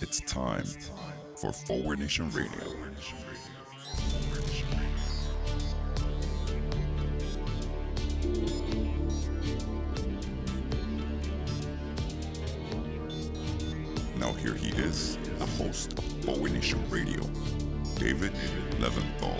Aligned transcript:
It's 0.00 0.20
time 0.20 0.64
for 1.36 1.52
Forward 1.52 2.00
Nation 2.00 2.30
Radio. 2.30 2.50
Now 14.16 14.32
here 14.32 14.54
he 14.54 14.68
is, 14.70 15.16
the 15.38 15.46
host 15.46 15.98
of 15.98 16.04
Forward 16.24 16.52
Nation 16.52 16.82
Radio, 16.90 17.22
David 17.96 18.32
Leventhal. 18.78 19.36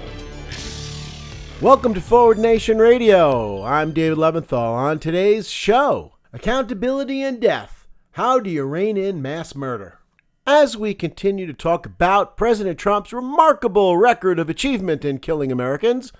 Welcome 1.61 1.93
to 1.95 2.01
Forward 2.01 2.39
Nation 2.39 2.79
Radio. 2.79 3.63
I'm 3.63 3.93
David 3.93 4.17
Leventhal. 4.19 4.73
On 4.73 4.99
today's 4.99 5.51
show, 5.51 6.13
accountability 6.33 7.23
and 7.23 7.41
death. 7.41 7.87
How 8.13 8.39
do 8.39 8.51
you 8.51 8.65
rein 8.65 8.97
in 8.97 9.23
mass 9.23 9.55
murder? 9.55 9.99
As 10.47 10.77
we 10.77 10.95
continue 10.95 11.47
to 11.47 11.53
talk 11.53 11.87
about 11.87 12.37
President 12.37 12.79
Trump's 12.79 13.13
remarkable 13.13 13.97
record 13.97 14.39
of 14.39 14.49
achievement 14.49 15.05
in 15.05 15.19
killing 15.19 15.53
Americans, 15.53 16.13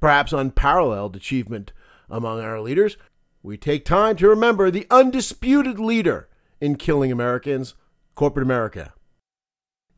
perhaps 0.00 0.32
unparalleled 0.32 1.16
achievement 1.16 1.72
among 2.10 2.40
our 2.40 2.60
leaders, 2.60 2.96
we 3.42 3.56
take 3.56 3.84
time 3.84 4.16
to 4.16 4.28
remember 4.28 4.70
the 4.70 4.86
undisputed 4.90 5.78
leader 5.78 6.28
in 6.60 6.76
killing 6.76 7.10
Americans, 7.10 7.74
corporate 8.14 8.44
America. 8.44 8.92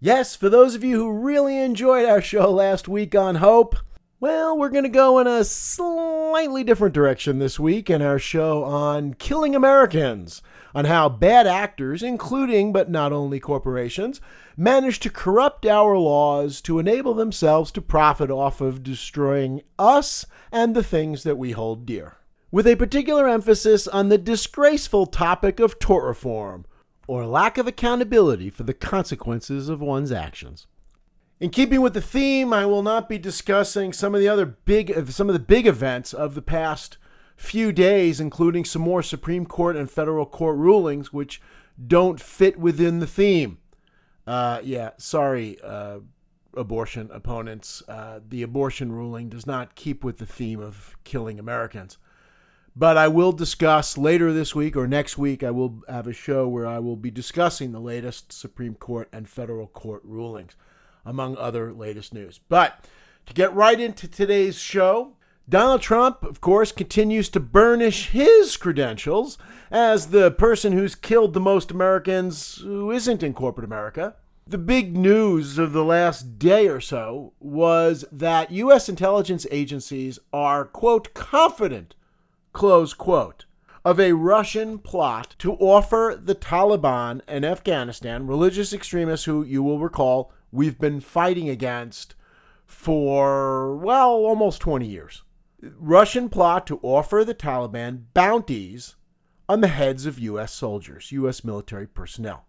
Yes, 0.01 0.37
for 0.37 0.49
those 0.49 0.75
of 0.75 0.85
you 0.85 0.99
who 0.99 1.13
really 1.13 1.59
enjoyed 1.59 2.07
our 2.07 2.23
show 2.23 2.51
last 2.51 2.89
week 2.89 3.15
on 3.15 3.37
Hope, 3.37 3.77
well, 4.25 4.57
we're 4.57 4.71
going 4.71 4.85
to 4.85 4.89
go 4.89 5.19
in 5.19 5.27
a 5.27 5.45
slightly 5.45 6.65
different 6.65 6.95
direction 6.95 7.39
this 7.39 7.61
week 7.61 7.91
in 7.91 8.01
our 8.01 8.19
show 8.19 8.65
on 8.65 9.13
killing 9.13 9.55
Americans, 9.55 10.41
on 10.75 10.87
how 10.87 11.11
bad 11.11 11.47
actors, 11.47 12.03
including 12.03 12.73
but 12.73 12.91
not 12.91 13.13
only 13.13 13.39
corporations, 13.39 14.23
manage 14.57 14.99
to 14.99 15.11
corrupt 15.11 15.67
our 15.67 15.99
laws 15.99 16.63
to 16.63 16.79
enable 16.79 17.13
themselves 17.13 17.71
to 17.71 17.83
profit 17.83 18.31
off 18.31 18.63
of 18.63 18.83
destroying 18.83 19.61
us 19.79 20.25
and 20.51 20.75
the 20.75 20.83
things 20.83 21.23
that 21.25 21.37
we 21.37 21.51
hold 21.51 21.85
dear. 21.85 22.17
With 22.51 22.67
a 22.67 22.77
particular 22.77 23.29
emphasis 23.29 23.87
on 23.87 24.09
the 24.09 24.17
disgraceful 24.17 25.05
topic 25.05 25.61
of 25.61 25.79
tort 25.79 26.03
reform, 26.03 26.65
or 27.07 27.27
lack 27.27 27.59
of 27.59 27.67
accountability 27.67 28.49
for 28.49 28.63
the 28.63 28.73
consequences 28.73 29.69
of 29.69 29.83
one's 29.83 30.11
actions. 30.11 30.67
In 31.41 31.51
keeping 31.51 31.81
with 31.81 31.95
the 31.95 32.01
theme, 32.01 32.53
I 32.53 32.65
will 32.65 32.83
not 32.83 33.09
be 33.09 33.19
discussing 33.19 33.93
some 33.93 34.15
of 34.15 34.21
the 34.21 34.29
other 34.29 34.47
big 34.47 35.11
some 35.11 35.29
of 35.29 35.33
the 35.33 35.41
big 35.41 35.67
events 35.67 36.15
of 36.15 36.35
the 36.35 36.43
past 36.43 36.97
few 37.37 37.73
days, 37.73 38.21
including 38.21 38.65
some 38.65 38.83
more 38.83 39.03
Supreme 39.03 39.45
Court 39.45 39.77
and 39.77 39.91
federal 39.91 40.27
court 40.27 40.57
rulings 40.57 41.13
which 41.13 41.43
don't 41.85 42.21
fit 42.21 42.57
within 42.59 43.01
the 43.01 43.07
theme. 43.07 43.59
Uh, 44.27 44.61
yeah, 44.63 44.91
sorry, 44.97 45.59
uh, 45.63 45.99
abortion 46.57 47.11
opponents. 47.13 47.83
Uh, 47.89 48.21
the 48.27 48.43
abortion 48.43 48.93
ruling 48.93 49.29
does 49.29 49.45
not 49.45 49.75
keep 49.75 50.05
with 50.05 50.19
the 50.19 50.27
theme 50.27 50.61
of 50.61 50.97
killing 51.03 51.41
Americans. 51.41 51.99
But 52.77 52.97
I 52.97 53.09
will 53.09 53.33
discuss 53.33 53.99
later 53.99 54.33
this 54.33 54.55
week 54.55 54.77
or 54.77 54.87
next 54.87 55.19
week, 55.19 55.43
I 55.43 55.51
will 55.51 55.83
have 55.89 56.07
a 56.07 56.13
show 56.13 56.47
where 56.47 56.67
I 56.67 56.79
will 56.79 56.97
be 56.97 57.11
discussing 57.11 57.73
the 57.73 57.81
latest 57.81 58.33
Supreme 58.33 58.75
Court 58.75 59.09
and 59.13 59.29
federal 59.29 59.67
court 59.67 60.03
rulings 60.05 60.57
among 61.05 61.37
other 61.37 61.73
latest 61.73 62.15
news. 62.15 62.41
But 62.49 62.87
to 63.27 63.35
get 63.35 63.55
right 63.55 63.79
into 63.79 64.09
today's 64.09 64.59
show, 64.59 65.13
Donald 65.49 65.83
Trump, 65.83 66.23
of 66.23 66.41
course, 66.41 66.73
continues 66.73 67.29
to 67.31 67.41
burnish 67.41 68.11
his 68.11 68.57
credentials 68.57 69.37
as 69.71 70.07
the 70.07 70.31
person 70.31 70.73
who's 70.73 70.95
killed 70.95 71.35
the 71.35 71.41
most 71.41 71.71
Americans 71.71 72.57
who 72.57 72.91
isn't 72.91 73.23
in 73.23 73.35
corporate 73.35 73.67
America. 73.67 74.15
The 74.47 74.59
big 74.59 74.97
news 74.97 75.59
of 75.59 75.73
the 75.73 75.85
last 75.85 76.39
day 76.39 76.69
or 76.69 76.81
so 76.81 77.33
was 77.41 78.05
that 78.13 78.51
U.S. 78.51 78.89
intelligence 78.89 79.47
agencies 79.51 80.19
are, 80.33 80.67
quote, 80.67 81.15
confident, 81.15 81.95
close 82.53 82.93
quote, 82.93 83.47
of 83.85 83.99
a 83.99 84.13
Russian 84.13 84.79
plot 84.79 85.35
to 85.39 85.55
offer 85.55 86.19
the 86.23 86.35
Taliban 86.35 87.21
in 87.29 87.45
Afghanistan, 87.45 88.27
religious 88.27 88.73
extremists 88.73 89.27
who 89.27 89.43
you 89.43 89.63
will 89.63 89.79
recall 89.79 90.33
we've 90.55 90.79
been 90.79 91.01
fighting 91.01 91.49
against 91.49 92.15
for, 92.65 93.77
well, 93.77 94.11
almost 94.11 94.61
20 94.61 94.87
years. 94.87 95.23
Russian 95.61 96.29
plot 96.29 96.67
to 96.69 96.79
offer 96.83 97.25
the 97.25 97.35
Taliban 97.35 98.05
bounties 98.15 98.95
on 99.49 99.61
the 99.61 99.69
heads 99.69 100.07
of 100.07 100.19
U.S. 100.19 100.53
soldiers, 100.53 101.11
U.S. 101.13 101.45
military 101.45 101.87
personnel. 101.87 102.47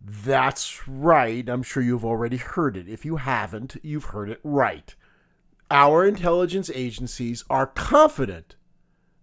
That's 0.00 0.88
right. 0.88 1.48
I'm 1.48 1.62
sure 1.62 1.82
you've 1.82 2.04
already 2.04 2.38
heard 2.38 2.76
it. 2.76 2.88
If 2.88 3.04
you 3.04 3.16
haven't, 3.16 3.76
you've 3.82 4.06
heard 4.06 4.30
it 4.30 4.40
right. 4.42 4.94
Our 5.70 6.04
intelligence 6.06 6.70
agencies 6.74 7.44
are 7.48 7.66
confident 7.66 8.56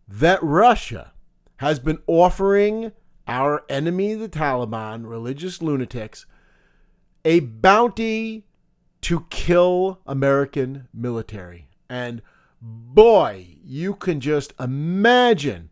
that 0.07 0.41
Russia 0.41 1.13
has 1.57 1.79
been 1.79 1.99
offering 2.07 2.93
our 3.27 3.65
enemy, 3.67 4.13
the 4.13 4.29
Taliban, 4.29 5.09
religious 5.09 5.61
lunatics, 5.61 6.25
a 7.27 7.41
bounty 7.41 8.45
to 9.01 9.25
kill 9.29 9.99
American 10.07 10.87
military. 10.93 11.67
And 11.89 12.21
boy, 12.61 13.47
you 13.65 13.95
can 13.95 14.21
just 14.21 14.53
imagine 14.57 15.69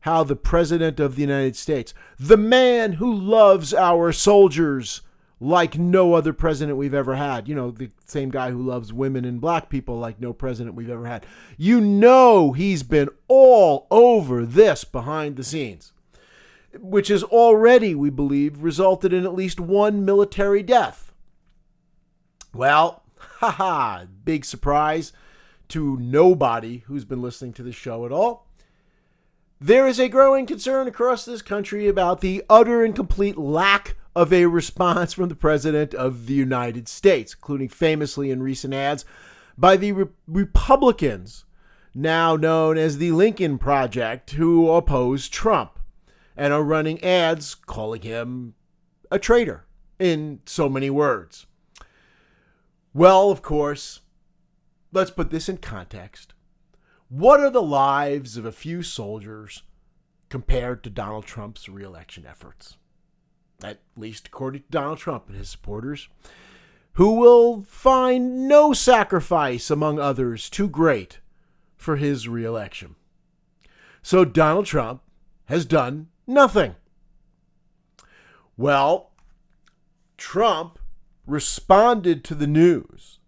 how 0.00 0.24
the 0.24 0.34
President 0.34 0.98
of 0.98 1.14
the 1.14 1.20
United 1.20 1.56
States, 1.56 1.92
the 2.18 2.38
man 2.38 2.94
who 2.94 3.14
loves 3.14 3.74
our 3.74 4.12
soldiers 4.12 5.02
like 5.38 5.76
no 5.76 6.14
other 6.14 6.32
president 6.32 6.78
we've 6.78 6.94
ever 6.94 7.16
had, 7.16 7.48
you 7.48 7.54
know, 7.54 7.70
the 7.70 7.90
same 8.06 8.30
guy 8.30 8.50
who 8.50 8.62
loves 8.62 8.90
women 8.90 9.26
and 9.26 9.42
black 9.42 9.68
people 9.68 9.98
like 9.98 10.18
no 10.18 10.32
president 10.32 10.74
we've 10.74 10.88
ever 10.88 11.06
had, 11.06 11.26
you 11.58 11.82
know, 11.82 12.52
he's 12.52 12.82
been 12.82 13.10
all 13.28 13.86
over 13.90 14.46
this 14.46 14.84
behind 14.84 15.36
the 15.36 15.44
scenes 15.44 15.92
which 16.80 17.08
has 17.08 17.22
already, 17.22 17.94
we 17.94 18.10
believe, 18.10 18.62
resulted 18.62 19.12
in 19.12 19.24
at 19.24 19.34
least 19.34 19.60
one 19.60 20.04
military 20.04 20.62
death. 20.62 21.12
Well, 22.52 23.02
haha, 23.38 24.04
big 24.24 24.44
surprise 24.44 25.12
to 25.68 25.96
nobody 25.98 26.78
who's 26.86 27.04
been 27.04 27.22
listening 27.22 27.52
to 27.54 27.62
the 27.62 27.72
show 27.72 28.04
at 28.04 28.12
all. 28.12 28.48
There 29.60 29.86
is 29.86 29.98
a 29.98 30.08
growing 30.08 30.46
concern 30.46 30.86
across 30.88 31.24
this 31.24 31.42
country 31.42 31.88
about 31.88 32.20
the 32.20 32.44
utter 32.50 32.84
and 32.84 32.94
complete 32.94 33.38
lack 33.38 33.96
of 34.14 34.32
a 34.32 34.46
response 34.46 35.12
from 35.12 35.28
the 35.28 35.34
President 35.34 35.94
of 35.94 36.26
the 36.26 36.34
United 36.34 36.88
States, 36.88 37.34
including 37.34 37.68
famously 37.68 38.30
in 38.30 38.42
recent 38.42 38.74
ads 38.74 39.04
by 39.56 39.76
the 39.76 39.92
Re- 39.92 40.06
Republicans, 40.26 41.44
now 41.94 42.36
known 42.36 42.76
as 42.76 42.98
the 42.98 43.12
Lincoln 43.12 43.58
Project, 43.58 44.32
who 44.32 44.70
oppose 44.70 45.28
Trump 45.28 45.73
and 46.36 46.52
are 46.52 46.62
running 46.62 47.02
ads 47.02 47.54
calling 47.54 48.02
him 48.02 48.54
a 49.10 49.18
traitor 49.18 49.64
in 49.98 50.40
so 50.46 50.68
many 50.68 50.90
words. 50.90 51.46
Well, 52.92 53.30
of 53.30 53.42
course, 53.42 54.00
let's 54.92 55.10
put 55.10 55.30
this 55.30 55.48
in 55.48 55.58
context. 55.58 56.34
What 57.08 57.40
are 57.40 57.50
the 57.50 57.62
lives 57.62 58.36
of 58.36 58.44
a 58.44 58.52
few 58.52 58.82
soldiers 58.82 59.62
compared 60.28 60.82
to 60.84 60.90
Donald 60.90 61.26
Trump's 61.26 61.68
reelection 61.68 62.26
efforts? 62.26 62.76
At 63.62 63.80
least 63.96 64.28
according 64.28 64.62
to 64.62 64.70
Donald 64.70 64.98
Trump 64.98 65.28
and 65.28 65.36
his 65.36 65.48
supporters, 65.48 66.08
who 66.94 67.14
will 67.14 67.62
find 67.62 68.48
no 68.48 68.72
sacrifice 68.72 69.70
among 69.70 69.98
others 69.98 70.48
too 70.48 70.68
great 70.68 71.18
for 71.76 71.96
his 71.96 72.28
reelection. 72.28 72.96
So 74.02 74.24
Donald 74.24 74.66
Trump 74.66 75.02
has 75.46 75.64
done 75.64 76.08
Nothing. 76.26 76.76
Well, 78.56 79.10
Trump 80.16 80.78
responded 81.26 82.24
to 82.24 82.34
the 82.34 82.46
news 82.46 83.18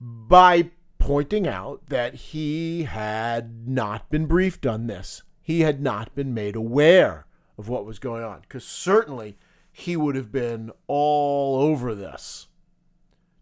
by 0.00 0.70
pointing 0.98 1.46
out 1.48 1.86
that 1.88 2.14
he 2.14 2.84
had 2.84 3.66
not 3.66 4.10
been 4.10 4.26
briefed 4.26 4.66
on 4.66 4.86
this. 4.86 5.22
He 5.40 5.60
had 5.60 5.80
not 5.80 6.14
been 6.14 6.34
made 6.34 6.54
aware 6.54 7.26
of 7.58 7.68
what 7.68 7.86
was 7.86 7.98
going 7.98 8.22
on, 8.22 8.42
because 8.42 8.64
certainly 8.64 9.36
he 9.72 9.96
would 9.96 10.14
have 10.16 10.30
been 10.30 10.70
all 10.86 11.60
over 11.60 11.94
this. 11.94 12.48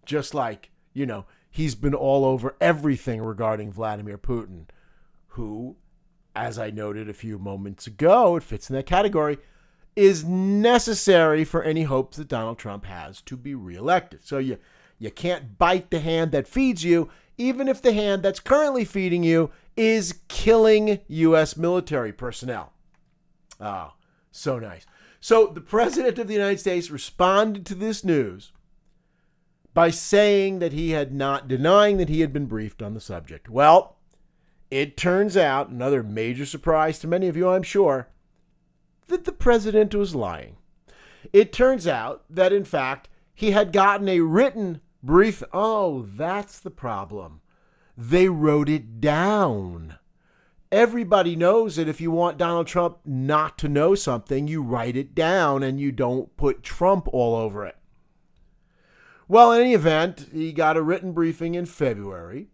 Just 0.05 0.35
like, 0.35 0.71
you 0.95 1.07
know, 1.07 1.27
he's 1.51 1.75
been 1.75 1.95
all 1.95 2.25
over 2.25 2.57
everything 2.61 3.21
regarding 3.21 3.73
Vladimir 3.73 4.19
Putin, 4.19 4.67
who 5.29 5.77
as 6.35 6.59
I 6.59 6.71
noted 6.71 7.09
a 7.09 7.15
few 7.15 7.39
moments 7.39 7.87
ago, 7.87 8.37
it 8.37 8.43
fits 8.43 8.71
in 8.71 8.77
that 8.77 8.87
category, 8.87 9.39
is 9.97 10.25
necessary 10.25 11.45
for 11.45 11.63
any 11.63 11.83
hopes 11.83 12.17
that 12.17 12.29
Donald 12.29 12.59
Trump 12.59 12.85
has 12.85 13.21
to 13.23 13.37
be 13.37 13.55
reelected. 13.55 14.25
So 14.25 14.39
you 14.39 14.59
you 14.99 15.11
can't 15.11 15.59
bite 15.59 15.91
the 15.91 16.01
hand 16.01 16.33
that 16.33 16.49
feeds 16.49 16.85
you, 16.85 17.09
even 17.37 17.69
if 17.69 17.81
the 17.81 17.93
hand 17.93 18.23
that's 18.23 18.41
currently 18.41 18.85
feeding 18.85 19.23
you 19.23 19.51
is 19.77 20.21
killing 20.29 21.01
U.S. 21.07 21.57
military 21.57 22.13
personnel. 22.13 22.73
Oh, 23.61 23.93
so 24.33 24.59
nice. 24.59 24.87
So 25.21 25.47
the 25.47 25.61
President 25.61 26.19
of 26.19 26.27
the 26.27 26.35
United 26.35 26.61
States 26.61 26.91
responded 26.91 27.65
to 27.67 27.75
this 27.75 28.05
news 28.05 28.53
by 29.73 29.91
saying 29.91 30.59
that 30.59 30.73
he 30.73 30.91
had 30.91 31.15
not, 31.15 31.47
denying 31.47 31.97
that 31.99 32.09
he 32.09 32.21
had 32.21 32.33
been 32.33 32.47
briefed 32.47 32.83
on 32.83 32.95
the 32.95 33.01
subject. 33.01 33.49
Well, 33.49 33.98
it 34.71 34.97
turns 34.97 35.37
out, 35.37 35.69
another 35.69 36.03
major 36.03 36.45
surprise 36.45 36.99
to 36.99 37.07
many 37.07 37.29
of 37.29 37.37
you, 37.37 37.49
I'm 37.49 37.63
sure, 37.63 38.09
that 39.07 39.25
the 39.25 39.33
President 39.33 39.95
was 39.95 40.15
lying. 40.15 40.57
It 41.33 41.53
turns 41.53 41.87
out 41.87 42.25
that, 42.31 42.53
in 42.53 42.65
fact, 42.65 43.09
he 43.35 43.53
had 43.53 43.73
gotten 43.73 44.09
a 44.09 44.21
written 44.21 44.81
brief. 45.03 45.43
Oh, 45.53 46.03
that's 46.03 46.59
the 46.59 46.71
problem. 46.71 47.41
They 47.97 48.29
wrote 48.29 48.69
it 48.69 49.01
down. 49.01 49.99
Everybody 50.71 51.35
knows 51.35 51.77
that 51.77 51.89
if 51.89 52.01
you 52.01 52.11
want 52.11 52.37
Donald 52.37 52.67
Trump 52.67 52.99
not 53.05 53.57
to 53.59 53.69
know 53.69 53.95
something, 53.95 54.47
you 54.47 54.63
write 54.63 54.97
it 54.97 55.15
down 55.15 55.63
and 55.63 55.81
you 55.81 55.91
don't 55.93 56.37
put 56.37 56.63
Trump 56.63 57.09
all 57.13 57.35
over 57.35 57.65
it. 57.65 57.77
Well, 59.27 59.53
in 59.53 59.63
any 59.63 59.75
event, 59.75 60.29
he 60.33 60.53
got 60.53 60.77
a 60.77 60.83
written 60.83 61.13
briefing 61.13 61.55
in 61.55 61.67
February 61.67 62.49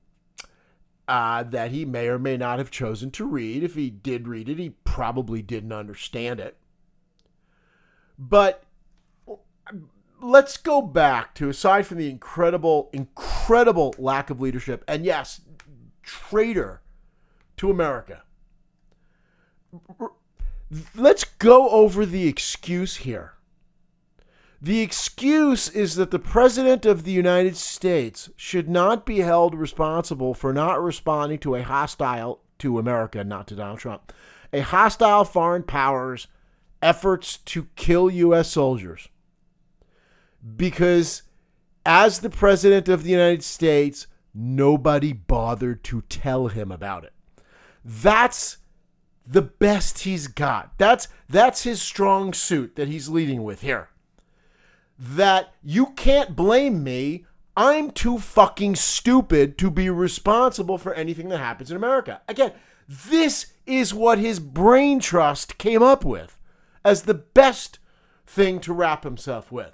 uh, 1.06 1.42
that 1.42 1.70
he 1.70 1.84
may 1.84 2.08
or 2.08 2.18
may 2.18 2.36
not 2.36 2.58
have 2.58 2.70
chosen 2.70 3.10
to 3.12 3.26
read. 3.26 3.62
If 3.62 3.74
he 3.74 3.90
did 3.90 4.26
read 4.28 4.48
it, 4.48 4.58
he 4.58 4.70
probably 4.84 5.42
didn't 5.42 5.72
understand 5.72 6.40
it. 6.40 6.56
But 8.18 8.64
let's 10.20 10.56
go 10.56 10.80
back 10.80 11.34
to 11.34 11.48
aside 11.48 11.86
from 11.86 11.98
the 11.98 12.08
incredible, 12.08 12.90
incredible 12.92 13.94
lack 13.98 14.30
of 14.30 14.40
leadership, 14.40 14.84
and 14.88 15.04
yes, 15.04 15.42
traitor 16.02 16.80
to 17.56 17.70
America. 17.70 18.22
Let's 20.94 21.24
go 21.24 21.68
over 21.68 22.06
the 22.06 22.26
excuse 22.26 22.96
here. 22.96 23.33
The 24.64 24.80
excuse 24.80 25.68
is 25.68 25.96
that 25.96 26.10
the 26.10 26.18
President 26.18 26.86
of 26.86 27.04
the 27.04 27.12
United 27.12 27.54
States 27.54 28.30
should 28.34 28.66
not 28.66 29.04
be 29.04 29.18
held 29.18 29.54
responsible 29.54 30.32
for 30.32 30.54
not 30.54 30.82
responding 30.82 31.38
to 31.40 31.54
a 31.54 31.62
hostile, 31.62 32.40
to 32.60 32.78
America, 32.78 33.22
not 33.24 33.46
to 33.48 33.56
Donald 33.56 33.80
Trump, 33.80 34.10
a 34.54 34.60
hostile 34.60 35.26
foreign 35.26 35.64
power's 35.64 36.28
efforts 36.80 37.36
to 37.36 37.66
kill 37.76 38.08
U.S. 38.08 38.50
soldiers. 38.52 39.08
Because 40.56 41.24
as 41.84 42.20
the 42.20 42.30
President 42.30 42.88
of 42.88 43.02
the 43.02 43.10
United 43.10 43.44
States, 43.44 44.06
nobody 44.32 45.12
bothered 45.12 45.84
to 45.84 46.00
tell 46.08 46.48
him 46.48 46.72
about 46.72 47.04
it. 47.04 47.12
That's 47.84 48.56
the 49.26 49.42
best 49.42 50.04
he's 50.04 50.26
got. 50.26 50.72
That's 50.78 51.08
that's 51.28 51.64
his 51.64 51.82
strong 51.82 52.32
suit 52.32 52.76
that 52.76 52.88
he's 52.88 53.10
leading 53.10 53.42
with 53.42 53.60
here. 53.60 53.90
That 54.98 55.54
you 55.62 55.86
can't 55.96 56.36
blame 56.36 56.82
me. 56.84 57.26
I'm 57.56 57.90
too 57.90 58.18
fucking 58.18 58.76
stupid 58.76 59.58
to 59.58 59.70
be 59.70 59.90
responsible 59.90 60.78
for 60.78 60.94
anything 60.94 61.28
that 61.28 61.38
happens 61.38 61.70
in 61.70 61.76
America. 61.76 62.20
Again, 62.28 62.52
this 62.88 63.52
is 63.66 63.94
what 63.94 64.18
his 64.18 64.40
brain 64.40 65.00
trust 65.00 65.58
came 65.58 65.82
up 65.82 66.04
with 66.04 66.38
as 66.84 67.02
the 67.02 67.14
best 67.14 67.78
thing 68.26 68.60
to 68.60 68.72
wrap 68.72 69.04
himself 69.04 69.50
with. 69.50 69.72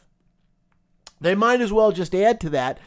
They 1.21 1.35
might 1.35 1.61
as 1.61 1.73
well 1.73 1.93
just 1.93 2.15
add 2.15 2.41
to 2.41 2.51
that 2.51 2.79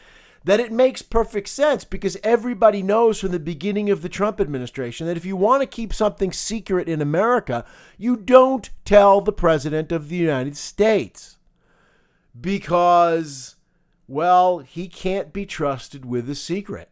that 0.44 0.60
it 0.60 0.70
makes 0.70 1.00
perfect 1.00 1.48
sense 1.48 1.84
because 1.84 2.18
everybody 2.22 2.82
knows 2.82 3.18
from 3.18 3.32
the 3.32 3.38
beginning 3.38 3.88
of 3.88 4.02
the 4.02 4.10
Trump 4.10 4.40
administration 4.40 5.06
that 5.06 5.16
if 5.16 5.24
you 5.24 5.36
want 5.36 5.62
to 5.62 5.66
keep 5.66 5.92
something 5.92 6.32
secret 6.32 6.86
in 6.86 7.00
America, 7.00 7.64
you 7.96 8.14
don't 8.14 8.68
tell 8.84 9.22
the 9.22 9.32
President 9.32 9.90
of 9.90 10.08
the 10.08 10.16
United 10.16 10.56
States. 10.56 11.38
Because, 12.38 13.56
well, 14.08 14.58
he 14.58 14.88
can't 14.88 15.32
be 15.32 15.46
trusted 15.46 16.04
with 16.04 16.28
a 16.28 16.34
secret. 16.34 16.90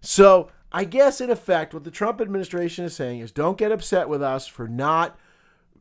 So, 0.00 0.50
I 0.72 0.84
guess 0.84 1.20
in 1.20 1.30
effect, 1.30 1.72
what 1.72 1.84
the 1.84 1.90
Trump 1.90 2.20
administration 2.20 2.84
is 2.84 2.96
saying 2.96 3.20
is 3.20 3.30
don't 3.30 3.58
get 3.58 3.70
upset 3.72 4.08
with 4.08 4.22
us 4.22 4.46
for 4.46 4.66
not 4.66 5.16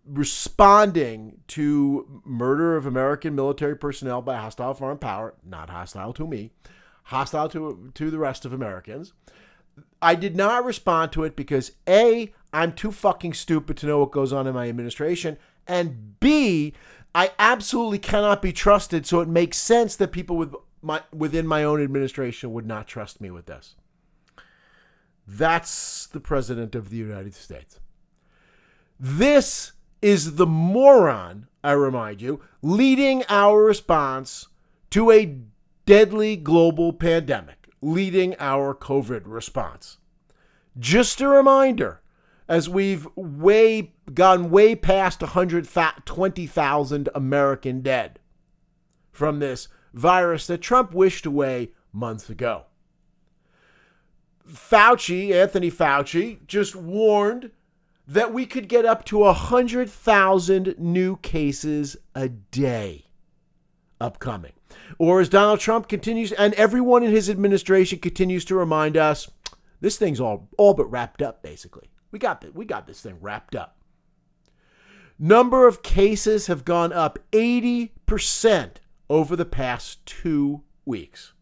responding 0.06 1.40
to 1.48 2.22
murder 2.26 2.76
of 2.76 2.86
American 2.86 3.36
military 3.36 3.76
personnel 3.76 4.22
by 4.22 4.36
hostile 4.36 4.74
foreign 4.74 4.98
power, 4.98 5.34
not 5.44 5.70
hostile 5.70 6.14
to 6.14 6.28
me, 6.28 6.52
hostile 7.06 7.50
to, 7.50 7.92
to 7.96 8.12
the 8.12 8.20
rest 8.20 8.46
of 8.46 8.54
Americans. 8.54 9.14
I 10.02 10.16
did 10.16 10.36
not 10.36 10.66
respond 10.66 11.12
to 11.14 11.24
it 11.24 11.36
because 11.36 11.72
A, 11.88 12.32
I'm 12.52 12.74
too 12.74 12.92
fucking 12.92 13.34
stupid 13.34 13.78
to 13.78 13.88
know 13.88 14.00
what 14.00 14.12
goes 14.12 14.34
on 14.34 14.46
in 14.46 14.54
my 14.54 14.70
administration, 14.70 15.38
and 15.66 16.20
B, 16.20 16.74
I 17.16 17.32
absolutely 17.38 18.00
cannot 18.00 18.42
be 18.42 18.52
trusted, 18.52 19.06
so 19.06 19.22
it 19.22 19.28
makes 19.28 19.58
sense 19.58 19.96
that 19.96 20.12
people 20.12 20.38
with 20.38 20.56
my 20.82 21.02
within 21.14 21.48
my 21.48 21.64
own 21.64 21.82
administration 21.82 22.54
would 22.54 22.66
not 22.66 22.88
trust 22.88 23.22
me 23.22 23.32
with 23.32 23.46
this. 23.46 23.76
That's 25.28 26.08
the 26.08 26.20
president 26.20 26.76
of 26.76 26.90
the 26.90 26.98
United 26.98 27.34
States. 27.34 27.80
This 29.00 29.72
is 30.02 30.36
the 30.36 30.46
moron, 30.46 31.48
I 31.64 31.72
remind 31.72 32.22
you, 32.22 32.42
leading 32.62 33.24
our 33.30 33.64
response 33.64 34.48
to 34.90 35.12
a 35.12 35.38
deadly 35.86 36.36
global 36.36 36.92
pandemic 36.92 37.64
leading 37.84 38.36
our 38.40 38.74
COVID 38.74 39.24
response. 39.26 39.98
Just 40.80 41.22
a 41.22 41.28
reminder, 41.28 42.02
as 42.48 42.68
we've 42.70 43.08
way 43.16 43.94
gone 44.14 44.50
way 44.50 44.76
past 44.76 45.22
120,000 45.22 47.10
American 47.16 47.82
dead 47.82 48.20
from 49.12 49.40
this 49.40 49.68
virus 49.94 50.48
that 50.48 50.62
Trump 50.62 50.94
wished 50.94 51.26
away 51.26 51.72
months 51.92 52.30
ago. 52.30 52.66
Fauci, 54.48 55.32
Anthony 55.32 55.72
Fauci, 55.72 56.46
just 56.48 56.76
warned 56.76 57.52
that 58.08 58.34
we 58.34 58.46
could 58.46 58.68
get 58.68 58.86
up 58.86 59.06
to 59.06 59.20
100,000 59.20 60.76
new 60.78 61.16
cases 61.18 61.96
a 62.14 62.28
day 62.28 63.06
upcoming. 64.02 64.52
Or 64.98 65.22
as 65.22 65.30
Donald 65.30 65.60
Trump 65.62 65.88
continues, 65.88 66.34
and 66.34 66.54
everyone 66.56 67.04
in 67.04 67.12
his 67.12 67.30
administration 67.30 68.00
continues 68.00 68.44
to 68.46 68.56
remind 68.56 68.98
us, 68.98 69.30
this 69.80 69.98
thing's 69.98 70.20
all, 70.20 70.50
all 70.58 70.74
but 70.74 70.92
wrapped 70.92 71.22
up, 71.22 71.42
basically. 71.42 71.90
We 72.14 72.20
got, 72.20 72.42
the, 72.42 72.52
we 72.52 72.64
got 72.64 72.86
this 72.86 73.02
thing 73.02 73.18
wrapped 73.20 73.56
up. 73.56 73.76
Number 75.18 75.68
of 75.68 75.82
cases 75.82 76.46
have 76.46 76.64
gone 76.64 76.94
up 76.94 77.18
80% 77.32 78.74
over 79.10 79.36
the 79.36 79.46
past 79.46 80.06
two 80.06 80.62
weeks. 80.86 81.34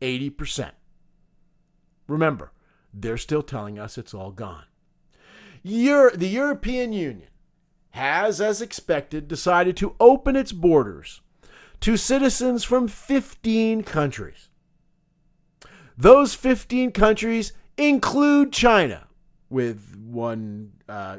80%. 0.00 0.70
Remember, 2.06 2.50
they're 2.94 3.18
still 3.18 3.42
telling 3.42 3.78
us 3.78 3.98
it's 3.98 4.14
all 4.14 4.30
gone. 4.30 4.64
Euro- 5.62 6.16
the 6.16 6.28
European 6.28 6.94
Union 6.94 7.28
has, 7.90 8.40
as 8.40 8.62
expected, 8.62 9.28
decided 9.28 9.76
to 9.76 9.94
open 10.00 10.34
its 10.34 10.52
borders 10.52 11.20
to 11.80 11.98
citizens 11.98 12.64
from 12.64 12.88
15 12.88 13.82
countries. 13.82 14.48
Those 15.98 16.34
15 16.34 16.92
countries 16.92 17.52
include 17.76 18.52
China, 18.52 19.07
with 19.50 19.96
one, 19.96 20.72
uh, 20.88 21.18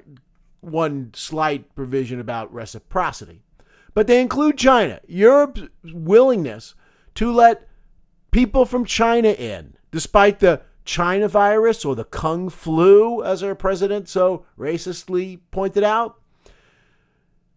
one 0.61 1.11
slight 1.13 1.73
provision 1.75 2.19
about 2.19 2.53
reciprocity. 2.53 3.41
But 3.93 4.07
they 4.07 4.21
include 4.21 4.57
China. 4.57 4.99
Europe's 5.07 5.63
willingness 5.83 6.75
to 7.15 7.31
let 7.31 7.67
people 8.31 8.65
from 8.65 8.85
China 8.85 9.29
in, 9.29 9.75
despite 9.91 10.39
the 10.39 10.61
China 10.85 11.27
virus 11.27 11.85
or 11.85 11.95
the 11.95 12.03
Kung 12.03 12.49
flu, 12.49 13.23
as 13.23 13.43
our 13.43 13.55
president 13.55 14.09
so 14.09 14.45
racistly 14.57 15.39
pointed 15.51 15.83
out. 15.83 16.19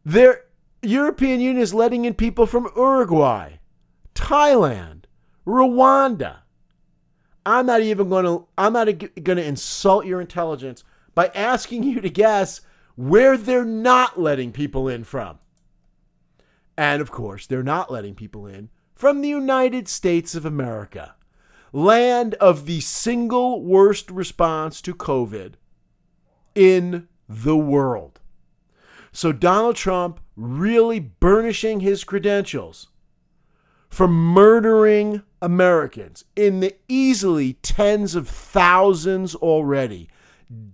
Their 0.05 0.45
European 0.83 1.41
Union 1.41 1.63
is 1.63 1.73
letting 1.73 2.05
in 2.05 2.15
people 2.15 2.47
from 2.47 2.69
Uruguay, 2.77 3.59
Thailand, 4.15 5.05
Rwanda. 5.47 6.42
I'm 7.45 7.67
not 7.67 7.81
even 7.81 8.09
going 8.09 8.25
to 8.25 8.47
I'm 8.57 8.73
not 8.73 8.87
going 9.23 9.39
to 9.39 9.45
insult 9.45 10.07
your 10.07 10.21
intelligence 10.21 10.85
by 11.15 11.31
asking 11.35 11.83
you 11.83 12.01
to 12.01 12.11
guess 12.11 12.61
where 12.95 13.37
they're 13.37 13.65
not 13.65 14.21
letting 14.21 14.53
people 14.53 14.89
in 14.89 15.05
from. 15.05 15.39
And 16.77 17.03
of 17.03 17.11
course, 17.11 17.47
they're 17.47 17.63
not 17.63 17.91
letting 17.91 18.15
people 18.15 18.47
in 18.47 18.71
from 18.95 19.21
the 19.21 19.29
United 19.29 19.89
States 19.89 20.35
of 20.35 20.47
America, 20.47 21.17
land 21.73 22.35
of 22.35 22.67
the 22.67 22.81
single 22.81 23.63
worst 23.63 24.11
response 24.11 24.81
to 24.83 24.95
COVID 24.95 25.55
in 26.55 27.09
the 27.29 27.57
world. 27.57 28.21
So 29.11 29.33
Donald 29.33 29.77
Trump 29.77 30.21
really 30.37 31.01
burnishing 31.01 31.81
his 31.81 32.05
credentials 32.05 32.89
for 33.93 34.09
murdering 34.09 35.23
Americans 35.43 36.25
in 36.35 36.61
the 36.61 36.75
easily 36.89 37.53
tens 37.53 38.15
of 38.15 38.27
thousands 38.27 39.35
already. 39.35 40.09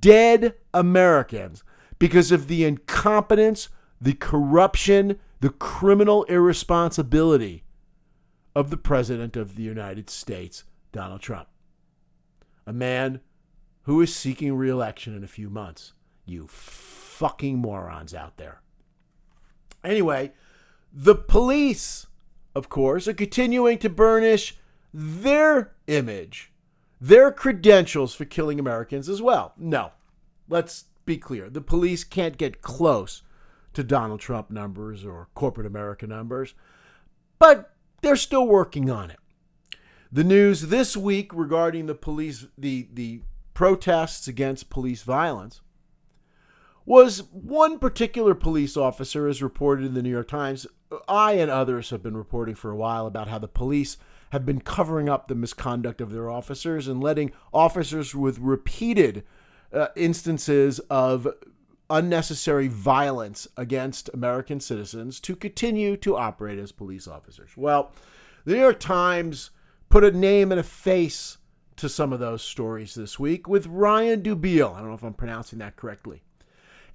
Dead 0.00 0.54
Americans. 0.72 1.64
because 1.98 2.30
of 2.30 2.46
the 2.46 2.64
incompetence, 2.64 3.68
the 4.00 4.12
corruption, 4.12 5.18
the 5.40 5.50
criminal 5.50 6.22
irresponsibility 6.24 7.64
of 8.54 8.70
the 8.70 8.76
President 8.76 9.36
of 9.36 9.56
the 9.56 9.64
United 9.64 10.08
States, 10.08 10.62
Donald 10.92 11.20
Trump. 11.20 11.48
A 12.68 12.72
man 12.72 13.20
who 13.82 14.00
is 14.00 14.14
seeking 14.14 14.54
reelection 14.54 15.12
in 15.16 15.24
a 15.24 15.28
few 15.28 15.50
months. 15.50 15.92
You 16.24 16.46
fucking 16.46 17.58
morons 17.58 18.14
out 18.14 18.36
there. 18.36 18.60
Anyway, 19.82 20.32
the 20.92 21.14
police, 21.14 22.06
of 22.54 22.68
course, 22.68 23.06
are 23.08 23.14
continuing 23.14 23.78
to 23.78 23.88
burnish 23.88 24.56
their 24.92 25.72
image, 25.86 26.52
their 27.00 27.30
credentials 27.30 28.14
for 28.14 28.24
killing 28.24 28.58
Americans 28.58 29.08
as 29.08 29.22
well. 29.22 29.52
No, 29.56 29.92
let's 30.48 30.84
be 31.04 31.16
clear. 31.16 31.48
The 31.48 31.60
police 31.60 32.04
can't 32.04 32.38
get 32.38 32.62
close 32.62 33.22
to 33.74 33.82
Donald 33.84 34.20
Trump 34.20 34.50
numbers 34.50 35.04
or 35.04 35.28
corporate 35.34 35.66
America 35.66 36.06
numbers, 36.06 36.54
but 37.38 37.74
they're 38.02 38.16
still 38.16 38.46
working 38.46 38.90
on 38.90 39.10
it. 39.10 39.18
The 40.10 40.24
news 40.24 40.62
this 40.62 40.96
week 40.96 41.32
regarding 41.34 41.86
the 41.86 41.94
police, 41.94 42.46
the, 42.56 42.88
the 42.92 43.22
protests 43.54 44.26
against 44.26 44.70
police 44.70 45.02
violence, 45.02 45.60
was 46.86 47.24
one 47.32 47.78
particular 47.78 48.34
police 48.34 48.76
officer, 48.76 49.28
as 49.28 49.42
reported 49.42 49.84
in 49.84 49.92
the 49.92 50.02
New 50.02 50.10
York 50.10 50.28
Times. 50.28 50.66
I 51.06 51.32
and 51.32 51.50
others 51.50 51.90
have 51.90 52.02
been 52.02 52.16
reporting 52.16 52.54
for 52.54 52.70
a 52.70 52.76
while 52.76 53.06
about 53.06 53.28
how 53.28 53.38
the 53.38 53.48
police 53.48 53.96
have 54.30 54.44
been 54.44 54.60
covering 54.60 55.08
up 55.08 55.28
the 55.28 55.34
misconduct 55.34 56.00
of 56.00 56.12
their 56.12 56.30
officers 56.30 56.88
and 56.88 57.02
letting 57.02 57.32
officers 57.52 58.14
with 58.14 58.38
repeated 58.38 59.24
uh, 59.72 59.88
instances 59.96 60.78
of 60.90 61.28
unnecessary 61.90 62.68
violence 62.68 63.48
against 63.56 64.10
American 64.12 64.60
citizens 64.60 65.20
to 65.20 65.34
continue 65.34 65.96
to 65.96 66.16
operate 66.16 66.58
as 66.58 66.72
police 66.72 67.08
officers. 67.08 67.50
Well, 67.56 67.92
the 68.44 68.54
New 68.54 68.60
York 68.60 68.80
Times 68.80 69.50
put 69.88 70.04
a 70.04 70.10
name 70.10 70.52
and 70.52 70.60
a 70.60 70.64
face 70.64 71.38
to 71.76 71.88
some 71.88 72.12
of 72.12 72.20
those 72.20 72.42
stories 72.42 72.94
this 72.94 73.18
week 73.18 73.48
with 73.48 73.66
Ryan 73.66 74.22
Dubiel. 74.22 74.74
I 74.74 74.80
don't 74.80 74.88
know 74.88 74.94
if 74.94 75.04
I'm 75.04 75.14
pronouncing 75.14 75.60
that 75.60 75.76
correctly 75.76 76.22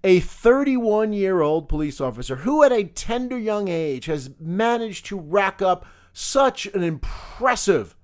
a 0.04 0.20
31 0.20 1.14
year 1.14 1.42
old 1.42 1.70
police 1.70 2.02
officer 2.02 2.38
who, 2.38 2.64
at 2.64 2.72
a 2.72 2.84
tender 2.84 3.38
young 3.38 3.68
age, 3.68 4.06
has 4.06 4.32
managed 4.40 5.06
to 5.08 5.20
rack 5.20 5.62
up 5.62 5.86
such 6.12 6.66
an 6.68 6.84
impressive 6.84 7.96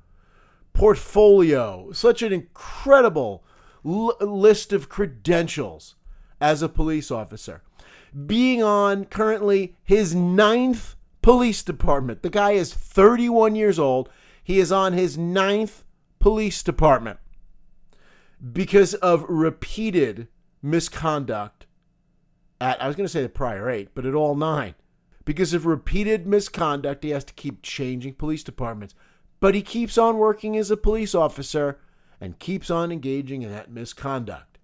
portfolio, 0.74 1.91
such 1.91 2.22
an 2.22 2.32
incredible 2.32 3.44
l- 3.86 4.15
list 4.22 4.72
of 4.72 4.89
credentials 4.89 5.96
as 6.39 6.62
a 6.62 6.70
police 6.70 7.12
officer. 7.12 7.62
Being 8.25 8.63
on 8.63 9.06
currently 9.06 9.75
his 9.84 10.15
ninth 10.15 10.96
police 11.22 11.62
department. 11.63 12.24
The 12.24 12.29
guy 12.29 12.51
is 12.51 12.74
31 12.74 13.56
years 13.56 13.77
old. 13.77 14.10
He 14.44 14.60
is 14.60 14.72
on 14.72 14.94
his 14.94 15.18
ninth 15.18 15.84
police 16.20 16.63
department 16.63 17.20
because 18.53 18.94
of 18.96 19.25
repeated 19.27 20.27
misconduct 20.62 21.58
at, 22.61 22.81
I 22.81 22.87
was 22.87 22.95
going 22.95 23.05
to 23.05 23.11
say 23.11 23.21
the 23.21 23.29
prior 23.29 23.69
eight, 23.69 23.89
but 23.93 24.05
at 24.05 24.15
all 24.15 24.35
nine. 24.35 24.75
Because 25.25 25.53
of 25.53 25.65
repeated 25.65 26.25
misconduct, 26.25 27.03
he 27.03 27.11
has 27.11 27.23
to 27.25 27.33
keep 27.33 27.61
changing 27.61 28.15
police 28.15 28.43
departments. 28.43 28.95
But 29.39 29.55
he 29.55 29.61
keeps 29.61 29.97
on 29.97 30.17
working 30.17 30.57
as 30.57 30.71
a 30.71 30.77
police 30.77 31.13
officer 31.13 31.79
and 32.19 32.39
keeps 32.39 32.69
on 32.69 32.91
engaging 32.91 33.41
in 33.41 33.51
that 33.51 33.71
misconduct. 33.71 34.57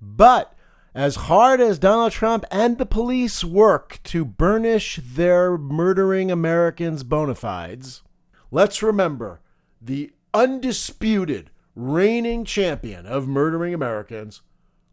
But 0.00 0.54
as 0.94 1.16
hard 1.16 1.60
as 1.60 1.78
Donald 1.78 2.12
Trump 2.12 2.44
and 2.50 2.78
the 2.78 2.86
police 2.86 3.42
work 3.42 3.98
to 4.04 4.24
burnish 4.24 5.00
their 5.02 5.58
murdering 5.58 6.30
Americans' 6.30 7.02
bona 7.02 7.34
fides, 7.34 8.02
let's 8.50 8.82
remember 8.82 9.40
the 9.82 10.12
undisputed 10.32 11.50
reigning 11.74 12.44
champion 12.44 13.06
of 13.06 13.26
murdering 13.26 13.74
Americans, 13.74 14.42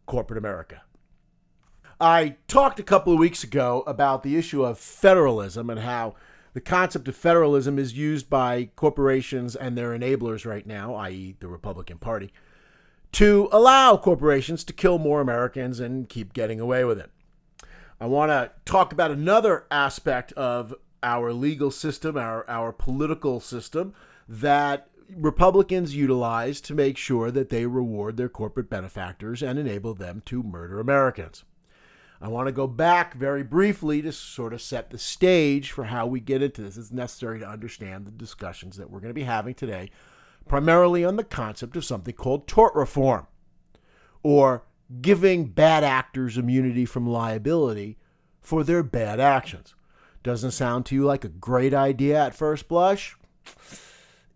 corporate 0.06 0.38
America. 0.38 0.82
I 2.02 2.34
talked 2.48 2.80
a 2.80 2.82
couple 2.82 3.12
of 3.12 3.20
weeks 3.20 3.44
ago 3.44 3.84
about 3.86 4.24
the 4.24 4.36
issue 4.36 4.64
of 4.64 4.76
federalism 4.76 5.70
and 5.70 5.78
how 5.78 6.16
the 6.52 6.60
concept 6.60 7.06
of 7.06 7.14
federalism 7.14 7.78
is 7.78 7.92
used 7.92 8.28
by 8.28 8.70
corporations 8.74 9.54
and 9.54 9.78
their 9.78 9.96
enablers 9.96 10.44
right 10.44 10.66
now, 10.66 10.96
i.e., 10.96 11.36
the 11.38 11.46
Republican 11.46 11.98
Party, 11.98 12.32
to 13.12 13.48
allow 13.52 13.96
corporations 13.96 14.64
to 14.64 14.72
kill 14.72 14.98
more 14.98 15.20
Americans 15.20 15.78
and 15.78 16.08
keep 16.08 16.32
getting 16.32 16.58
away 16.58 16.84
with 16.84 16.98
it. 16.98 17.12
I 18.00 18.06
want 18.06 18.30
to 18.30 18.50
talk 18.64 18.92
about 18.92 19.12
another 19.12 19.66
aspect 19.70 20.32
of 20.32 20.74
our 21.04 21.32
legal 21.32 21.70
system, 21.70 22.16
our, 22.16 22.44
our 22.50 22.72
political 22.72 23.38
system, 23.38 23.94
that 24.28 24.88
Republicans 25.08 25.94
utilize 25.94 26.60
to 26.62 26.74
make 26.74 26.98
sure 26.98 27.30
that 27.30 27.50
they 27.50 27.64
reward 27.66 28.16
their 28.16 28.28
corporate 28.28 28.68
benefactors 28.68 29.40
and 29.40 29.56
enable 29.56 29.94
them 29.94 30.20
to 30.26 30.42
murder 30.42 30.80
Americans. 30.80 31.44
I 32.22 32.28
want 32.28 32.46
to 32.46 32.52
go 32.52 32.68
back 32.68 33.14
very 33.14 33.42
briefly 33.42 34.00
to 34.02 34.12
sort 34.12 34.54
of 34.54 34.62
set 34.62 34.90
the 34.90 34.98
stage 34.98 35.72
for 35.72 35.84
how 35.84 36.06
we 36.06 36.20
get 36.20 36.40
into 36.40 36.62
this. 36.62 36.76
It's 36.76 36.92
necessary 36.92 37.40
to 37.40 37.48
understand 37.48 38.06
the 38.06 38.12
discussions 38.12 38.76
that 38.76 38.90
we're 38.90 39.00
going 39.00 39.10
to 39.10 39.14
be 39.14 39.24
having 39.24 39.54
today, 39.54 39.90
primarily 40.46 41.04
on 41.04 41.16
the 41.16 41.24
concept 41.24 41.76
of 41.76 41.84
something 41.84 42.14
called 42.14 42.46
tort 42.46 42.76
reform, 42.76 43.26
or 44.22 44.62
giving 45.00 45.46
bad 45.46 45.82
actors 45.82 46.38
immunity 46.38 46.84
from 46.84 47.08
liability 47.08 47.98
for 48.40 48.62
their 48.62 48.84
bad 48.84 49.18
actions. 49.18 49.74
Doesn't 50.22 50.52
sound 50.52 50.86
to 50.86 50.94
you 50.94 51.04
like 51.04 51.24
a 51.24 51.28
great 51.28 51.74
idea 51.74 52.24
at 52.24 52.36
first 52.36 52.68
blush? 52.68 53.16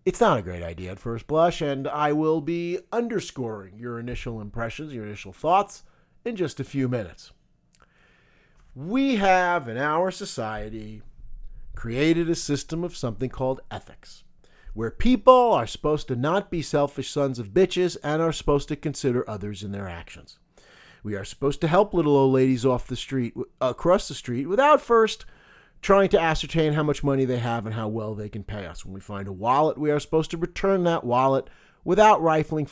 It's 0.04 0.20
not 0.20 0.38
a 0.40 0.42
great 0.42 0.64
idea 0.64 0.90
at 0.90 0.98
first 0.98 1.28
blush, 1.28 1.60
and 1.60 1.86
I 1.86 2.12
will 2.12 2.40
be 2.40 2.80
underscoring 2.90 3.78
your 3.78 4.00
initial 4.00 4.40
impressions, 4.40 4.92
your 4.92 5.06
initial 5.06 5.32
thoughts 5.32 5.84
in 6.24 6.34
just 6.34 6.58
a 6.58 6.64
few 6.64 6.88
minutes 6.88 7.30
we 8.76 9.16
have 9.16 9.68
in 9.68 9.78
our 9.78 10.10
society 10.10 11.00
created 11.74 12.28
a 12.28 12.34
system 12.34 12.84
of 12.84 12.94
something 12.94 13.30
called 13.30 13.62
ethics, 13.70 14.22
where 14.74 14.90
people 14.90 15.54
are 15.54 15.66
supposed 15.66 16.06
to 16.08 16.14
not 16.14 16.50
be 16.50 16.60
selfish 16.60 17.10
sons 17.10 17.38
of 17.38 17.54
bitches 17.54 17.96
and 18.04 18.20
are 18.20 18.32
supposed 18.32 18.68
to 18.68 18.76
consider 18.76 19.28
others 19.28 19.62
in 19.62 19.72
their 19.72 19.88
actions. 19.88 20.38
We 21.02 21.14
are 21.14 21.24
supposed 21.24 21.62
to 21.62 21.68
help 21.68 21.94
little 21.94 22.18
old 22.18 22.34
ladies 22.34 22.66
off 22.66 22.86
the 22.86 22.96
street, 22.96 23.32
across 23.62 24.08
the 24.08 24.14
street, 24.14 24.44
without 24.46 24.82
first 24.82 25.24
trying 25.80 26.10
to 26.10 26.20
ascertain 26.20 26.74
how 26.74 26.82
much 26.82 27.02
money 27.02 27.24
they 27.24 27.38
have 27.38 27.64
and 27.64 27.74
how 27.74 27.88
well 27.88 28.14
they 28.14 28.28
can 28.28 28.44
pay 28.44 28.66
us. 28.66 28.84
When 28.84 28.92
we 28.92 29.00
find 29.00 29.26
a 29.26 29.32
wallet, 29.32 29.78
we 29.78 29.90
are 29.90 30.00
supposed 30.00 30.32
to 30.32 30.36
return 30.36 30.84
that 30.84 31.02
wallet 31.02 31.48
without 31.82 32.20
rifling, 32.20 32.68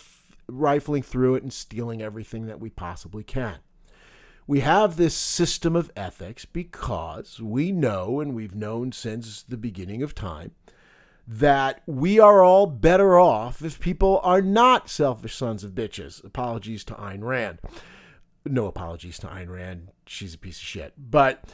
rifling 0.48 1.02
through 1.02 1.36
it 1.36 1.42
and 1.42 1.52
stealing 1.52 2.02
everything 2.02 2.44
that 2.44 2.60
we 2.60 2.68
possibly 2.68 3.24
can 3.24 3.60
we 4.46 4.60
have 4.60 4.96
this 4.96 5.14
system 5.14 5.74
of 5.74 5.90
ethics 5.96 6.44
because 6.44 7.40
we 7.40 7.72
know, 7.72 8.20
and 8.20 8.34
we've 8.34 8.54
known 8.54 8.92
since 8.92 9.42
the 9.42 9.56
beginning 9.56 10.02
of 10.02 10.14
time, 10.14 10.52
that 11.26 11.80
we 11.86 12.18
are 12.18 12.42
all 12.42 12.66
better 12.66 13.18
off 13.18 13.62
if 13.62 13.80
people 13.80 14.20
are 14.22 14.42
not 14.42 14.90
selfish 14.90 15.34
sons 15.34 15.64
of 15.64 15.72
bitches. 15.72 16.22
Apologies 16.22 16.84
to 16.84 16.94
Ayn 16.94 17.22
Rand. 17.22 17.58
No 18.44 18.66
apologies 18.66 19.18
to 19.20 19.28
Ayn 19.28 19.48
Rand. 19.48 19.88
She's 20.06 20.34
a 20.34 20.38
piece 20.38 20.58
of 20.58 20.64
shit. 20.64 20.92
But 20.98 21.44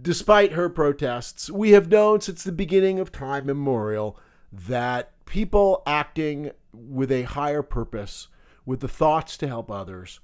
despite 0.00 0.52
her 0.52 0.70
protests, 0.70 1.50
we 1.50 1.72
have 1.72 1.90
known 1.90 2.22
since 2.22 2.42
the 2.42 2.52
beginning 2.52 2.98
of 2.98 3.12
time 3.12 3.50
immemorial 3.50 4.18
that 4.50 5.12
people 5.26 5.82
acting 5.86 6.52
with 6.72 7.12
a 7.12 7.22
higher 7.22 7.62
purpose, 7.62 8.28
with 8.64 8.80
the 8.80 8.88
thoughts 8.88 9.36
to 9.36 9.48
help 9.48 9.70
others, 9.70 10.20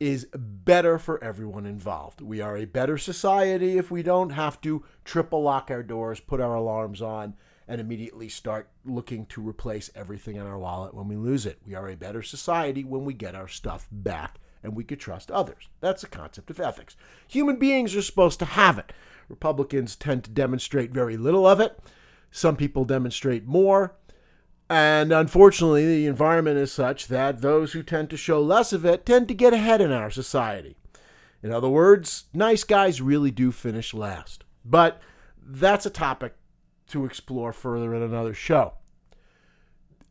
is 0.00 0.26
better 0.34 0.98
for 0.98 1.22
everyone 1.22 1.66
involved. 1.66 2.22
We 2.22 2.40
are 2.40 2.56
a 2.56 2.64
better 2.64 2.96
society 2.96 3.76
if 3.76 3.90
we 3.90 4.02
don't 4.02 4.30
have 4.30 4.60
to 4.62 4.82
triple 5.04 5.42
lock 5.42 5.70
our 5.70 5.82
doors, 5.82 6.18
put 6.18 6.40
our 6.40 6.54
alarms 6.54 7.02
on, 7.02 7.34
and 7.68 7.80
immediately 7.80 8.28
start 8.28 8.70
looking 8.84 9.26
to 9.26 9.46
replace 9.46 9.90
everything 9.94 10.36
in 10.36 10.46
our 10.46 10.58
wallet 10.58 10.94
when 10.94 11.06
we 11.06 11.16
lose 11.16 11.44
it. 11.46 11.60
We 11.64 11.74
are 11.74 11.88
a 11.88 11.96
better 11.96 12.22
society 12.22 12.82
when 12.82 13.04
we 13.04 13.12
get 13.12 13.34
our 13.34 13.46
stuff 13.46 13.86
back 13.92 14.40
and 14.62 14.74
we 14.74 14.84
could 14.84 15.00
trust 15.00 15.30
others. 15.30 15.68
That's 15.80 16.02
the 16.02 16.08
concept 16.08 16.50
of 16.50 16.58
ethics. 16.58 16.96
Human 17.28 17.56
beings 17.56 17.94
are 17.94 18.02
supposed 18.02 18.38
to 18.40 18.44
have 18.44 18.78
it. 18.78 18.92
Republicans 19.28 19.96
tend 19.96 20.24
to 20.24 20.30
demonstrate 20.30 20.90
very 20.90 21.16
little 21.16 21.46
of 21.46 21.60
it. 21.60 21.78
Some 22.30 22.56
people 22.56 22.84
demonstrate 22.84 23.46
more. 23.46 23.94
And 24.70 25.12
unfortunately, 25.12 25.84
the 25.84 26.06
environment 26.06 26.56
is 26.56 26.70
such 26.70 27.08
that 27.08 27.40
those 27.40 27.72
who 27.72 27.82
tend 27.82 28.08
to 28.10 28.16
show 28.16 28.40
less 28.40 28.72
of 28.72 28.84
it 28.84 29.04
tend 29.04 29.26
to 29.26 29.34
get 29.34 29.52
ahead 29.52 29.80
in 29.80 29.90
our 29.90 30.10
society. 30.10 30.76
In 31.42 31.50
other 31.50 31.68
words, 31.68 32.26
nice 32.32 32.62
guys 32.62 33.02
really 33.02 33.32
do 33.32 33.50
finish 33.50 33.92
last. 33.92 34.44
But 34.64 35.02
that's 35.44 35.86
a 35.86 35.90
topic 35.90 36.36
to 36.88 37.04
explore 37.04 37.52
further 37.52 37.92
in 37.96 38.02
another 38.02 38.32
show. 38.32 38.74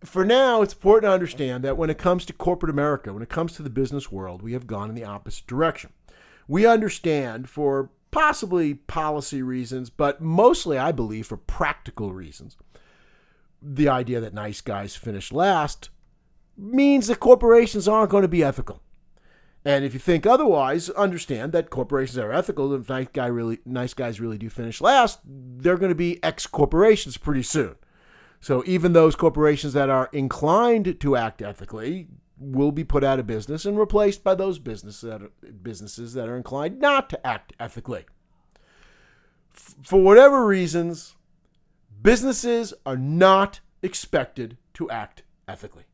For 0.03 0.25
now, 0.25 0.61
it's 0.61 0.73
important 0.73 1.09
to 1.09 1.13
understand 1.13 1.63
that 1.63 1.77
when 1.77 1.89
it 1.89 1.97
comes 1.97 2.25
to 2.25 2.33
corporate 2.33 2.69
America, 2.69 3.13
when 3.13 3.23
it 3.23 3.29
comes 3.29 3.53
to 3.53 3.63
the 3.63 3.69
business 3.69 4.11
world, 4.11 4.41
we 4.41 4.51
have 4.51 4.67
gone 4.67 4.89
in 4.89 4.95
the 4.95 5.05
opposite 5.05 5.47
direction. 5.47 5.91
we 6.49 6.65
understand 6.65 7.47
for 7.47 7.91
possibly 8.11 8.73
policy 8.73 9.41
reasons, 9.41 9.89
but 9.89 10.19
mostly, 10.19 10.77
I 10.77 10.91
believe, 10.91 11.27
for 11.27 11.37
practical 11.37 12.11
reasons. 12.11 12.57
The 13.61 13.89
idea 13.89 14.19
that 14.21 14.33
nice 14.33 14.61
guys 14.61 14.95
finish 14.95 15.31
last 15.31 15.89
means 16.57 17.07
that 17.07 17.19
corporations 17.19 17.87
aren't 17.87 18.11
going 18.11 18.21
to 18.21 18.27
be 18.27 18.43
ethical. 18.43 18.81
And 19.65 19.83
if 19.83 19.93
you 19.93 19.99
think 19.99 20.25
otherwise, 20.25 20.89
understand 20.91 21.51
that 21.51 21.69
corporations 21.69 22.17
are 22.17 22.31
ethical. 22.31 22.73
If 22.73 22.87
nice 22.89 23.07
guy 23.11 23.27
really 23.27 23.59
nice 23.65 23.93
guys 23.93 24.19
really 24.19 24.37
do 24.37 24.49
finish 24.49 24.79
last, 24.79 25.19
they're 25.25 25.77
going 25.77 25.89
to 25.89 25.95
be 25.95 26.23
ex 26.23 26.47
corporations 26.47 27.17
pretty 27.17 27.43
soon. 27.43 27.75
So 28.41 28.63
even 28.65 28.93
those 28.93 29.15
corporations 29.15 29.73
that 29.73 29.89
are 29.89 30.09
inclined 30.13 30.99
to 31.01 31.15
act 31.17 31.41
ethically 31.41 32.07
will 32.37 32.71
be 32.71 32.85
put 32.85 33.03
out 33.03 33.19
of 33.19 33.27
business 33.27 33.65
and 33.65 33.77
replaced 33.77 34.23
by 34.23 34.33
those 34.33 34.59
businesses 34.59 35.01
that 35.01 35.21
are, 35.21 35.31
businesses 35.61 36.13
that 36.13 36.29
are 36.29 36.37
inclined 36.37 36.79
not 36.79 37.09
to 37.09 37.27
act 37.27 37.51
ethically. 37.59 38.05
F- 39.53 39.75
for 39.83 40.01
whatever 40.01 40.45
reasons, 40.45 41.15
businesses 42.01 42.73
are 42.85 42.97
not 42.97 43.59
expected 43.81 44.57
to 44.73 44.89
act 44.89 45.23
ethically. 45.47 45.85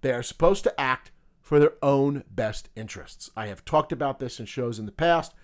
They 0.00 0.12
are 0.12 0.22
supposed 0.22 0.64
to 0.64 0.80
act 0.80 1.10
for 1.40 1.58
their 1.58 1.72
own 1.82 2.24
best 2.30 2.68
interests. 2.76 3.30
I 3.36 3.46
have 3.46 3.64
talked 3.64 3.92
about 3.92 4.18
this 4.18 4.38
in 4.38 4.46
shows 4.46 4.78
in 4.78 4.86
the 4.86 4.92
past. 4.92 5.34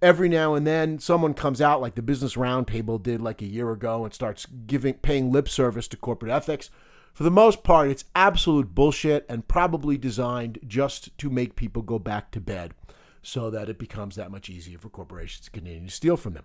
Every 0.00 0.28
now 0.28 0.54
and 0.54 0.64
then, 0.66 1.00
someone 1.00 1.34
comes 1.34 1.60
out 1.60 1.80
like 1.80 1.96
the 1.96 2.02
Business 2.02 2.36
Roundtable 2.36 3.02
did 3.02 3.20
like 3.20 3.42
a 3.42 3.46
year 3.46 3.72
ago 3.72 4.04
and 4.04 4.14
starts 4.14 4.46
giving 4.46 4.94
paying 4.94 5.32
lip 5.32 5.48
service 5.48 5.88
to 5.88 5.96
corporate 5.96 6.30
ethics. 6.30 6.70
For 7.12 7.24
the 7.24 7.30
most 7.32 7.64
part, 7.64 7.90
it's 7.90 8.04
absolute 8.14 8.76
bullshit 8.76 9.26
and 9.28 9.48
probably 9.48 9.98
designed 9.98 10.60
just 10.64 11.18
to 11.18 11.28
make 11.28 11.56
people 11.56 11.82
go 11.82 11.98
back 11.98 12.30
to 12.30 12.40
bed 12.40 12.74
so 13.22 13.50
that 13.50 13.68
it 13.68 13.78
becomes 13.78 14.14
that 14.14 14.30
much 14.30 14.48
easier 14.48 14.78
for 14.78 14.88
corporations 14.88 15.46
to 15.46 15.50
continue 15.50 15.84
to 15.84 15.92
steal 15.92 16.16
from 16.16 16.34
them. 16.34 16.44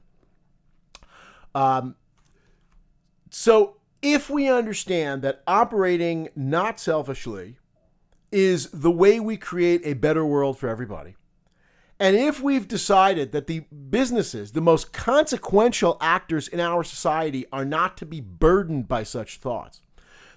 Um, 1.53 1.95
so, 3.35 3.77
if 4.03 4.29
we 4.29 4.47
understand 4.47 5.23
that 5.23 5.41
operating 5.47 6.29
not 6.35 6.79
selfishly 6.79 7.57
is 8.31 8.69
the 8.69 8.91
way 8.91 9.19
we 9.19 9.37
create 9.37 9.81
a 9.83 9.93
better 9.93 10.23
world 10.23 10.59
for 10.59 10.69
everybody. 10.69 11.15
And 11.99 12.15
if 12.15 12.41
we've 12.41 12.67
decided 12.67 13.31
that 13.31 13.47
the 13.47 13.61
businesses, 13.89 14.51
the 14.51 14.61
most 14.61 14.93
consequential 14.93 15.97
actors 15.99 16.47
in 16.47 16.59
our 16.59 16.83
society, 16.83 17.47
are 17.51 17.65
not 17.65 17.97
to 17.97 18.05
be 18.05 18.21
burdened 18.21 18.87
by 18.87 19.01
such 19.01 19.37
thoughts, 19.37 19.81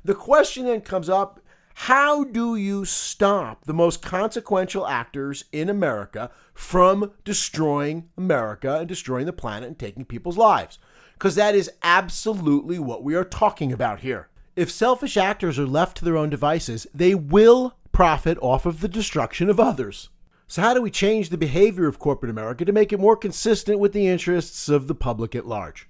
the 0.03 0.15
question 0.15 0.65
then 0.65 0.81
comes 0.81 1.11
up 1.11 1.41
how 1.75 2.25
do 2.25 2.57
you 2.57 2.87
stop 2.87 3.67
the 3.67 3.75
most 3.75 4.01
consequential 4.01 4.87
actors 4.87 5.45
in 5.53 5.69
America 5.69 6.31
from 6.55 7.13
destroying 7.25 8.09
America 8.17 8.79
and 8.79 8.89
destroying 8.89 9.27
the 9.27 9.35
planet 9.35 9.67
and 9.67 9.79
taking 9.79 10.07
people's 10.07 10.39
lives? 10.39 10.79
Because 11.19 11.35
that 11.35 11.55
is 11.55 11.71
absolutely 11.83 12.79
what 12.79 13.03
we 13.03 13.15
are 13.15 13.25
talking 13.25 13.73
about 13.73 14.01
here. 14.01 14.29
If 14.55 14.71
selfish 14.71 15.17
actors 15.17 15.59
are 15.59 15.67
left 15.67 15.97
to 15.99 16.05
their 16.05 16.17
own 16.17 16.31
devices, 16.31 16.87
they 16.95 17.15
will 17.15 17.77
profit 17.93 18.39
off 18.43 18.67
of 18.67 18.81
the 18.81 18.89
destruction 18.89 19.49
of 19.49 19.59
others. 19.59 20.11
So, 20.47 20.63
how 20.63 20.75
do 20.75 20.83
we 20.83 20.91
change 20.91 21.31
the 21.31 21.39
behavior 21.39 21.87
of 21.87 21.99
corporate 21.99 22.31
America 22.31 22.65
to 22.65 22.73
make 22.73 22.93
it 22.93 23.01
more 23.01 23.17
consistent 23.17 23.81
with 23.81 23.93
the 23.93 24.07
interests 24.07 24.69
of 24.69 24.87
the 24.87 24.95
public 24.95 25.35
at 25.35 25.47
large? 25.47 25.89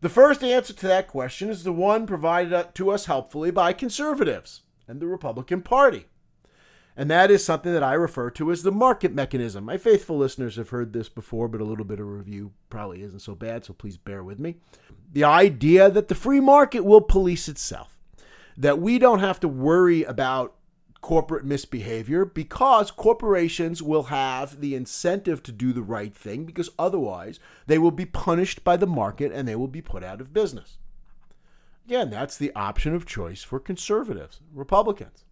The 0.00 0.08
first 0.08 0.42
answer 0.42 0.72
to 0.72 0.86
that 0.86 1.08
question 1.08 1.48
is 1.48 1.62
the 1.62 1.72
one 1.72 2.06
provided 2.06 2.74
to 2.74 2.90
us 2.90 3.06
helpfully 3.06 3.50
by 3.50 3.72
conservatives 3.72 4.62
and 4.88 5.00
the 5.00 5.06
Republican 5.06 5.62
Party. 5.62 6.06
And 7.00 7.10
that 7.10 7.30
is 7.30 7.42
something 7.42 7.72
that 7.72 7.82
I 7.82 7.94
refer 7.94 8.28
to 8.32 8.52
as 8.52 8.62
the 8.62 8.70
market 8.70 9.14
mechanism. 9.14 9.64
My 9.64 9.78
faithful 9.78 10.18
listeners 10.18 10.56
have 10.56 10.68
heard 10.68 10.92
this 10.92 11.08
before, 11.08 11.48
but 11.48 11.62
a 11.62 11.64
little 11.64 11.86
bit 11.86 11.98
of 11.98 12.06
review 12.06 12.52
probably 12.68 13.00
isn't 13.00 13.20
so 13.20 13.34
bad, 13.34 13.64
so 13.64 13.72
please 13.72 13.96
bear 13.96 14.22
with 14.22 14.38
me. 14.38 14.56
The 15.10 15.24
idea 15.24 15.88
that 15.88 16.08
the 16.08 16.14
free 16.14 16.40
market 16.40 16.84
will 16.84 17.00
police 17.00 17.48
itself, 17.48 17.96
that 18.54 18.80
we 18.80 18.98
don't 18.98 19.20
have 19.20 19.40
to 19.40 19.48
worry 19.48 20.02
about 20.02 20.56
corporate 21.00 21.46
misbehavior 21.46 22.26
because 22.26 22.90
corporations 22.90 23.82
will 23.82 24.04
have 24.04 24.60
the 24.60 24.74
incentive 24.74 25.42
to 25.44 25.52
do 25.52 25.72
the 25.72 25.80
right 25.80 26.14
thing 26.14 26.44
because 26.44 26.68
otherwise 26.78 27.40
they 27.66 27.78
will 27.78 27.90
be 27.90 28.04
punished 28.04 28.62
by 28.62 28.76
the 28.76 28.86
market 28.86 29.32
and 29.32 29.48
they 29.48 29.56
will 29.56 29.68
be 29.68 29.80
put 29.80 30.04
out 30.04 30.20
of 30.20 30.34
business. 30.34 30.76
Again, 31.86 32.10
that's 32.10 32.36
the 32.36 32.52
option 32.54 32.94
of 32.94 33.06
choice 33.06 33.42
for 33.42 33.58
conservatives, 33.58 34.42
Republicans. 34.52 35.24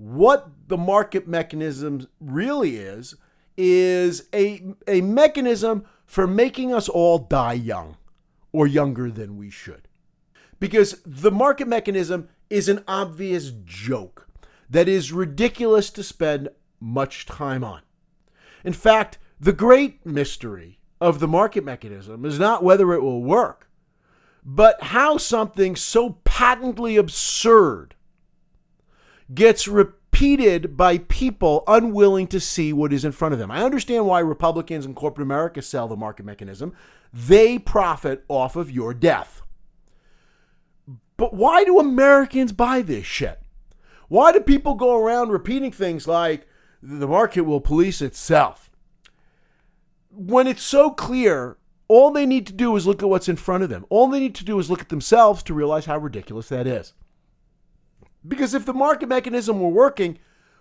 What 0.00 0.48
the 0.68 0.78
market 0.78 1.28
mechanism 1.28 2.08
really 2.22 2.76
is, 2.78 3.16
is 3.58 4.28
a, 4.32 4.62
a 4.88 5.02
mechanism 5.02 5.84
for 6.06 6.26
making 6.26 6.72
us 6.72 6.88
all 6.88 7.18
die 7.18 7.52
young 7.52 7.98
or 8.50 8.66
younger 8.66 9.10
than 9.10 9.36
we 9.36 9.50
should. 9.50 9.88
Because 10.58 11.02
the 11.04 11.30
market 11.30 11.68
mechanism 11.68 12.30
is 12.48 12.66
an 12.66 12.82
obvious 12.88 13.52
joke 13.66 14.26
that 14.70 14.88
is 14.88 15.12
ridiculous 15.12 15.90
to 15.90 16.02
spend 16.02 16.48
much 16.80 17.26
time 17.26 17.62
on. 17.62 17.82
In 18.64 18.72
fact, 18.72 19.18
the 19.38 19.52
great 19.52 20.06
mystery 20.06 20.78
of 20.98 21.20
the 21.20 21.28
market 21.28 21.62
mechanism 21.62 22.24
is 22.24 22.38
not 22.38 22.64
whether 22.64 22.94
it 22.94 23.02
will 23.02 23.22
work, 23.22 23.68
but 24.42 24.82
how 24.82 25.18
something 25.18 25.76
so 25.76 26.20
patently 26.24 26.96
absurd 26.96 27.96
gets 29.32 29.68
repeated 29.68 30.76
by 30.76 30.98
people 30.98 31.62
unwilling 31.66 32.26
to 32.28 32.40
see 32.40 32.72
what 32.72 32.92
is 32.92 33.04
in 33.04 33.12
front 33.12 33.32
of 33.32 33.38
them. 33.38 33.50
I 33.50 33.62
understand 33.62 34.06
why 34.06 34.20
Republicans 34.20 34.84
and 34.84 34.96
corporate 34.96 35.26
America 35.26 35.62
sell 35.62 35.88
the 35.88 35.96
market 35.96 36.26
mechanism. 36.26 36.74
They 37.12 37.58
profit 37.58 38.24
off 38.28 38.56
of 38.56 38.70
your 38.70 38.94
death. 38.94 39.42
But 41.16 41.34
why 41.34 41.64
do 41.64 41.78
Americans 41.78 42.52
buy 42.52 42.82
this 42.82 43.04
shit? 43.04 43.40
Why 44.08 44.32
do 44.32 44.40
people 44.40 44.74
go 44.74 44.96
around 44.96 45.30
repeating 45.30 45.70
things 45.70 46.08
like 46.08 46.46
the 46.82 47.06
market 47.06 47.42
will 47.42 47.60
police 47.60 48.00
itself? 48.00 48.70
When 50.10 50.46
it's 50.46 50.62
so 50.62 50.90
clear, 50.90 51.58
all 51.88 52.10
they 52.10 52.26
need 52.26 52.46
to 52.46 52.52
do 52.52 52.74
is 52.74 52.86
look 52.86 53.02
at 53.02 53.08
what's 53.08 53.28
in 53.28 53.36
front 53.36 53.62
of 53.62 53.68
them. 53.68 53.84
All 53.88 54.08
they 54.08 54.18
need 54.18 54.34
to 54.36 54.44
do 54.44 54.58
is 54.58 54.70
look 54.70 54.80
at 54.80 54.88
themselves 54.88 55.42
to 55.44 55.54
realize 55.54 55.86
how 55.86 55.98
ridiculous 55.98 56.48
that 56.48 56.66
is. 56.66 56.94
Because 58.26 58.54
if 58.54 58.66
the 58.66 58.74
market 58.74 59.08
mechanism 59.08 59.60
were 59.60 59.68
working, 59.68 60.18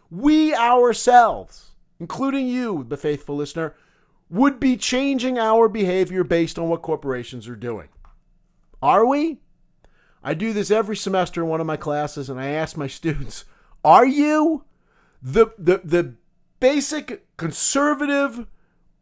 we 0.10 0.54
ourselves, 0.54 1.72
including 2.00 2.48
you, 2.48 2.86
the 2.88 2.98
faithful 2.98 3.36
listener, 3.36 3.76
would 4.30 4.60
be 4.60 4.78
changing 4.78 5.38
our 5.38 5.67
behavior 5.67 6.24
based 6.24 6.58
on 6.58 6.69
what 6.69 6.82
corporations 6.82 7.48
are 7.48 7.56
doing. 7.56 7.89
Are 8.82 9.06
we? 9.06 9.39
I 10.24 10.34
do 10.34 10.54
this 10.54 10.72
every 10.72 10.95
semester 10.95 11.41
in 11.41 11.50
one 11.50 11.62
of 11.62 11.67
my 11.67 11.78
classes, 11.78 12.30
and 12.30 12.39
I 12.39 12.50
ask 12.50 12.78
my 12.78 12.88
students, 13.00 13.45
"Are 13.84 14.06
you 14.06 14.65
the 15.22 15.48
the 15.58 15.82
the 15.84 16.15
basic 16.60 17.26
conservative 17.38 18.48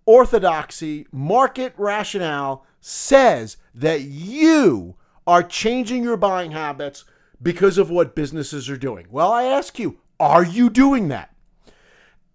orthodoxy 0.06 1.06
market 1.12 1.74
rationale 1.78 2.66
says 2.80 3.58
that 3.74 4.02
you 4.02 4.96
are 5.26 5.44
changing 5.44 6.04
your 6.04 6.18
buying 6.18 6.52
habits 6.52 7.04
because 7.42 7.78
of 7.78 7.90
what 7.90 8.16
businesses 8.16 8.70
are 8.70 8.78
doing?" 8.78 9.08
Well, 9.10 9.32
I 9.32 9.44
ask 9.44 9.80
you, 9.80 10.00
are 10.20 10.46
you 10.46 10.70
doing 10.70 11.08
that? 11.10 11.34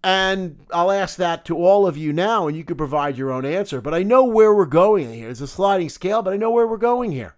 And 0.03 0.65
I'll 0.71 0.91
ask 0.91 1.15
that 1.17 1.45
to 1.45 1.57
all 1.57 1.87
of 1.87 1.95
you 1.95 2.11
now, 2.11 2.47
and 2.47 2.57
you 2.57 2.65
can 2.65 2.75
provide 2.75 3.17
your 3.17 3.31
own 3.31 3.45
answer. 3.45 3.79
But 3.79 3.93
I 3.93 4.03
know 4.03 4.25
where 4.25 4.53
we're 4.53 4.65
going 4.65 5.13
here. 5.13 5.29
It's 5.29 5.39
a 5.39 5.47
sliding 5.47 5.89
scale, 5.89 6.21
but 6.21 6.33
I 6.33 6.37
know 6.37 6.51
where 6.51 6.67
we're 6.67 6.77
going 6.77 7.13
here 7.13 7.35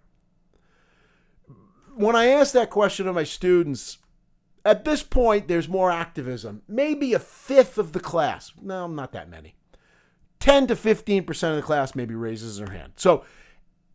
when 1.95 2.15
I 2.15 2.28
ask 2.28 2.54
that 2.54 2.69
question 2.69 3.08
of 3.08 3.15
my 3.15 3.23
students, 3.23 3.97
at 4.63 4.86
this 4.86 5.01
point, 5.01 5.47
there's 5.47 5.69
more 5.69 5.91
activism. 5.91 6.62
Maybe 6.67 7.13
a 7.13 7.19
fifth 7.19 7.78
of 7.78 7.93
the 7.93 7.99
class. 7.99 8.51
No, 8.62 8.88
not 8.88 9.13
that 9.13 9.30
many. 9.30 9.56
10 10.39 10.67
to 10.67 10.75
15% 10.75 11.49
of 11.49 11.56
the 11.56 11.62
class 11.62 11.95
maybe 11.95 12.13
raises 12.13 12.58
their 12.58 12.71
hand. 12.71 12.93
So 12.97 13.23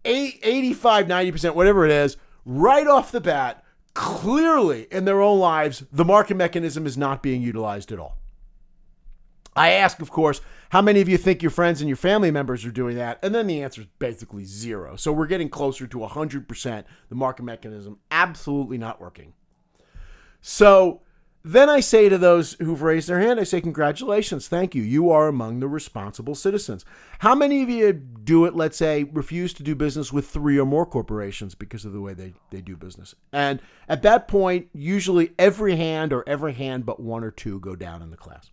85, 0.05 1.07
90%, 1.07 1.55
whatever 1.55 1.85
it 1.85 1.93
is, 1.93 2.17
right 2.51 2.87
off 2.87 3.13
the 3.13 3.21
bat, 3.21 3.65
clearly 3.95 4.89
in 4.91 5.05
their 5.05 5.21
own 5.21 5.39
lives, 5.39 5.85
the 5.93 6.05
market 6.05 6.37
mechanism 6.37 6.85
is 6.85 6.99
not 6.99 7.23
being 7.23 7.43
utilized 7.43 7.93
at 7.93 7.99
all. 7.99 8.19
I 9.55 9.71
ask, 9.71 10.01
of 10.01 10.11
course, 10.11 10.41
how 10.71 10.83
many 10.83 11.01
of 11.01 11.09
you 11.09 11.17
think 11.17 11.43
your 11.43 11.51
friends 11.51 11.81
and 11.81 11.89
your 11.89 11.97
family 11.97 12.31
members 12.31 12.65
are 12.65 12.71
doing 12.71 12.97
that? 12.97 13.19
And 13.23 13.35
then 13.35 13.47
the 13.47 13.63
answer 13.63 13.83
is 13.83 13.87
basically 13.99 14.45
zero. 14.45 14.97
So 14.97 15.13
we're 15.13 15.27
getting 15.27 15.49
closer 15.49 15.87
to 15.87 15.99
100%. 15.99 16.85
The 17.09 17.15
market 17.15 17.43
mechanism 17.43 17.99
absolutely 18.11 18.79
not 18.79 19.01
working. 19.01 19.33
So 20.41 21.03
then 21.43 21.71
I 21.71 21.81
say 21.81 22.09
to 22.09 22.19
those 22.19 22.53
who've 22.55 22.83
raised 22.83 23.09
their 23.09 23.21
hand, 23.21 23.41
I 23.41 23.45
say, 23.45 23.61
Congratulations, 23.61 24.47
thank 24.47 24.75
you. 24.75 24.83
You 24.83 25.11
are 25.11 25.27
among 25.27 25.61
the 25.61 25.69
responsible 25.69 26.35
citizens. 26.35 26.85
How 27.21 27.35
many 27.35 27.63
of 27.63 27.71
you 27.71 27.93
do 27.93 28.45
it, 28.45 28.55
let's 28.55 28.77
say, 28.77 29.05
refuse 29.05 29.55
to 29.55 29.63
do 29.63 29.75
business 29.75 30.13
with 30.13 30.29
three 30.29 30.59
or 30.59 30.67
more 30.67 30.85
corporations 30.85 31.55
because 31.55 31.85
of 31.85 31.93
the 31.93 32.01
way 32.01 32.13
they, 32.13 32.35
they 32.51 32.61
do 32.61 32.77
business? 32.77 33.15
And 33.33 33.61
at 33.89 34.03
that 34.03 34.29
point, 34.29 34.69
usually 34.75 35.33
every 35.39 35.77
hand 35.77 36.13
or 36.13 36.29
every 36.29 36.53
hand 36.53 36.85
but 36.85 37.01
one 37.01 37.25
or 37.25 37.31
two 37.31 37.59
go 37.61 37.75
down 37.75 38.03
in 38.03 38.11
the 38.11 38.17
class. 38.19 38.51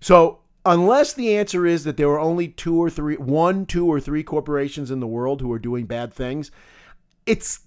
So 0.00 0.40
unless 0.64 1.12
the 1.12 1.36
answer 1.36 1.66
is 1.66 1.82
that 1.84 1.96
there 1.96 2.10
are 2.10 2.20
only 2.20 2.46
two 2.46 2.80
or 2.80 2.90
three, 2.90 3.16
one, 3.16 3.66
two 3.66 3.86
or 3.86 3.98
three 3.98 4.22
corporations 4.22 4.90
in 4.90 5.00
the 5.00 5.06
world 5.06 5.40
who 5.40 5.52
are 5.52 5.58
doing 5.58 5.86
bad 5.86 6.12
things, 6.12 6.50
it's 7.26 7.60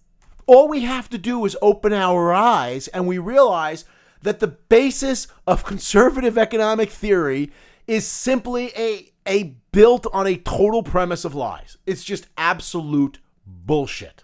all 0.46 0.68
we 0.68 0.82
have 0.82 1.10
to 1.10 1.18
do 1.18 1.46
is 1.46 1.58
open 1.62 1.94
our 1.94 2.34
eyes 2.34 2.88
and 2.90 3.08
we 3.08 3.18
realize 3.18 3.86
that 4.22 4.40
the 4.40 4.48
basis 4.48 5.28
of 5.46 5.64
conservative 5.66 6.38
economic 6.38 6.90
theory 6.90 7.52
is 7.88 8.08
simply 8.08 8.72
a, 8.78 9.12
a 9.28 9.56
built 9.72 10.08
on 10.14 10.28
a 10.28 10.38
total 10.38 10.84
premise 10.84 11.26
of 11.26 11.36
lies. 11.36 11.78
It's 11.86 12.04
just 12.04 12.28
absolute 12.38 13.20
bullshit. 13.46 14.24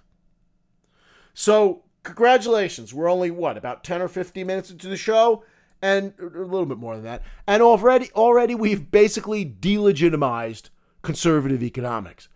So, 1.33 1.83
congratulations. 2.03 2.93
We're 2.93 3.09
only 3.09 3.31
what, 3.31 3.57
about 3.57 3.83
10 3.83 4.01
or 4.01 4.07
15 4.07 4.45
minutes 4.45 4.71
into 4.71 4.87
the 4.87 4.97
show? 4.97 5.43
and 5.81 6.13
a 6.19 6.25
little 6.25 6.65
bit 6.65 6.77
more 6.77 6.95
than 6.95 7.05
that. 7.05 7.23
And 7.47 7.61
already, 7.61 8.11
already 8.13 8.55
we've 8.55 8.91
basically 8.91 9.45
delegitimized 9.45 10.69
conservative 11.01 11.63
economics. 11.63 12.27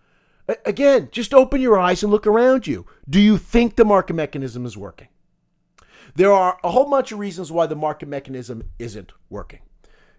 Again, 0.66 1.10
just 1.12 1.34
open 1.34 1.62
your 1.62 1.80
eyes 1.80 2.04
and 2.04 2.12
look 2.12 2.28
around 2.28 2.68
you. 2.68 2.86
Do 3.10 3.20
you 3.20 3.38
think 3.38 3.76
the 3.76 3.86
market 3.86 4.14
mechanism 4.14 4.66
is 4.66 4.78
working? 4.78 5.08
There 6.16 6.32
are 6.32 6.60
a 6.64 6.72
whole 6.72 6.90
bunch 6.90 7.12
of 7.12 7.20
reasons 7.20 7.52
why 7.52 7.66
the 7.66 7.76
market 7.76 8.08
mechanism 8.08 8.64
isn't 8.78 9.14
working. 9.30 9.62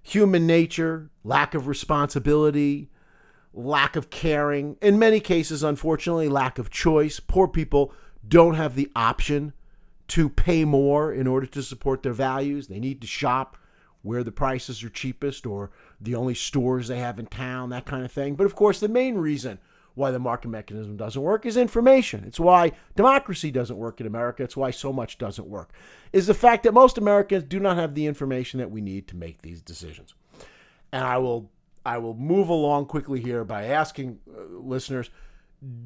Human 0.02 0.46
nature, 0.46 1.10
lack 1.22 1.54
of 1.54 1.68
responsibility, 1.68 2.90
lack 3.52 3.96
of 3.96 4.10
caring, 4.10 4.76
in 4.80 4.98
many 4.98 5.20
cases, 5.20 5.62
unfortunately, 5.62 6.28
lack 6.28 6.58
of 6.58 6.70
choice. 6.70 7.20
Poor 7.20 7.46
people 7.46 7.92
don't 8.26 8.54
have 8.54 8.74
the 8.74 8.90
option 8.96 9.52
to 10.08 10.28
pay 10.28 10.64
more 10.64 11.12
in 11.12 11.26
order 11.26 11.46
to 11.46 11.62
support 11.62 12.02
their 12.02 12.12
values. 12.12 12.66
They 12.66 12.80
need 12.80 13.00
to 13.02 13.06
shop 13.06 13.56
where 14.02 14.24
the 14.24 14.32
prices 14.32 14.82
are 14.84 14.90
cheapest 14.90 15.46
or 15.46 15.70
the 16.00 16.14
only 16.14 16.34
stores 16.34 16.88
they 16.88 16.98
have 16.98 17.18
in 17.18 17.26
town, 17.26 17.70
that 17.70 17.86
kind 17.86 18.04
of 18.04 18.12
thing. 18.12 18.34
But 18.34 18.44
of 18.44 18.54
course, 18.54 18.80
the 18.80 18.88
main 18.88 19.16
reason 19.16 19.58
why 19.94 20.10
the 20.10 20.18
market 20.18 20.48
mechanism 20.48 20.96
doesn't 20.96 21.22
work 21.22 21.46
is 21.46 21.56
information. 21.56 22.24
It's 22.26 22.40
why 22.40 22.72
democracy 22.96 23.50
doesn't 23.50 23.76
work 23.76 24.00
in 24.00 24.06
America. 24.06 24.42
It's 24.42 24.56
why 24.56 24.70
so 24.70 24.92
much 24.92 25.18
doesn't 25.18 25.46
work. 25.46 25.72
Is 26.12 26.26
the 26.26 26.34
fact 26.34 26.64
that 26.64 26.74
most 26.74 26.98
Americans 26.98 27.44
do 27.44 27.60
not 27.60 27.76
have 27.76 27.94
the 27.94 28.06
information 28.06 28.58
that 28.58 28.70
we 28.70 28.80
need 28.80 29.06
to 29.08 29.16
make 29.16 29.42
these 29.42 29.62
decisions. 29.62 30.14
And 30.92 31.04
I 31.04 31.18
will 31.18 31.50
I 31.86 31.98
will 31.98 32.14
move 32.14 32.48
along 32.48 32.86
quickly 32.86 33.20
here 33.20 33.44
by 33.44 33.64
asking 33.64 34.18
uh, 34.28 34.58
listeners 34.58 35.10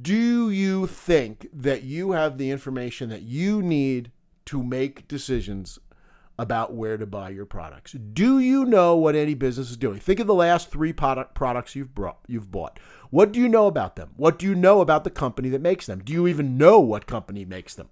do 0.02 0.50
you 0.50 0.86
think 0.86 1.48
that 1.52 1.84
you 1.84 2.12
have 2.12 2.36
the 2.36 2.50
information 2.50 3.10
that 3.10 3.22
you 3.22 3.62
need 3.62 4.10
to 4.46 4.62
make 4.62 5.06
decisions 5.06 5.78
about 6.38 6.72
where 6.72 6.96
to 6.96 7.06
buy 7.06 7.28
your 7.28 7.46
products? 7.46 7.92
Do 7.92 8.38
you 8.38 8.64
know 8.64 8.96
what 8.96 9.14
any 9.14 9.34
business 9.34 9.70
is 9.70 9.76
doing? 9.76 10.00
Think 10.00 10.20
of 10.20 10.26
the 10.26 10.34
last 10.34 10.70
three 10.70 10.92
product 10.92 11.34
products 11.34 11.76
you've 11.76 11.94
brought, 11.94 12.18
you've 12.26 12.50
bought. 12.50 12.78
What 13.10 13.32
do 13.32 13.40
you 13.40 13.48
know 13.48 13.66
about 13.66 13.96
them? 13.96 14.10
What 14.16 14.38
do 14.38 14.46
you 14.46 14.54
know 14.54 14.80
about 14.80 15.04
the 15.04 15.10
company 15.10 15.48
that 15.50 15.60
makes 15.60 15.86
them? 15.86 16.02
Do 16.04 16.12
you 16.12 16.26
even 16.26 16.58
know 16.58 16.80
what 16.80 17.06
company 17.06 17.44
makes 17.44 17.74
them? 17.74 17.88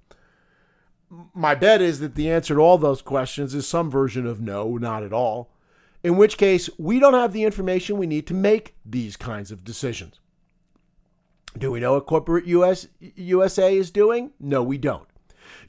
My 1.35 1.55
bet 1.55 1.81
is 1.81 2.00
that 2.00 2.14
the 2.14 2.31
answer 2.31 2.55
to 2.55 2.61
all 2.61 2.79
those 2.79 3.00
questions 3.00 3.55
is 3.55 3.66
some 3.66 3.90
version 3.90 4.26
of 4.26 4.40
no, 4.40 4.76
not 4.76 5.02
at 5.02 5.12
all. 5.12 5.50
In 6.02 6.16
which 6.16 6.37
case, 6.37 6.68
we 6.79 6.98
don't 6.98 7.14
have 7.14 7.33
the 7.33 7.44
information 7.44 7.96
we 7.96 8.07
need 8.07 8.26
to 8.26 8.35
make 8.35 8.74
these 8.85 9.16
kinds 9.16 9.50
of 9.50 9.64
decisions. 9.64 10.20
Do 11.57 11.70
we 11.70 11.81
know 11.81 11.94
what 11.94 12.07
corporate 12.07 12.46
US, 12.46 12.87
USA 13.00 13.74
is 13.76 13.90
doing? 13.90 14.33
No, 14.38 14.62
we 14.62 14.79
don't. 14.79 15.09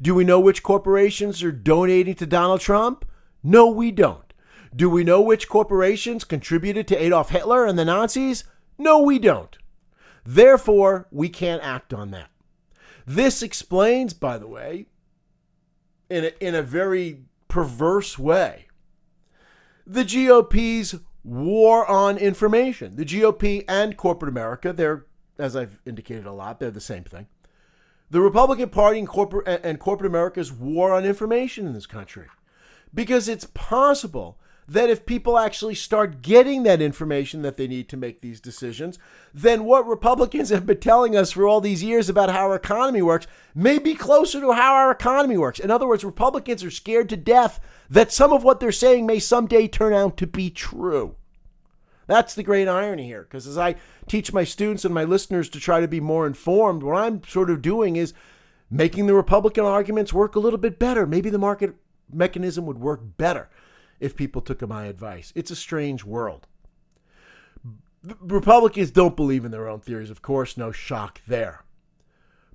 Do 0.01 0.13
we 0.13 0.23
know 0.23 0.39
which 0.39 0.63
corporations 0.63 1.41
are 1.43 1.51
donating 1.51 2.15
to 2.15 2.25
Donald 2.25 2.62
Trump? 2.62 3.05
No, 3.43 3.67
we 3.69 3.91
don't. 3.91 4.33
Do 4.75 4.89
we 4.89 5.03
know 5.03 5.21
which 5.21 5.47
corporations 5.47 6.23
contributed 6.23 6.88
to 6.88 7.01
Adolf 7.01 7.29
Hitler 7.29 7.65
and 7.65 7.79
the 7.79 7.86
Nazis? 7.86 8.43
No, 8.77 8.99
we 8.99 9.19
don't. 9.19 9.57
Therefore, 10.25 11.07
we 11.11 11.29
can't 11.29 11.63
act 11.63 11.93
on 11.93 12.11
that. 12.11 12.29
This 13.05 13.41
explains, 13.41 14.13
by 14.13 14.37
the 14.37 14.47
way, 14.47 14.87
in 16.09 16.25
a, 16.25 16.31
in 16.39 16.55
a 16.55 16.61
very 16.61 17.23
perverse 17.47 18.19
way, 18.19 18.67
the 19.85 20.03
GOP's 20.03 20.95
war 21.23 21.89
on 21.89 22.17
information. 22.17 22.97
The 22.97 23.05
GOP 23.05 23.63
and 23.67 23.95
corporate 23.95 24.29
America, 24.29 24.73
they're 24.73 25.05
as 25.39 25.55
I've 25.55 25.79
indicated 25.85 26.25
a 26.25 26.31
lot, 26.31 26.59
they're 26.59 26.71
the 26.71 26.81
same 26.81 27.03
thing. 27.03 27.27
The 28.09 28.21
Republican 28.21 28.69
Party 28.69 28.99
and 28.99 29.07
corporate 29.07 29.61
and 29.63 29.79
corporate 29.79 30.09
America's 30.09 30.51
war 30.51 30.93
on 30.93 31.05
information 31.05 31.67
in 31.67 31.73
this 31.73 31.85
country. 31.85 32.27
Because 32.93 33.27
it's 33.27 33.47
possible 33.53 34.39
that 34.67 34.89
if 34.89 35.06
people 35.06 35.39
actually 35.39 35.75
start 35.75 36.21
getting 36.21 36.63
that 36.63 36.82
information 36.82 37.41
that 37.41 37.56
they 37.56 37.67
need 37.67 37.88
to 37.88 37.95
make 37.95 38.19
these 38.19 38.41
decisions, 38.41 38.99
then 39.34 39.63
what 39.63 39.88
Republicans 39.88 40.49
have 40.49 40.65
been 40.65 40.80
telling 40.80 41.15
us 41.15 41.32
for 41.32 41.47
all 41.47 41.62
these 41.62 41.84
years 41.84 42.10
about 42.10 42.30
how 42.30 42.49
our 42.49 42.56
economy 42.56 43.01
works 43.01 43.27
may 43.56 43.80
be 43.80 43.95
closer 43.95 44.41
to 44.41 44.51
how 44.51 44.73
our 44.73 44.91
economy 44.91 45.38
works. 45.38 45.60
In 45.60 45.71
other 45.71 45.88
words, 45.88 46.03
Republicans 46.03 46.63
are 46.65 46.71
scared 46.71 47.08
to 47.10 47.17
death 47.17 47.62
that 47.89 48.12
some 48.12 48.34
of 48.34 48.43
what 48.43 48.60
they're 48.60 48.71
saying 48.73 49.06
may 49.06 49.19
someday 49.19 49.67
turn 49.67 49.93
out 49.93 50.17
to 50.17 50.27
be 50.27 50.49
true. 50.49 51.15
That's 52.08 52.34
the 52.34 52.43
great 52.43 52.67
irony 52.67 53.06
here, 53.06 53.23
because 53.23 53.47
as 53.47 53.58
I 53.58 53.75
teach 54.08 54.34
my 54.34 54.43
students 54.43 54.86
and 54.86 54.93
my 54.93 55.03
listeners 55.03 55.49
to 55.49 55.60
try 55.60 55.82
to 55.82 55.88
be 55.88 55.99
more 55.99 56.27
informed, 56.27 56.84
what 56.84 56.95
I'm 56.95 57.23
sort 57.23 57.49
of 57.49 57.62
doing 57.62 57.95
is 57.95 58.13
making 58.69 59.08
the 59.08 59.13
Republican 59.13 59.65
arguments 59.65 60.13
work 60.13 60.36
a 60.36 60.39
little 60.39 60.60
bit 60.60 60.77
better. 60.77 61.06
Maybe 61.06 61.30
the 61.30 61.38
market 61.38 61.75
mechanism 62.12 62.65
would 62.65 62.80
work 62.80 63.01
better 63.17 63.49
if 63.99 64.15
people 64.15 64.41
took 64.41 64.67
my 64.67 64.86
advice. 64.86 65.31
It's 65.36 65.51
a 65.51 65.55
strange 65.55 66.03
world. 66.03 66.47
Republicans 68.19 68.91
don't 68.91 69.15
believe 69.15 69.43
in 69.43 69.51
their 69.51 69.67
own 69.67 69.79
theories, 69.79 70.10
of 70.10 70.21
course, 70.21 70.55
no 70.55 70.71
shock 70.71 71.21
there. 71.27 71.63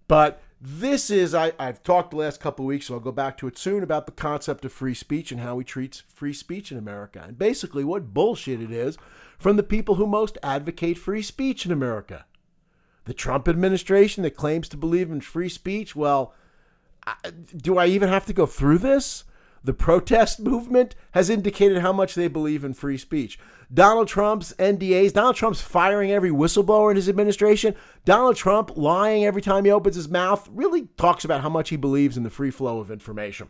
But 0.09 0.43
this 0.61 1.11
is, 1.11 1.35
I, 1.35 1.53
have 1.59 1.83
talked 1.83 2.11
the 2.11 2.17
last 2.17 2.41
couple 2.41 2.65
weeks, 2.65 2.87
so 2.87 2.95
I'll 2.95 3.01
go 3.01 3.13
back 3.13 3.37
to 3.39 3.47
it 3.49 3.59
soon, 3.59 3.83
about 3.83 4.07
the 4.07 4.13
concept 4.13 4.65
of 4.65 4.73
free 4.73 4.95
speech 4.95 5.33
and 5.33 5.41
how 5.41 5.57
we 5.57 5.65
treat 5.65 6.03
free 6.09 6.33
speech 6.33 6.71
in 6.71 6.79
America. 6.79 7.25
And 7.27 7.39
basically, 7.39 7.83
what 7.83 8.15
bullshit 8.15 8.63
it 8.63 8.71
is 8.71 8.97
from 9.39 9.57
the 9.57 9.65
people 9.65 9.97
who 9.97 10.07
most 10.07 10.39
advocate 10.43 10.99
free 10.99 11.23
speech 11.23 11.67
in 11.67 11.73
America. 11.73 12.27
The 13.07 13.15
Trump 13.15 13.49
administration 13.49 14.23
that 14.23 14.37
claims 14.37 14.69
to 14.69 14.77
believe 14.77 15.11
in 15.11 15.21
free 15.21 15.49
speech, 15.49 15.97
well, 15.97 16.33
do 17.57 17.77
I 17.77 17.87
even 17.87 18.09
have 18.09 18.27
to 18.27 18.33
go 18.33 18.47
through 18.47 18.79
this? 18.79 19.25
The 19.65 19.73
protest 19.73 20.41
movement 20.41 20.97
has 21.13 21.31
indicated 21.31 21.79
how 21.79 21.93
much 21.93 22.15
they 22.15 22.27
believe 22.27 22.65
in 22.65 22.75
free 22.75 22.99
speech. 22.99 23.39
Donald 23.73 24.09
Trump's 24.09 24.53
NDAs, 24.59 25.13
Donald 25.13 25.37
Trump's 25.37 25.61
firing 25.61 26.11
every 26.11 26.31
whistleblower 26.31 26.91
in 26.91 26.97
his 26.97 27.09
administration, 27.09 27.77
Donald 28.05 28.37
Trump 28.37 28.77
lying 28.77 29.25
every 29.25 29.41
time 29.41 29.65
he 29.65 29.71
opens 29.71 29.95
his 29.97 30.09
mouth 30.09 30.49
really 30.53 30.89
talks 30.97 31.25
about 31.25 31.43
how 31.43 31.49
much 31.49 31.69
he 31.69 31.77
believes 31.77 32.17
in 32.17 32.25
the 32.25 32.31
free 32.31 32.51
flow 32.51 32.81
of 32.81 32.91
information. 32.91 33.49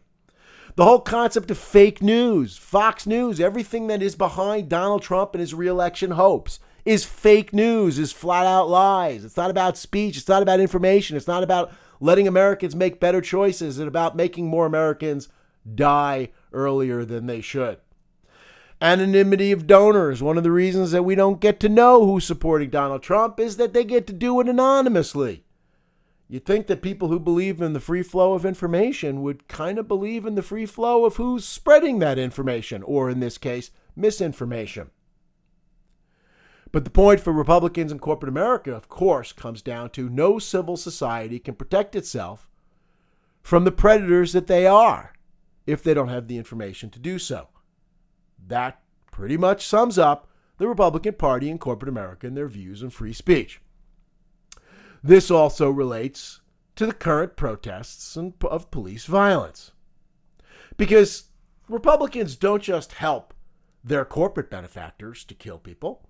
The 0.75 0.85
whole 0.85 1.01
concept 1.01 1.51
of 1.51 1.59
fake 1.59 2.03
news, 2.03 2.57
Fox 2.57 3.07
News, 3.07 3.41
everything 3.41 3.89
that 3.89 4.03
is 4.03 4.15
behind 4.15 4.69
Donald 4.69 5.03
Trump 5.03 5.35
and 5.35 5.41
his 5.41 5.55
reelection 5.55 6.13
hopes 6.13 6.61
is 6.85 7.05
fake 7.05 7.53
news, 7.53 7.99
is 7.99 8.13
flat 8.13 8.47
out 8.47 8.69
lies. 8.69 9.25
It's 9.25 9.37
not 9.37 9.51
about 9.51 9.77
speech, 9.77 10.17
it's 10.17 10.29
not 10.29 10.43
about 10.43 10.61
information, 10.61 11.17
it's 11.17 11.27
not 11.27 11.43
about 11.43 11.73
letting 12.01 12.27
Americans 12.27 12.75
make 12.75 13.01
better 13.01 13.21
choices, 13.21 13.79
it's 13.79 13.89
about 13.89 14.17
making 14.17 14.47
more 14.47 14.67
Americans 14.67 15.29
die 15.75 16.31
earlier 16.53 17.05
than 17.05 17.27
they 17.27 17.41
should. 17.41 17.79
Anonymity 18.81 19.53
of 19.53 19.67
donors. 19.67 20.23
One 20.23 20.37
of 20.37 20.43
the 20.43 20.51
reasons 20.51 20.91
that 20.91 21.05
we 21.05 21.15
don't 21.15 21.41
get 21.41 21.61
to 21.61 21.69
know 21.69 22.05
who's 22.05 22.25
supporting 22.25 22.71
Donald 22.71 23.03
Trump 23.03 23.39
is 23.39 23.57
that 23.57 23.73
they 23.73 23.85
get 23.85 24.07
to 24.09 24.13
do 24.13 24.41
it 24.41 24.49
anonymously. 24.49 25.45
You'd 26.29 26.47
think 26.47 26.67
that 26.67 26.83
people 26.83 27.09
who 27.09 27.21
believe 27.21 27.61
in 27.61 27.75
the 27.75 27.81
free 27.81 28.03
flow 28.03 28.33
of 28.33 28.47
information 28.47 29.23
would 29.23 29.49
kind 29.49 29.79
of 29.79 29.87
believe 29.87 30.25
in 30.25 30.35
the 30.35 30.43
free 30.43 30.67
flow 30.67 31.05
of 31.05 31.17
who's 31.17 31.45
spreading 31.45 31.99
that 31.99 32.19
information, 32.19 32.83
or 32.83 33.11
in 33.11 33.21
this 33.21 33.39
case, 33.39 33.71
misinformation. 33.95 34.91
But 36.73 36.85
the 36.85 36.91
point 36.91 37.21
for 37.21 37.35
Republicans 37.35 37.93
and 37.93 38.01
corporate 38.01 38.31
America, 38.31 38.75
of 38.75 38.89
course, 38.89 39.31
comes 39.31 39.61
down 39.61 39.91
to 39.91 40.09
no 40.09 40.39
civil 40.39 40.79
society 40.79 41.39
can 41.39 41.55
protect 41.55 41.95
itself 41.95 42.49
from 43.43 43.65
the 43.65 43.71
predators 43.71 44.33
that 44.33 44.47
they 44.47 44.67
are 44.67 45.13
if 45.67 45.83
they 45.83 45.95
don't 45.95 46.09
have 46.09 46.29
the 46.29 46.39
information 46.39 46.91
to 46.91 46.99
do 46.99 47.19
so. 47.19 47.49
That 48.47 48.81
pretty 49.11 49.37
much 49.37 49.67
sums 49.67 49.99
up 49.99 50.29
the 50.59 50.69
Republican 50.69 51.15
Party 51.15 51.51
and 51.51 51.61
corporate 51.61 51.89
America 51.89 52.27
and 52.27 52.37
their 52.37 52.49
views 52.49 52.83
on 52.83 52.91
free 52.91 53.13
speech. 53.13 53.61
This 55.03 55.31
also 55.31 55.71
relates 55.71 56.41
to 56.77 56.87
the 56.87 56.93
current 56.93 57.37
protests 57.37 58.17
and 58.17 58.35
of 58.43 58.71
police 58.71 59.07
violence. 59.07 59.73
Because 60.77 61.25
Republicans 61.69 62.37
don't 62.37 62.63
just 62.63 62.93
help 62.93 63.35
their 63.85 64.05
corporate 64.05 64.51
benefactors 64.51 65.25
to 65.25 65.35
kill 65.35 65.59
people, 65.59 66.09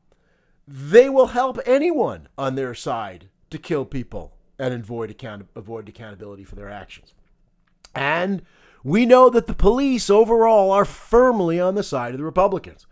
they 0.66 1.08
will 1.08 1.28
help 1.28 1.58
anyone 1.66 2.28
on 2.38 2.54
their 2.54 2.74
side 2.74 3.28
to 3.50 3.58
kill 3.58 3.84
people 3.84 4.36
and 4.58 4.72
avoid, 4.72 5.10
account- 5.10 5.48
avoid 5.56 5.88
accountability 5.88 6.44
for 6.44 6.54
their 6.54 6.70
actions. 6.70 7.14
And 7.94 8.42
we 8.84 9.06
know 9.06 9.30
that 9.30 9.46
the 9.46 9.54
police 9.54 10.10
overall 10.10 10.70
are 10.72 10.84
firmly 10.84 11.60
on 11.60 11.74
the 11.74 11.82
side 11.82 12.12
of 12.12 12.18
the 12.18 12.24
Republicans. 12.24 12.86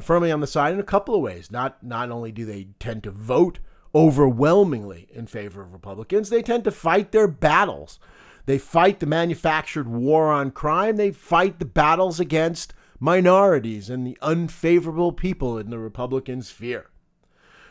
firmly 0.00 0.32
on 0.32 0.40
the 0.40 0.46
side 0.46 0.74
in 0.74 0.80
a 0.80 0.84
couple 0.84 1.14
of 1.14 1.20
ways. 1.20 1.50
Not 1.50 1.82
not 1.82 2.10
only 2.10 2.32
do 2.32 2.44
they 2.44 2.68
tend 2.80 3.04
to 3.04 3.10
vote 3.10 3.60
overwhelmingly 3.94 5.06
in 5.12 5.26
favor 5.26 5.62
of 5.62 5.72
Republicans, 5.72 6.28
they 6.28 6.42
tend 6.42 6.64
to 6.64 6.72
fight 6.72 7.12
their 7.12 7.28
battles. 7.28 8.00
They 8.46 8.58
fight 8.58 9.00
the 9.00 9.06
manufactured 9.06 9.88
war 9.88 10.32
on 10.32 10.50
crime. 10.50 10.96
They 10.96 11.12
fight 11.12 11.58
the 11.58 11.64
battles 11.64 12.18
against 12.18 12.74
minorities 12.98 13.88
and 13.88 14.06
the 14.06 14.18
unfavorable 14.20 15.12
people 15.12 15.58
in 15.58 15.70
the 15.70 15.78
Republican 15.78 16.42
sphere. 16.42 16.90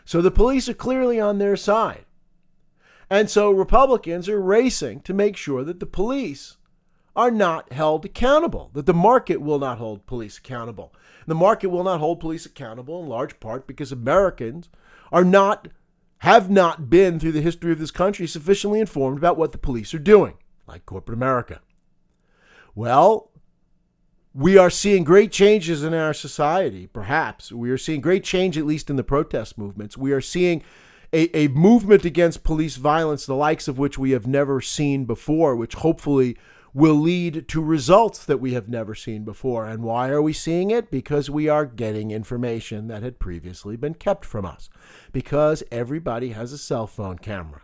So 0.06 0.22
the 0.22 0.32
police 0.32 0.68
are 0.70 0.74
clearly 0.74 1.20
on 1.20 1.38
their 1.38 1.56
side. 1.56 2.06
And 3.10 3.30
so 3.30 3.52
Republicans 3.52 4.28
are 4.30 4.42
racing 4.42 5.02
to 5.02 5.14
make 5.14 5.38
sure 5.38 5.64
that 5.64 5.80
the 5.80 5.86
police 5.86 6.58
are 7.16 7.32
not 7.32 7.72
held 7.72 8.06
accountable, 8.06 8.72
that 8.74 8.86
the 8.86 8.94
market 8.94 9.42
will 9.42 9.60
not 9.60 9.78
hold 9.78 10.06
police 10.06 10.38
accountable. 10.38 10.94
The 11.28 11.36
market 11.36 11.68
will 11.68 11.84
not 11.84 12.00
hold 12.00 12.20
police 12.20 12.46
accountable 12.46 13.02
in 13.02 13.08
large 13.08 13.40
part 13.40 13.68
because 13.68 13.92
Americans 13.92 14.70
are 15.12 15.24
not 15.24 15.68
have 16.20 16.50
not 16.50 16.90
been 16.90 17.20
through 17.20 17.34
the 17.34 17.42
history 17.42 17.74
of 17.74 17.80
this 17.80 17.92
country 17.92 18.26
sufficiently 18.26 18.80
informed 18.80 19.18
about 19.18 19.38
what 19.38 19.52
the 19.52 19.58
police 19.58 19.94
are 19.94 20.00
doing, 20.00 20.36
like 20.66 20.86
corporate 20.86 21.18
America. 21.18 21.60
Well, 22.74 23.30
we 24.34 24.58
are 24.58 24.70
seeing 24.70 25.04
great 25.04 25.32
changes 25.32 25.84
in 25.84 25.94
our 25.94 26.14
society, 26.14 26.88
perhaps. 26.88 27.52
We 27.52 27.70
are 27.70 27.78
seeing 27.78 28.02
great 28.02 28.24
change, 28.24 28.58
at 28.58 28.66
least 28.66 28.90
in 28.90 28.96
the 28.96 29.04
protest 29.04 29.58
movements. 29.58 29.98
We 29.98 30.14
are 30.14 30.22
seeing 30.22 30.64
a, 31.12 31.36
a 31.38 31.50
movement 31.50 32.06
against 32.06 32.44
police 32.44 32.78
violence, 32.78 33.26
the 33.26 33.36
likes 33.36 33.68
of 33.68 33.78
which 33.78 33.98
we 33.98 34.12
have 34.12 34.26
never 34.26 34.62
seen 34.62 35.06
before, 35.06 35.56
which 35.56 35.76
hopefully 35.76 36.38
will 36.74 36.96
lead 36.96 37.48
to 37.48 37.62
results 37.62 38.26
that 38.26 38.40
we 38.40 38.54
have 38.54 38.68
never 38.68 38.96
seen 38.96 39.24
before. 39.24 39.66
And 39.66 39.84
why 39.84 40.10
are 40.10 40.22
we 40.22 40.34
seeing 40.34 40.72
it? 40.72 40.90
Because 40.90 41.30
we 41.30 41.48
are 41.48 41.66
getting 41.66 42.12
information 42.12 42.88
that 42.88 43.04
had 43.04 43.20
previously 43.20 43.76
been 43.76 43.94
kept 43.94 44.26
from 44.26 44.46
us. 44.46 44.70
Because 45.12 45.64
everybody 45.72 46.30
has 46.30 46.52
a 46.52 46.58
cell 46.58 46.88
phone 46.88 47.20
camera. 47.20 47.62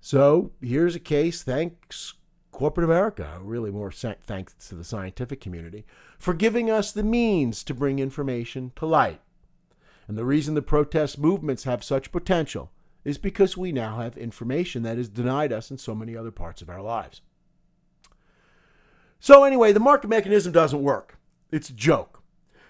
So 0.00 0.52
here's 0.60 0.94
a 0.94 1.00
case, 1.00 1.42
thanks 1.42 2.14
corporate 2.58 2.84
America, 2.84 3.38
really 3.40 3.70
more 3.70 3.92
thanks 3.92 4.52
to 4.68 4.74
the 4.74 4.82
scientific 4.82 5.40
community, 5.40 5.86
for 6.18 6.34
giving 6.34 6.68
us 6.68 6.90
the 6.90 7.04
means 7.04 7.62
to 7.62 7.72
bring 7.72 8.00
information 8.00 8.72
to 8.74 8.84
light. 8.84 9.20
And 10.08 10.18
the 10.18 10.24
reason 10.24 10.54
the 10.54 10.62
protest 10.62 11.18
movements 11.18 11.62
have 11.64 11.84
such 11.84 12.10
potential 12.10 12.72
is 13.04 13.16
because 13.16 13.56
we 13.56 13.70
now 13.70 13.98
have 13.98 14.16
information 14.16 14.82
that 14.82 14.98
is 14.98 15.08
denied 15.08 15.52
us 15.52 15.70
in 15.70 15.78
so 15.78 15.94
many 15.94 16.16
other 16.16 16.32
parts 16.32 16.60
of 16.60 16.68
our 16.68 16.82
lives. 16.82 17.20
So, 19.20 19.44
anyway, 19.44 19.72
the 19.72 19.80
market 19.80 20.08
mechanism 20.08 20.52
doesn't 20.52 20.82
work. 20.82 21.18
It's 21.50 21.70
a 21.70 21.74
joke. 21.74 22.22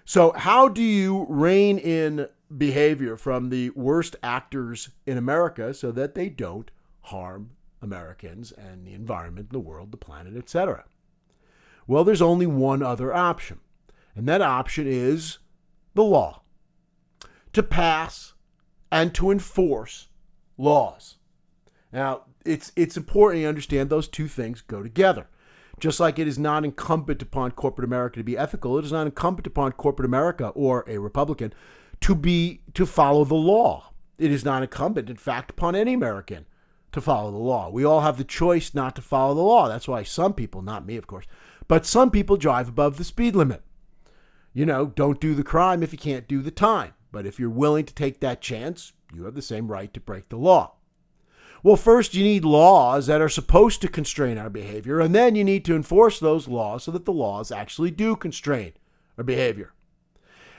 So, 0.04 0.32
how 0.32 0.68
do 0.68 0.82
you 0.82 1.26
rein 1.28 1.78
in 1.78 2.28
behavior 2.56 3.16
from 3.16 3.50
the 3.50 3.70
worst 3.70 4.16
actors 4.22 4.90
in 5.06 5.18
America 5.18 5.74
so 5.74 5.92
that 5.92 6.14
they 6.14 6.28
don't 6.28 6.70
harm 7.02 7.50
Americans 7.82 8.52
and 8.52 8.86
the 8.86 8.94
environment, 8.94 9.50
the 9.50 9.60
world, 9.60 9.92
the 9.92 9.98
planet, 9.98 10.36
etc.? 10.36 10.84
Well, 11.86 12.04
there's 12.04 12.22
only 12.22 12.46
one 12.46 12.82
other 12.82 13.14
option, 13.14 13.60
and 14.14 14.26
that 14.28 14.42
option 14.42 14.86
is 14.86 15.38
the 15.94 16.04
law 16.04 16.42
to 17.52 17.62
pass 17.62 18.34
and 18.90 19.14
to 19.14 19.30
enforce 19.30 20.08
laws. 20.56 21.16
Now, 21.92 22.22
it's, 22.44 22.72
it's 22.76 22.96
important 22.96 23.42
to 23.42 23.48
understand 23.48 23.90
those 23.90 24.08
two 24.08 24.28
things 24.28 24.60
go 24.60 24.82
together. 24.82 25.28
Just 25.80 26.00
like 26.00 26.18
it 26.18 26.28
is 26.28 26.38
not 26.38 26.64
incumbent 26.64 27.22
upon 27.22 27.52
corporate 27.52 27.84
America 27.84 28.18
to 28.18 28.24
be 28.24 28.36
ethical, 28.36 28.78
it 28.78 28.84
is 28.84 28.92
not 28.92 29.06
incumbent 29.06 29.46
upon 29.46 29.72
corporate 29.72 30.06
America 30.06 30.48
or 30.48 30.84
a 30.88 30.98
Republican 30.98 31.52
to 32.00 32.14
be 32.14 32.60
to 32.74 32.86
follow 32.86 33.24
the 33.24 33.34
law. 33.34 33.92
It 34.18 34.32
is 34.32 34.44
not 34.44 34.62
incumbent, 34.62 35.08
in 35.10 35.16
fact, 35.16 35.50
upon 35.50 35.76
any 35.76 35.94
American 35.94 36.46
to 36.92 37.00
follow 37.00 37.30
the 37.30 37.36
law. 37.36 37.70
We 37.70 37.84
all 37.84 38.00
have 38.00 38.18
the 38.18 38.24
choice 38.24 38.74
not 38.74 38.96
to 38.96 39.02
follow 39.02 39.34
the 39.34 39.42
law. 39.42 39.68
That's 39.68 39.88
why 39.88 40.02
some 40.02 40.34
people, 40.34 40.62
not 40.62 40.86
me, 40.86 40.96
of 40.96 41.06
course, 41.06 41.26
but 41.68 41.86
some 41.86 42.10
people 42.10 42.36
drive 42.36 42.68
above 42.68 42.96
the 42.96 43.04
speed 43.04 43.36
limit. 43.36 43.62
You 44.52 44.66
know, 44.66 44.86
don't 44.86 45.20
do 45.20 45.34
the 45.34 45.44
crime 45.44 45.82
if 45.82 45.92
you 45.92 45.98
can't 45.98 46.26
do 46.26 46.42
the 46.42 46.50
time. 46.50 46.94
But 47.12 47.26
if 47.26 47.38
you're 47.38 47.50
willing 47.50 47.84
to 47.84 47.94
take 47.94 48.20
that 48.20 48.40
chance, 48.40 48.92
you 49.14 49.24
have 49.24 49.34
the 49.34 49.42
same 49.42 49.70
right 49.70 49.92
to 49.94 50.00
break 50.00 50.28
the 50.28 50.36
law. 50.36 50.74
Well, 51.62 51.76
first, 51.76 52.14
you 52.14 52.22
need 52.22 52.44
laws 52.44 53.06
that 53.06 53.20
are 53.20 53.28
supposed 53.28 53.80
to 53.82 53.88
constrain 53.88 54.38
our 54.38 54.50
behavior, 54.50 55.00
and 55.00 55.14
then 55.14 55.34
you 55.34 55.44
need 55.44 55.64
to 55.64 55.74
enforce 55.74 56.20
those 56.20 56.46
laws 56.46 56.84
so 56.84 56.92
that 56.92 57.04
the 57.04 57.12
laws 57.12 57.50
actually 57.50 57.90
do 57.90 58.14
constrain 58.14 58.72
our 59.16 59.24
behavior. 59.24 59.72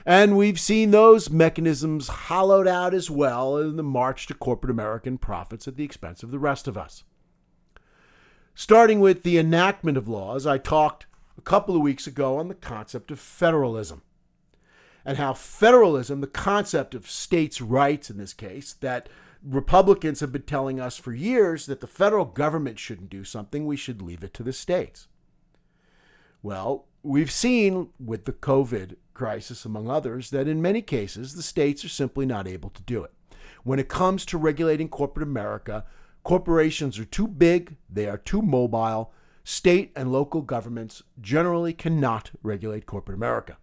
And 0.04 0.36
we've 0.36 0.60
seen 0.60 0.90
those 0.90 1.30
mechanisms 1.30 2.08
hollowed 2.08 2.66
out 2.66 2.94
as 2.94 3.10
well 3.10 3.56
in 3.56 3.76
the 3.76 3.82
march 3.82 4.26
to 4.26 4.34
corporate 4.34 4.70
American 4.70 5.18
profits 5.18 5.68
at 5.68 5.76
the 5.76 5.84
expense 5.84 6.22
of 6.22 6.30
the 6.30 6.38
rest 6.38 6.68
of 6.68 6.76
us. 6.76 7.04
Starting 8.54 9.00
with 9.00 9.22
the 9.22 9.38
enactment 9.38 9.96
of 9.96 10.08
laws, 10.08 10.46
I 10.46 10.58
talked 10.58 11.06
a 11.38 11.42
couple 11.42 11.76
of 11.76 11.82
weeks 11.82 12.06
ago 12.06 12.36
on 12.36 12.48
the 12.48 12.54
concept 12.54 13.10
of 13.10 13.20
federalism 13.20 14.02
and 15.04 15.16
how 15.16 15.32
federalism, 15.32 16.20
the 16.20 16.26
concept 16.26 16.94
of 16.94 17.08
states' 17.08 17.60
rights 17.60 18.10
in 18.10 18.18
this 18.18 18.34
case, 18.34 18.74
that 18.74 19.08
Republicans 19.42 20.20
have 20.20 20.32
been 20.32 20.42
telling 20.42 20.80
us 20.80 20.96
for 20.96 21.12
years 21.12 21.66
that 21.66 21.80
the 21.80 21.86
federal 21.86 22.24
government 22.24 22.78
shouldn't 22.78 23.10
do 23.10 23.24
something, 23.24 23.66
we 23.66 23.76
should 23.76 24.02
leave 24.02 24.22
it 24.22 24.34
to 24.34 24.42
the 24.42 24.52
states. 24.52 25.08
Well, 26.42 26.86
we've 27.02 27.30
seen 27.30 27.88
with 27.98 28.24
the 28.24 28.32
COVID 28.32 28.96
crisis, 29.14 29.64
among 29.64 29.90
others, 29.90 30.30
that 30.30 30.48
in 30.48 30.62
many 30.62 30.82
cases 30.82 31.34
the 31.34 31.42
states 31.42 31.84
are 31.84 31.90
simply 31.90 32.26
not 32.26 32.46
able 32.46 32.70
to 32.70 32.82
do 32.82 33.02
it. 33.04 33.12
When 33.62 33.78
it 33.78 33.88
comes 33.88 34.24
to 34.26 34.38
regulating 34.38 34.88
corporate 34.88 35.26
America, 35.26 35.84
corporations 36.22 36.98
are 36.98 37.04
too 37.04 37.28
big, 37.28 37.76
they 37.88 38.06
are 38.06 38.18
too 38.18 38.42
mobile. 38.42 39.12
State 39.44 39.92
and 39.96 40.12
local 40.12 40.42
governments 40.42 41.02
generally 41.20 41.72
cannot 41.72 42.30
regulate 42.42 42.86
corporate 42.86 43.16
America. 43.16 43.56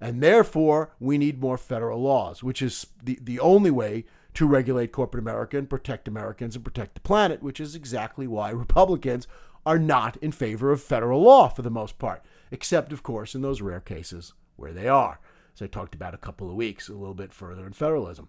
And 0.00 0.22
therefore, 0.22 0.94
we 0.98 1.16
need 1.16 1.40
more 1.40 1.56
federal 1.56 2.02
laws, 2.02 2.42
which 2.42 2.60
is 2.60 2.88
the, 3.02 3.18
the 3.22 3.38
only 3.38 3.70
way 3.70 4.04
to 4.34 4.46
regulate 4.46 4.92
corporate 4.92 5.22
America 5.22 5.58
and 5.58 5.68
protect 5.68 6.08
Americans 6.08 6.56
and 6.56 6.64
protect 6.64 6.94
the 6.94 7.00
planet, 7.00 7.42
which 7.42 7.60
is 7.60 7.74
exactly 7.74 8.26
why 8.26 8.50
Republicans 8.50 9.26
are 9.64 9.78
not 9.78 10.16
in 10.18 10.32
favor 10.32 10.72
of 10.72 10.82
federal 10.82 11.22
law 11.22 11.48
for 11.48 11.62
the 11.62 11.70
most 11.70 11.98
part, 11.98 12.22
except, 12.50 12.92
of 12.92 13.02
course, 13.02 13.34
in 13.34 13.42
those 13.42 13.60
rare 13.60 13.80
cases 13.80 14.32
where 14.56 14.72
they 14.72 14.88
are. 14.88 15.20
As 15.54 15.62
I 15.62 15.66
talked 15.66 15.94
about 15.94 16.14
a 16.14 16.18
couple 16.18 16.48
of 16.48 16.56
weeks, 16.56 16.88
a 16.88 16.94
little 16.94 17.14
bit 17.14 17.32
further 17.32 17.66
in 17.66 17.72
federalism. 17.72 18.28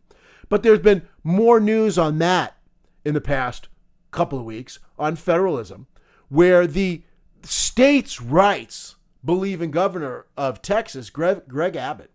But 0.49 0.61
there's 0.61 0.79
been 0.79 1.07
more 1.23 1.59
news 1.59 1.97
on 1.97 2.19
that 2.19 2.57
in 3.05 3.13
the 3.13 3.21
past 3.21 3.69
couple 4.11 4.37
of 4.37 4.45
weeks 4.45 4.79
on 4.99 5.15
federalism, 5.15 5.87
where 6.29 6.67
the 6.67 7.03
states' 7.41 8.21
rights 8.21 8.95
believing 9.23 9.71
governor 9.71 10.25
of 10.37 10.61
Texas, 10.61 11.09
Greg, 11.09 11.47
Greg 11.47 11.75
Abbott, 11.75 12.11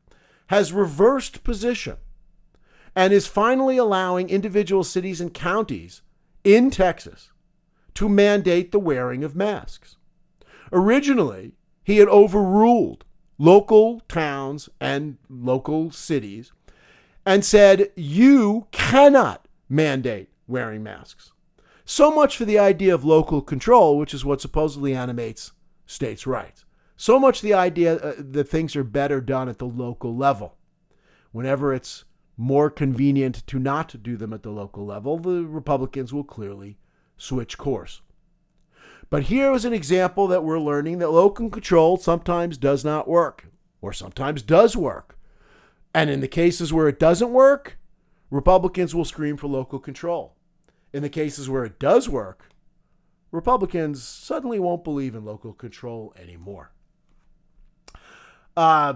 has 0.48 0.72
reversed 0.72 1.42
position 1.42 1.96
and 2.98 3.12
is 3.12 3.28
finally 3.28 3.76
allowing 3.76 4.28
individual 4.28 4.82
cities 4.82 5.20
and 5.20 5.32
counties 5.32 6.02
in 6.42 6.68
Texas 6.68 7.30
to 7.94 8.08
mandate 8.08 8.72
the 8.72 8.80
wearing 8.80 9.22
of 9.22 9.36
masks. 9.36 9.96
Originally, 10.72 11.52
he 11.84 11.98
had 11.98 12.08
overruled 12.08 13.04
local 13.38 14.00
towns 14.08 14.68
and 14.80 15.16
local 15.30 15.92
cities 15.92 16.50
and 17.24 17.44
said, 17.44 17.88
You 17.94 18.66
cannot 18.72 19.46
mandate 19.68 20.30
wearing 20.48 20.82
masks. 20.82 21.30
So 21.84 22.10
much 22.10 22.36
for 22.36 22.46
the 22.46 22.58
idea 22.58 22.92
of 22.92 23.04
local 23.04 23.42
control, 23.42 23.96
which 23.96 24.12
is 24.12 24.24
what 24.24 24.40
supposedly 24.40 24.92
animates 24.92 25.52
states' 25.86 26.26
rights. 26.26 26.64
So 26.96 27.20
much 27.20 27.42
the 27.42 27.54
idea 27.54 27.94
uh, 27.94 28.14
that 28.18 28.48
things 28.48 28.74
are 28.74 28.82
better 28.82 29.20
done 29.20 29.48
at 29.48 29.58
the 29.58 29.68
local 29.68 30.16
level. 30.16 30.56
Whenever 31.30 31.72
it's 31.72 32.04
more 32.38 32.70
convenient 32.70 33.44
to 33.48 33.58
not 33.58 34.00
do 34.02 34.16
them 34.16 34.32
at 34.32 34.44
the 34.44 34.50
local 34.50 34.86
level, 34.86 35.18
the 35.18 35.44
Republicans 35.44 36.14
will 36.14 36.24
clearly 36.24 36.78
switch 37.16 37.58
course. 37.58 38.00
But 39.10 39.24
here 39.24 39.52
is 39.52 39.64
an 39.64 39.72
example 39.72 40.28
that 40.28 40.44
we're 40.44 40.60
learning 40.60 40.98
that 40.98 41.10
local 41.10 41.50
control 41.50 41.96
sometimes 41.96 42.56
does 42.56 42.84
not 42.84 43.08
work, 43.08 43.48
or 43.80 43.92
sometimes 43.92 44.42
does 44.42 44.76
work. 44.76 45.18
And 45.92 46.08
in 46.08 46.20
the 46.20 46.28
cases 46.28 46.72
where 46.72 46.86
it 46.86 47.00
doesn't 47.00 47.32
work, 47.32 47.76
Republicans 48.30 48.94
will 48.94 49.04
scream 49.04 49.36
for 49.36 49.48
local 49.48 49.80
control. 49.80 50.36
In 50.92 51.02
the 51.02 51.08
cases 51.08 51.48
where 51.48 51.64
it 51.64 51.80
does 51.80 52.08
work, 52.08 52.50
Republicans 53.32 54.02
suddenly 54.02 54.60
won't 54.60 54.84
believe 54.84 55.14
in 55.14 55.24
local 55.24 55.52
control 55.52 56.14
anymore. 56.16 56.70
Uh, 58.56 58.94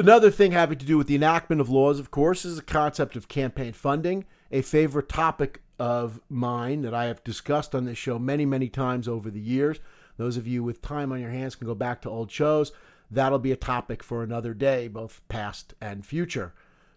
another 0.00 0.30
thing 0.30 0.52
having 0.52 0.78
to 0.78 0.86
do 0.86 0.96
with 0.98 1.06
the 1.06 1.14
enactment 1.14 1.60
of 1.60 1.68
laws, 1.68 2.00
of 2.00 2.10
course, 2.10 2.44
is 2.44 2.56
the 2.56 2.62
concept 2.62 3.16
of 3.16 3.28
campaign 3.28 3.72
funding, 3.72 4.24
a 4.50 4.62
favorite 4.62 5.08
topic 5.08 5.60
of 5.78 6.20
mine 6.28 6.82
that 6.82 6.94
I 6.94 7.04
have 7.04 7.22
discussed 7.22 7.74
on 7.74 7.84
this 7.84 7.98
show 7.98 8.18
many, 8.18 8.44
many 8.44 8.68
times 8.68 9.06
over 9.06 9.30
the 9.30 9.40
years. 9.40 9.78
Those 10.16 10.36
of 10.36 10.46
you 10.46 10.64
with 10.64 10.82
time 10.82 11.12
on 11.12 11.20
your 11.20 11.30
hands 11.30 11.54
can 11.54 11.66
go 11.66 11.74
back 11.74 12.02
to 12.02 12.10
old 12.10 12.30
shows. 12.30 12.72
That'll 13.10 13.38
be 13.38 13.52
a 13.52 13.56
topic 13.56 14.02
for 14.02 14.22
another 14.22 14.54
day, 14.54 14.88
both 14.88 15.20
past 15.28 15.74
and 15.80 16.04
future, 16.04 16.54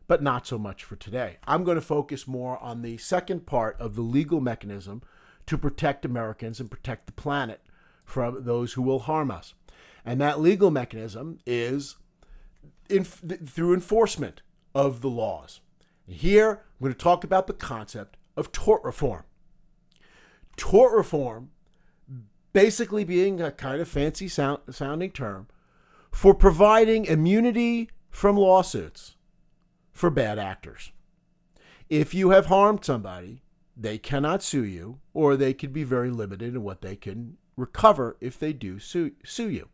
but 0.08 0.24
not 0.24 0.48
so 0.48 0.58
much 0.58 0.84
for 0.84 0.96
today. 0.96 1.38
I'm 1.46 1.64
going 1.64 1.76
to 1.76 1.82
focus 1.82 2.28
more 2.28 2.58
on 2.60 2.82
the 2.82 2.98
second 2.98 3.46
part 3.46 3.80
of 3.80 3.96
the 3.96 4.02
legal 4.02 4.40
mechanism 4.40 5.02
to 5.46 5.58
protect 5.58 6.06
Americans 6.06 6.60
and 6.60 6.72
protect 6.72 7.08
the 7.08 7.14
planet 7.14 7.62
from 8.06 8.44
those 8.44 8.74
who 8.74 8.82
will 8.82 9.00
harm 9.00 9.30
us. 9.30 9.54
And 10.06 10.20
that 10.22 10.40
legal 10.40 10.72
mechanism 10.72 11.40
is 11.46 11.96
through 13.02 13.74
enforcement 13.74 14.42
of 14.76 15.02
the 15.02 15.10
laws. 15.10 15.62
Here, 16.06 16.52
I'm 16.52 16.84
going 16.84 16.94
to 16.94 16.98
talk 16.98 17.24
about 17.24 17.48
the 17.48 17.54
concept 17.54 18.18
of 18.36 18.52
tort 18.52 18.84
reform. 18.84 19.24
Tort 20.58 20.94
reform 20.94 21.50
basically 22.52 23.04
being 23.04 23.42
a 23.42 23.52
kind 23.52 23.82
of 23.82 23.88
fancy 23.88 24.28
sound, 24.28 24.60
sounding 24.70 25.12
term 25.12 25.48
for 26.12 26.34
providing 26.34 27.06
immunity 27.06 27.90
from 28.10 28.38
lawsuits 28.38 29.16
for 29.92 30.10
bad 30.10 30.38
actors. 30.38 30.92
If 31.90 32.14
you 32.14 32.30
have 32.30 32.46
harmed 32.46 32.86
somebody, 32.86 33.42
they 33.76 33.98
cannot 33.98 34.44
sue 34.44 34.64
you, 34.64 35.00
or 35.14 35.36
they 35.36 35.54
could 35.54 35.74
be 35.74 35.84
very 35.84 36.12
limited 36.12 36.56
in 36.56 36.64
what 36.64 36.82
they 36.82 36.96
can 36.96 37.38
recover 37.58 38.18
if 38.22 38.38
they 38.38 38.54
do 38.54 38.80
sue, 38.80 39.12
sue 39.24 39.50
you. 39.50 39.70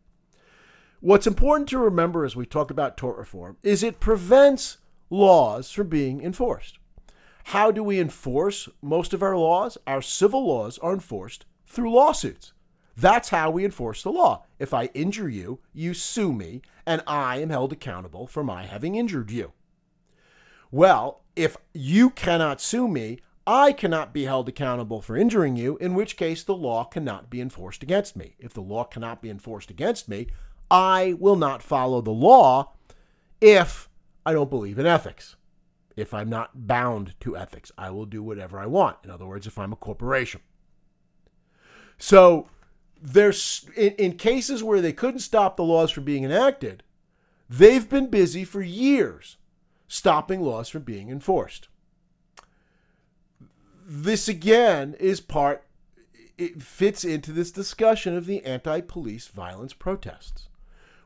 What's 1.02 1.26
important 1.26 1.66
to 1.70 1.78
remember 1.78 2.26
as 2.26 2.36
we 2.36 2.44
talk 2.44 2.70
about 2.70 2.98
tort 2.98 3.16
reform 3.16 3.56
is 3.62 3.82
it 3.82 4.00
prevents 4.00 4.76
laws 5.08 5.70
from 5.70 5.88
being 5.88 6.22
enforced. 6.22 6.78
How 7.44 7.70
do 7.70 7.82
we 7.82 7.98
enforce 7.98 8.68
most 8.82 9.14
of 9.14 9.22
our 9.22 9.34
laws? 9.34 9.78
Our 9.86 10.02
civil 10.02 10.46
laws 10.46 10.76
are 10.76 10.92
enforced 10.92 11.46
through 11.66 11.94
lawsuits. 11.94 12.52
That's 12.98 13.30
how 13.30 13.50
we 13.50 13.64
enforce 13.64 14.02
the 14.02 14.12
law. 14.12 14.44
If 14.58 14.74
I 14.74 14.90
injure 14.92 15.30
you, 15.30 15.60
you 15.72 15.94
sue 15.94 16.34
me, 16.34 16.60
and 16.84 17.02
I 17.06 17.38
am 17.38 17.48
held 17.48 17.72
accountable 17.72 18.26
for 18.26 18.44
my 18.44 18.66
having 18.66 18.94
injured 18.94 19.30
you. 19.30 19.54
Well, 20.70 21.22
if 21.34 21.56
you 21.72 22.10
cannot 22.10 22.60
sue 22.60 22.86
me, 22.86 23.20
I 23.46 23.72
cannot 23.72 24.12
be 24.12 24.24
held 24.24 24.50
accountable 24.50 25.00
for 25.00 25.16
injuring 25.16 25.56
you, 25.56 25.78
in 25.78 25.94
which 25.94 26.18
case 26.18 26.44
the 26.44 26.54
law 26.54 26.84
cannot 26.84 27.30
be 27.30 27.40
enforced 27.40 27.82
against 27.82 28.16
me. 28.16 28.36
If 28.38 28.52
the 28.52 28.60
law 28.60 28.84
cannot 28.84 29.22
be 29.22 29.30
enforced 29.30 29.70
against 29.70 30.06
me, 30.06 30.26
I 30.70 31.14
will 31.18 31.36
not 31.36 31.62
follow 31.62 32.00
the 32.00 32.10
law 32.10 32.72
if 33.40 33.88
I 34.24 34.32
don't 34.32 34.50
believe 34.50 34.78
in 34.78 34.86
ethics. 34.86 35.36
If 35.96 36.14
I'm 36.14 36.30
not 36.30 36.66
bound 36.66 37.14
to 37.20 37.36
ethics, 37.36 37.72
I 37.76 37.90
will 37.90 38.06
do 38.06 38.22
whatever 38.22 38.58
I 38.58 38.66
want. 38.66 38.98
In 39.04 39.10
other 39.10 39.26
words, 39.26 39.46
if 39.46 39.58
I'm 39.58 39.72
a 39.72 39.76
corporation. 39.76 40.40
So, 41.98 42.48
there's 43.02 43.66
in, 43.76 43.92
in 43.92 44.12
cases 44.16 44.62
where 44.62 44.80
they 44.80 44.92
couldn't 44.92 45.20
stop 45.20 45.56
the 45.56 45.64
laws 45.64 45.90
from 45.90 46.04
being 46.04 46.24
enacted, 46.24 46.82
they've 47.48 47.88
been 47.88 48.08
busy 48.08 48.44
for 48.44 48.62
years 48.62 49.36
stopping 49.88 50.40
laws 50.40 50.68
from 50.68 50.82
being 50.82 51.10
enforced. 51.10 51.68
This 53.84 54.28
again 54.28 54.94
is 55.00 55.20
part 55.20 55.64
it 56.38 56.62
fits 56.62 57.04
into 57.04 57.32
this 57.32 57.50
discussion 57.50 58.16
of 58.16 58.24
the 58.24 58.44
anti-police 58.44 59.28
violence 59.28 59.74
protests. 59.74 60.48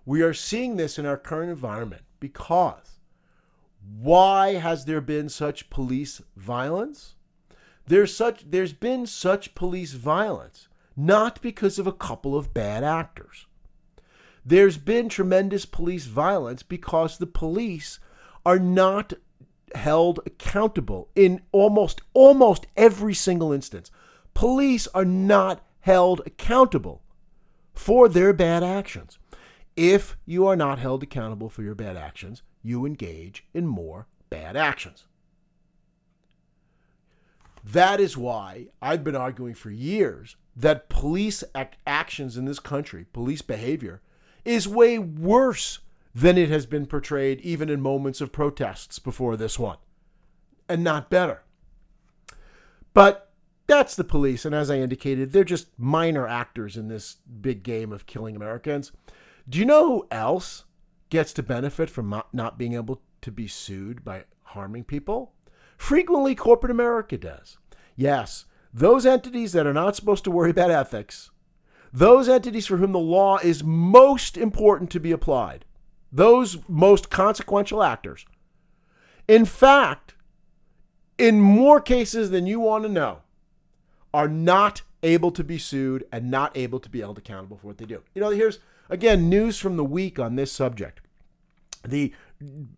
We 0.07 0.23
are 0.23 0.35
seeing 0.35 0.77
this 0.77 0.99
in 0.99 1.07
our 1.07 1.17
current 1.17 1.51
environment 1.51 2.03
because 2.21 2.99
why 3.99 4.55
has 4.55 4.85
there 4.85 5.01
been 5.01 5.29
such 5.29 5.71
police 5.71 6.21
violence? 6.37 7.15
There's 7.87 8.17
such 8.17 8.51
there's 8.51 8.73
been 8.73 9.07
such 9.07 9.55
police 9.55 9.93
violence 9.93 10.69
not 10.97 11.41
because 11.43 11.79
of 11.79 11.87
a 11.87 11.93
couple 11.93 12.37
of 12.37 12.55
bad 12.55 12.85
actors. 12.85 13.47
There's 14.45 14.77
been 14.77 15.09
tremendous 15.09 15.67
police 15.67 16.07
violence 16.07 16.63
because 16.63 17.19
the 17.19 17.27
police 17.27 17.99
are 18.45 18.59
not 18.59 19.15
held 19.75 20.21
accountable 20.27 21.09
in 21.15 21.41
almost 21.51 22.03
almost 22.13 22.67
every 22.77 23.15
single 23.15 23.53
instance. 23.53 23.91
Police 24.35 24.87
are 24.89 25.05
not 25.05 25.65
held 25.81 26.21
accountable 26.27 27.03
for 27.75 28.09
their 28.09 28.33
bad 28.33 28.63
actions. 28.63 29.19
If 29.77 30.17
you 30.25 30.47
are 30.47 30.57
not 30.57 30.79
held 30.79 31.03
accountable 31.03 31.49
for 31.49 31.63
your 31.63 31.75
bad 31.75 31.97
actions, 31.97 32.43
you 32.63 32.87
engage 32.87 33.47
in 33.53 33.67
more 33.67 34.07
bad 34.31 34.57
actions. 34.57 35.07
That 37.65 37.99
is 37.99 38.17
why 38.17 38.69
I've 38.83 39.03
been 39.03 39.17
arguing 39.17 39.55
for 39.55 39.71
years 39.71 40.37
that 40.55 40.89
police 40.89 41.43
ac- 41.57 41.71
actions 41.87 42.37
in 42.37 42.45
this 42.45 42.61
country, 42.61 43.07
police 43.13 43.43
behavior, 43.43 44.03
is 44.45 44.69
way 44.69 44.99
worse 44.99 45.81
than 46.15 46.39
it 46.39 46.49
has 46.51 46.67
been 46.67 46.87
portrayed 46.87 47.41
even 47.41 47.69
in 47.69 47.81
moments 47.81 48.21
of 48.21 48.33
protests 48.33 48.99
before 48.99 49.37
this 49.37 49.59
one, 49.59 49.79
and 50.69 50.85
not 50.85 51.11
better. 51.11 51.43
But 52.93 53.33
that's 53.67 53.97
the 53.97 54.05
police, 54.05 54.45
and 54.45 54.55
as 54.55 54.71
I 54.71 54.79
indicated, 54.79 55.33
they're 55.33 55.43
just 55.43 55.69
minor 55.79 56.29
actors 56.29 56.77
in 56.77 56.89
this 56.89 57.17
big 57.41 57.63
game 57.63 57.93
of 57.93 58.07
killing 58.07 58.37
Americans. 58.37 58.93
Do 59.49 59.59
you 59.59 59.65
know 59.65 59.87
who 59.87 60.07
else 60.11 60.65
gets 61.11 61.33
to 61.35 61.43
benefit 61.43 61.91
from 61.91 62.23
not 62.33 62.59
being 62.59 62.75
able 62.75 63.03
to 63.21 63.31
be 63.31 63.47
sued 63.47 64.05
by 64.05 64.25
harming 64.43 64.85
people? 64.85 65.33
Frequently, 65.77 66.35
corporate 66.35 66.71
America 66.71 67.19
does. 67.19 67.59
Yes, 67.95 68.47
those 68.73 69.05
entities 69.05 69.53
that 69.53 69.67
are 69.67 69.75
not 69.75 69.97
supposed 69.97 70.25
to 70.25 70.31
worry 70.31 70.51
about 70.51 70.71
ethics, 70.71 71.31
those 71.93 72.29
entities 72.29 72.67
for 72.67 72.79
whom 72.79 72.93
the 72.93 72.99
law 72.99 73.39
is 73.39 73.63
most 73.63 74.37
important 74.37 74.91
to 74.91 75.01
be 75.01 75.13
applied, 75.13 75.65
those 76.11 76.59
most 76.69 77.11
consequential 77.11 77.83
actors, 77.83 78.25
in 79.29 79.45
fact, 79.45 80.15
in 81.19 81.41
more 81.41 81.81
cases 81.81 82.31
than 82.31 82.47
you 82.47 82.61
want 82.61 82.83
to 82.85 82.89
know, 82.89 83.21
are 84.13 84.29
not 84.29 84.83
able 85.03 85.31
to 85.31 85.45
be 85.45 85.59
sued 85.59 86.05
and 86.11 86.31
not 86.31 86.57
able 86.57 86.81
to 86.81 86.89
be 86.89 87.01
held 87.01 87.19
accountable 87.19 87.57
for 87.57 87.67
what 87.67 87.79
they 87.79 87.85
do. 87.85 88.03
You 88.15 88.23
know, 88.23 88.31
here's 88.31 88.59
again 88.89 89.29
news 89.29 89.59
from 89.59 89.77
the 89.77 89.85
week 89.85 90.19
on 90.19 90.37
this 90.37 90.53
subject. 90.53 91.01
The 91.87 92.13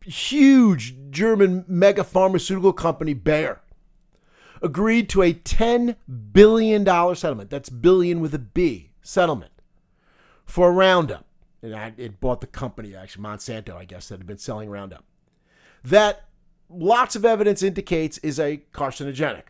huge 0.04 0.96
German 1.10 1.64
mega 1.66 2.04
pharmaceutical 2.04 2.72
company 2.72 3.14
Bayer 3.14 3.60
agreed 4.62 5.08
to 5.10 5.22
a 5.22 5.34
$10 5.34 5.96
billion 6.32 6.84
settlement. 7.14 7.50
That's 7.50 7.68
billion 7.68 8.20
with 8.20 8.34
a 8.34 8.38
B 8.38 8.90
settlement 9.02 9.52
for 10.44 10.72
Roundup. 10.72 11.26
And 11.62 11.74
I, 11.74 11.92
it 11.96 12.20
bought 12.20 12.40
the 12.40 12.46
company, 12.46 12.94
actually, 12.94 13.24
Monsanto, 13.24 13.74
I 13.74 13.84
guess, 13.84 14.08
that 14.08 14.18
had 14.18 14.26
been 14.26 14.38
selling 14.38 14.70
Roundup. 14.70 15.04
That 15.82 16.24
lots 16.68 17.16
of 17.16 17.24
evidence 17.24 17.62
indicates 17.62 18.18
is 18.18 18.38
a 18.38 18.62
carcinogenic. 18.72 19.44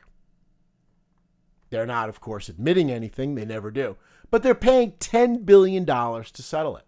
They're 1.70 1.86
not, 1.86 2.08
of 2.08 2.20
course, 2.20 2.48
admitting 2.48 2.90
anything, 2.90 3.34
they 3.34 3.44
never 3.44 3.70
do, 3.70 3.96
but 4.30 4.42
they're 4.42 4.54
paying 4.54 4.92
$10 4.92 5.44
billion 5.44 5.84
to 5.86 6.42
settle 6.42 6.76
it. 6.76 6.84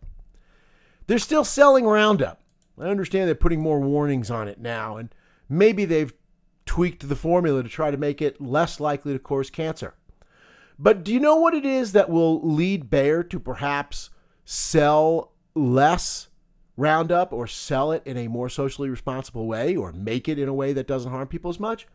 They're 1.06 1.18
still 1.18 1.44
selling 1.44 1.86
Roundup. 1.86 2.40
I 2.78 2.84
understand 2.84 3.28
they're 3.28 3.34
putting 3.34 3.60
more 3.60 3.80
warnings 3.80 4.30
on 4.30 4.48
it 4.48 4.60
now, 4.60 4.96
and 4.96 5.14
maybe 5.48 5.84
they've 5.84 6.12
tweaked 6.66 7.08
the 7.08 7.16
formula 7.16 7.62
to 7.62 7.68
try 7.68 7.90
to 7.90 7.96
make 7.96 8.20
it 8.20 8.40
less 8.40 8.78
likely 8.78 9.12
to 9.12 9.18
cause 9.18 9.50
cancer. 9.50 9.94
But 10.78 11.02
do 11.02 11.12
you 11.12 11.18
know 11.18 11.36
what 11.36 11.54
it 11.54 11.64
is 11.64 11.92
that 11.92 12.10
will 12.10 12.40
lead 12.40 12.88
Bayer 12.88 13.22
to 13.24 13.40
perhaps 13.40 14.10
sell 14.44 15.32
less 15.54 16.28
Roundup 16.76 17.32
or 17.32 17.48
sell 17.48 17.90
it 17.90 18.02
in 18.06 18.16
a 18.16 18.28
more 18.28 18.48
socially 18.48 18.88
responsible 18.88 19.48
way 19.48 19.74
or 19.74 19.90
make 19.90 20.28
it 20.28 20.38
in 20.38 20.48
a 20.48 20.54
way 20.54 20.72
that 20.72 20.86
doesn't 20.86 21.10
harm 21.10 21.26
people 21.26 21.50
as 21.50 21.58
much? 21.58 21.88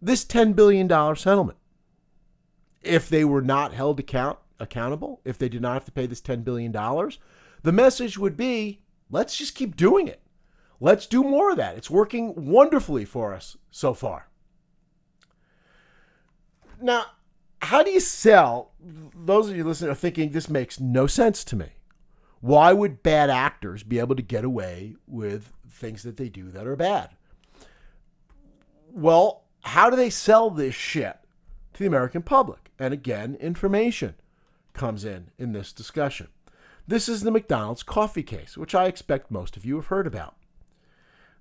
This 0.00 0.24
$10 0.24 0.54
billion 0.54 0.88
settlement. 1.16 1.58
If 2.82 3.08
they 3.08 3.24
were 3.24 3.42
not 3.42 3.74
held 3.74 3.98
account, 3.98 4.38
accountable, 4.58 5.20
if 5.24 5.38
they 5.38 5.48
did 5.48 5.62
not 5.62 5.74
have 5.74 5.84
to 5.84 5.92
pay 5.92 6.06
this 6.06 6.20
$10 6.20 6.44
billion, 6.44 6.72
the 6.72 7.72
message 7.72 8.18
would 8.18 8.36
be 8.36 8.80
let's 9.10 9.36
just 9.36 9.54
keep 9.54 9.76
doing 9.76 10.08
it. 10.08 10.20
Let's 10.80 11.06
do 11.06 11.22
more 11.22 11.50
of 11.50 11.56
that. 11.56 11.76
It's 11.76 11.90
working 11.90 12.34
wonderfully 12.50 13.04
for 13.04 13.32
us 13.32 13.56
so 13.70 13.94
far. 13.94 14.28
Now, 16.80 17.06
how 17.62 17.82
do 17.82 17.90
you 17.90 18.00
sell? 18.00 18.72
Those 18.80 19.48
of 19.48 19.56
you 19.56 19.64
listening 19.64 19.90
are 19.90 19.94
thinking 19.94 20.30
this 20.30 20.50
makes 20.50 20.78
no 20.78 21.06
sense 21.06 21.42
to 21.44 21.56
me. 21.56 21.68
Why 22.40 22.72
would 22.72 23.02
bad 23.02 23.30
actors 23.30 23.82
be 23.82 23.98
able 23.98 24.14
to 24.16 24.22
get 24.22 24.44
away 24.44 24.96
with 25.06 25.52
things 25.70 26.02
that 26.02 26.18
they 26.18 26.28
do 26.28 26.50
that 26.50 26.66
are 26.66 26.76
bad? 26.76 27.10
Well, 28.92 29.44
how 29.62 29.90
do 29.90 29.96
they 29.96 30.10
sell 30.10 30.50
this 30.50 30.74
shit 30.74 31.16
to 31.72 31.78
the 31.80 31.86
American 31.86 32.22
public? 32.22 32.70
And 32.78 32.92
again, 32.92 33.36
information 33.40 34.14
comes 34.76 35.04
in 35.04 35.30
in 35.38 35.52
this 35.52 35.72
discussion. 35.72 36.28
This 36.86 37.08
is 37.08 37.22
the 37.22 37.32
McDonald's 37.32 37.82
coffee 37.82 38.22
case, 38.22 38.56
which 38.56 38.74
I 38.74 38.86
expect 38.86 39.30
most 39.30 39.56
of 39.56 39.64
you 39.64 39.74
have 39.76 39.86
heard 39.86 40.06
about. 40.06 40.36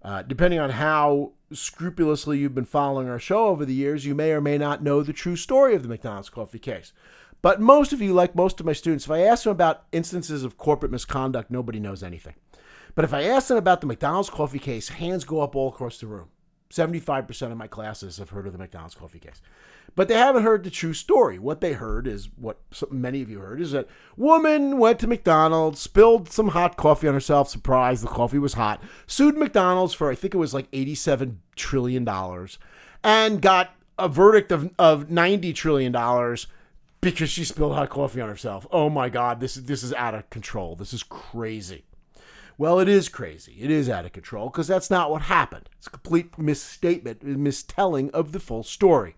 Uh, 0.01 0.21
depending 0.21 0.59
on 0.59 0.71
how 0.71 1.33
scrupulously 1.51 2.39
you've 2.39 2.55
been 2.55 2.65
following 2.65 3.09
our 3.09 3.19
show 3.19 3.47
over 3.47 3.65
the 3.65 3.73
years, 3.73 4.05
you 4.05 4.15
may 4.15 4.31
or 4.31 4.41
may 4.41 4.57
not 4.57 4.83
know 4.83 5.03
the 5.03 5.13
true 5.13 5.36
story 5.36 5.75
of 5.75 5.83
the 5.83 5.89
McDonald's 5.89 6.29
coffee 6.29 6.59
case. 6.59 6.93
But 7.41 7.61
most 7.61 7.93
of 7.93 8.01
you, 8.01 8.13
like 8.13 8.36
most 8.36 8.59
of 8.59 8.65
my 8.65 8.73
students, 8.73 9.05
if 9.05 9.11
I 9.11 9.21
ask 9.21 9.43
them 9.43 9.51
about 9.51 9.86
instances 9.91 10.43
of 10.43 10.57
corporate 10.57 10.91
misconduct, 10.91 11.51
nobody 11.51 11.79
knows 11.79 12.01
anything. 12.01 12.36
But 12.95 13.05
if 13.05 13.13
I 13.13 13.23
ask 13.23 13.49
them 13.49 13.57
about 13.57 13.81
the 13.81 13.88
McDonald's 13.88 14.29
coffee 14.29 14.59
case, 14.59 14.89
hands 14.89 15.25
go 15.25 15.41
up 15.41 15.55
all 15.55 15.69
across 15.69 15.99
the 15.99 16.07
room. 16.07 16.29
75% 16.71 17.51
of 17.51 17.57
my 17.57 17.67
classes 17.67 18.17
have 18.17 18.29
heard 18.29 18.47
of 18.47 18.53
the 18.53 18.59
McDonald's 18.59 18.95
coffee 18.95 19.19
case. 19.19 19.41
But 19.95 20.09
they 20.09 20.15
haven't 20.15 20.43
heard 20.43 20.63
the 20.63 20.69
true 20.69 20.93
story. 20.93 21.39
What 21.39 21.61
they 21.61 21.73
heard 21.73 22.05
is 22.05 22.29
what 22.35 22.57
many 22.91 23.21
of 23.21 23.29
you 23.29 23.39
heard 23.39 23.61
is 23.61 23.71
that 23.71 23.87
woman 24.17 24.77
went 24.77 24.99
to 24.99 25.07
McDonald's, 25.07 25.79
spilled 25.79 26.29
some 26.29 26.49
hot 26.49 26.75
coffee 26.75 27.07
on 27.07 27.13
herself, 27.13 27.49
surprised 27.49 28.03
the 28.03 28.09
coffee 28.09 28.39
was 28.39 28.53
hot, 28.53 28.83
sued 29.07 29.37
McDonald's 29.37 29.93
for 29.93 30.11
I 30.11 30.15
think 30.15 30.33
it 30.33 30.37
was 30.37 30.53
like 30.53 30.67
87 30.73 31.39
trillion 31.55 32.03
dollars 32.03 32.59
and 33.03 33.41
got 33.41 33.73
a 33.97 34.09
verdict 34.09 34.51
of, 34.51 34.69
of 34.77 35.09
90 35.09 35.53
trillion 35.53 35.93
dollars 35.93 36.47
because 36.99 37.29
she 37.29 37.45
spilled 37.45 37.73
hot 37.73 37.89
coffee 37.89 38.19
on 38.19 38.27
herself. 38.27 38.67
Oh 38.71 38.89
my 38.89 39.07
god, 39.07 39.39
this 39.39 39.55
is 39.55 39.65
this 39.65 39.83
is 39.83 39.93
out 39.93 40.15
of 40.15 40.29
control. 40.29 40.75
This 40.75 40.91
is 40.91 41.03
crazy. 41.03 41.85
Well, 42.57 42.79
it 42.79 42.87
is 42.87 43.09
crazy. 43.09 43.57
It 43.59 43.69
is 43.69 43.89
out 43.89 44.05
of 44.05 44.13
control 44.13 44.49
because 44.49 44.67
that's 44.67 44.89
not 44.89 45.11
what 45.11 45.23
happened. 45.23 45.69
It's 45.77 45.87
a 45.87 45.91
complete 45.91 46.37
misstatement, 46.37 47.23
mistelling 47.23 48.09
of 48.11 48.31
the 48.31 48.39
full 48.39 48.63
story. 48.63 49.15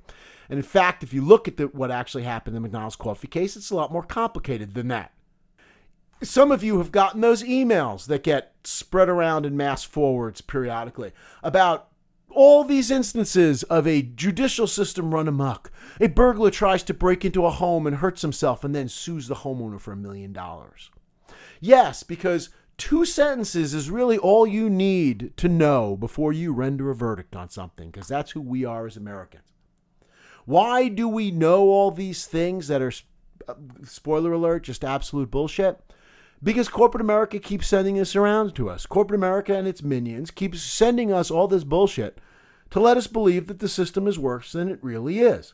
And 0.49 0.57
in 0.57 0.63
fact, 0.63 1.03
if 1.03 1.13
you 1.13 1.21
look 1.21 1.47
at 1.47 1.57
the, 1.57 1.67
what 1.67 1.91
actually 1.91 2.23
happened 2.23 2.55
in 2.55 2.61
the 2.61 2.67
McDonald's 2.67 2.95
coffee 2.95 3.27
case, 3.27 3.55
it's 3.55 3.71
a 3.71 3.75
lot 3.75 3.91
more 3.91 4.03
complicated 4.03 4.73
than 4.73 4.87
that. 4.87 5.13
Some 6.23 6.51
of 6.51 6.63
you 6.63 6.79
have 6.79 6.91
gotten 6.91 7.21
those 7.21 7.43
emails 7.43 8.07
that 8.07 8.23
get 8.23 8.53
spread 8.63 9.07
around 9.09 9.45
in 9.45 9.55
mass 9.55 9.83
forwards 9.83 10.41
periodically 10.41 11.11
about 11.43 11.89
all 12.29 12.63
these 12.63 12.91
instances 12.91 13.63
of 13.63 13.87
a 13.87 14.01
judicial 14.01 14.67
system 14.67 15.13
run 15.13 15.27
amok. 15.27 15.71
A 15.99 16.07
burglar 16.07 16.51
tries 16.51 16.83
to 16.83 16.93
break 16.93 17.23
into 17.23 17.45
a 17.45 17.51
home 17.51 17.87
and 17.87 17.97
hurts 17.97 18.21
himself 18.21 18.63
and 18.63 18.73
then 18.75 18.89
sues 18.89 19.27
the 19.27 19.35
homeowner 19.35 19.79
for 19.79 19.91
a 19.91 19.97
million 19.97 20.33
dollars. 20.33 20.91
Yes, 21.59 22.03
because 22.03 22.49
two 22.77 23.05
sentences 23.05 23.73
is 23.73 23.89
really 23.89 24.17
all 24.17 24.45
you 24.45 24.69
need 24.69 25.33
to 25.37 25.47
know 25.47 25.95
before 25.95 26.31
you 26.33 26.53
render 26.53 26.91
a 26.91 26.95
verdict 26.95 27.35
on 27.35 27.49
something, 27.49 27.89
because 27.89 28.07
that's 28.07 28.31
who 28.31 28.41
we 28.41 28.65
are 28.65 28.85
as 28.85 28.97
Americans. 28.97 29.43
Why 30.47 30.87
do 30.87 31.09
we 31.09 31.29
know 31.29 31.63
all 31.63 31.91
these 31.91 32.25
things 32.25 32.69
that 32.69 32.81
are, 32.81 32.93
uh, 33.49 33.55
spoiler 33.83 34.31
alert, 34.31 34.63
just 34.63 34.81
absolute 34.81 35.29
bullshit? 35.29 35.77
Because 36.41 36.69
corporate 36.69 37.01
America 37.01 37.37
keeps 37.37 37.67
sending 37.67 37.95
this 37.95 38.15
around 38.15 38.55
to 38.55 38.69
us. 38.69 38.85
Corporate 38.85 39.17
America 39.19 39.53
and 39.53 39.67
its 39.67 39.83
minions 39.83 40.31
keeps 40.31 40.61
sending 40.61 41.11
us 41.11 41.29
all 41.29 41.49
this 41.49 41.65
bullshit 41.65 42.19
to 42.69 42.79
let 42.79 42.95
us 42.95 43.07
believe 43.07 43.47
that 43.47 43.59
the 43.59 43.67
system 43.67 44.07
is 44.07 44.17
worse 44.17 44.53
than 44.53 44.69
it 44.69 44.79
really 44.81 45.19
is 45.19 45.53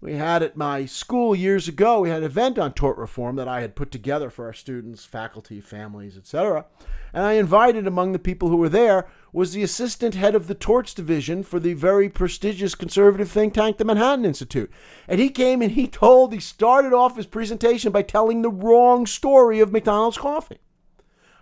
we 0.00 0.14
had 0.14 0.42
at 0.42 0.56
my 0.56 0.86
school 0.86 1.34
years 1.34 1.66
ago. 1.66 2.00
We 2.00 2.08
had 2.08 2.18
an 2.18 2.24
event 2.24 2.58
on 2.58 2.72
tort 2.72 2.96
reform 2.98 3.36
that 3.36 3.48
i 3.48 3.60
had 3.60 3.76
put 3.76 3.90
together 3.90 4.30
for 4.30 4.46
our 4.46 4.52
students 4.52 5.04
faculty 5.04 5.60
families 5.60 6.16
etc 6.16 6.66
and 7.12 7.24
i 7.24 7.32
invited 7.32 7.86
among 7.86 8.12
the 8.12 8.18
people 8.18 8.48
who 8.48 8.56
were 8.56 8.68
there 8.68 9.06
was 9.32 9.52
the 9.52 9.62
assistant 9.62 10.14
head 10.14 10.34
of 10.34 10.46
the 10.46 10.54
torts 10.54 10.94
division 10.94 11.42
for 11.42 11.60
the 11.60 11.74
very 11.74 12.08
prestigious 12.08 12.74
conservative 12.74 13.30
think 13.30 13.54
tank 13.54 13.76
the 13.76 13.84
manhattan 13.84 14.24
institute. 14.24 14.70
And 15.06 15.20
he 15.20 15.28
came 15.28 15.60
and 15.62 15.72
he 15.72 15.86
told 15.86 16.32
he 16.32 16.40
started 16.40 16.92
off 16.92 17.16
his 17.16 17.26
presentation 17.26 17.92
by 17.92 18.02
telling 18.02 18.42
the 18.42 18.50
wrong 18.50 19.06
story 19.06 19.60
of 19.60 19.72
mcdonald's 19.72 20.18
coffee 20.18 20.58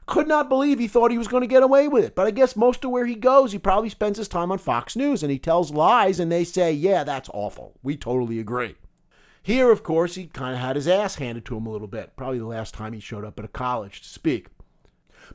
could 0.07 0.29
not 0.29 0.49
believe 0.49 0.79
he 0.79 0.89
thought 0.89 1.11
he 1.11 1.19
was 1.19 1.29
going 1.29 1.41
to 1.41 1.49
get 1.49 1.63
away 1.63 1.89
with 1.89 2.05
it. 2.05 2.15
But 2.15 2.27
I 2.27 2.31
guess 2.31 2.57
most 2.57 2.85
of 2.85 2.91
where 2.91 3.07
he 3.07 3.17
goes, 3.17 3.53
he 3.53 3.59
probably 3.59 3.91
spends 3.91 4.19
his 4.19 4.29
time 4.29 4.53
on 4.53 4.59
Fox 4.59 4.97
News 4.97 5.23
and 5.23 5.33
he 5.33 5.39
tells 5.39 5.73
lies 5.73 6.21
and 6.21 6.31
they 6.31 6.45
say, 6.45 6.73
yeah, 6.73 7.05
that's 7.05 7.31
awful. 7.35 7.75
We 7.83 7.97
totally 7.97 8.39
agree. 8.39 8.77
Here, 9.43 9.71
of 9.71 9.83
course, 9.83 10.15
he 10.15 10.27
kind 10.27 10.55
of 10.55 10.61
had 10.61 10.77
his 10.77 10.89
ass 10.89 11.17
handed 11.17 11.45
to 11.47 11.57
him 11.57 11.67
a 11.67 11.71
little 11.71 11.87
bit, 11.87 12.17
probably 12.17 12.39
the 12.39 12.47
last 12.47 12.75
time 12.75 12.93
he 12.93 13.01
showed 13.01 13.25
up 13.25 13.39
at 13.39 13.45
a 13.45 13.49
college 13.49 14.01
to 14.03 14.09
speak. 14.09 14.49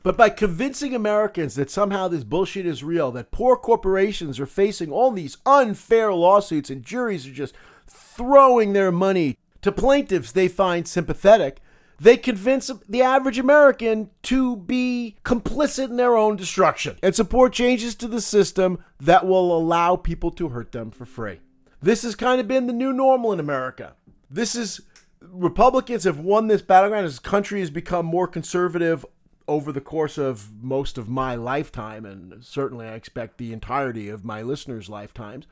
But 0.02 0.16
by 0.16 0.30
convincing 0.30 0.94
Americans 0.94 1.54
that 1.54 1.70
somehow 1.70 2.08
this 2.08 2.24
bullshit 2.24 2.66
is 2.66 2.82
real, 2.82 3.10
that 3.12 3.30
poor 3.30 3.56
corporations 3.56 4.40
are 4.40 4.46
facing 4.46 4.90
all 4.90 5.10
these 5.10 5.36
unfair 5.44 6.12
lawsuits 6.12 6.70
and 6.70 6.82
juries 6.82 7.26
are 7.26 7.32
just 7.32 7.54
throwing 7.86 8.72
their 8.72 8.92
money 8.92 9.38
to 9.60 9.70
plaintiffs 9.70 10.32
they 10.32 10.48
find 10.48 10.88
sympathetic, 10.88 11.60
they 12.02 12.16
convince 12.16 12.68
the 12.88 13.00
average 13.00 13.38
American 13.38 14.10
to 14.24 14.56
be 14.56 15.16
complicit 15.24 15.84
in 15.84 15.96
their 15.96 16.16
own 16.16 16.34
destruction 16.34 16.98
and 17.00 17.14
support 17.14 17.52
changes 17.52 17.94
to 17.94 18.08
the 18.08 18.20
system 18.20 18.82
that 18.98 19.24
will 19.24 19.56
allow 19.56 19.94
people 19.94 20.32
to 20.32 20.48
hurt 20.48 20.72
them 20.72 20.90
for 20.90 21.04
free. 21.04 21.38
This 21.80 22.02
has 22.02 22.16
kind 22.16 22.40
of 22.40 22.48
been 22.48 22.66
the 22.66 22.72
new 22.72 22.92
normal 22.92 23.32
in 23.32 23.38
America. 23.38 23.94
This 24.28 24.56
is 24.56 24.80
Republicans 25.20 26.02
have 26.02 26.18
won 26.18 26.48
this 26.48 26.62
battleground 26.62 27.06
as 27.06 27.20
country 27.20 27.60
has 27.60 27.70
become 27.70 28.04
more 28.04 28.26
conservative 28.26 29.06
over 29.46 29.70
the 29.70 29.80
course 29.80 30.18
of 30.18 30.50
most 30.60 30.98
of 30.98 31.08
my 31.08 31.36
lifetime, 31.36 32.04
and 32.04 32.42
certainly 32.44 32.86
I 32.86 32.94
expect 32.94 33.38
the 33.38 33.52
entirety 33.52 34.08
of 34.08 34.24
my 34.24 34.42
listeners' 34.42 34.88
lifetimes. 34.88 35.46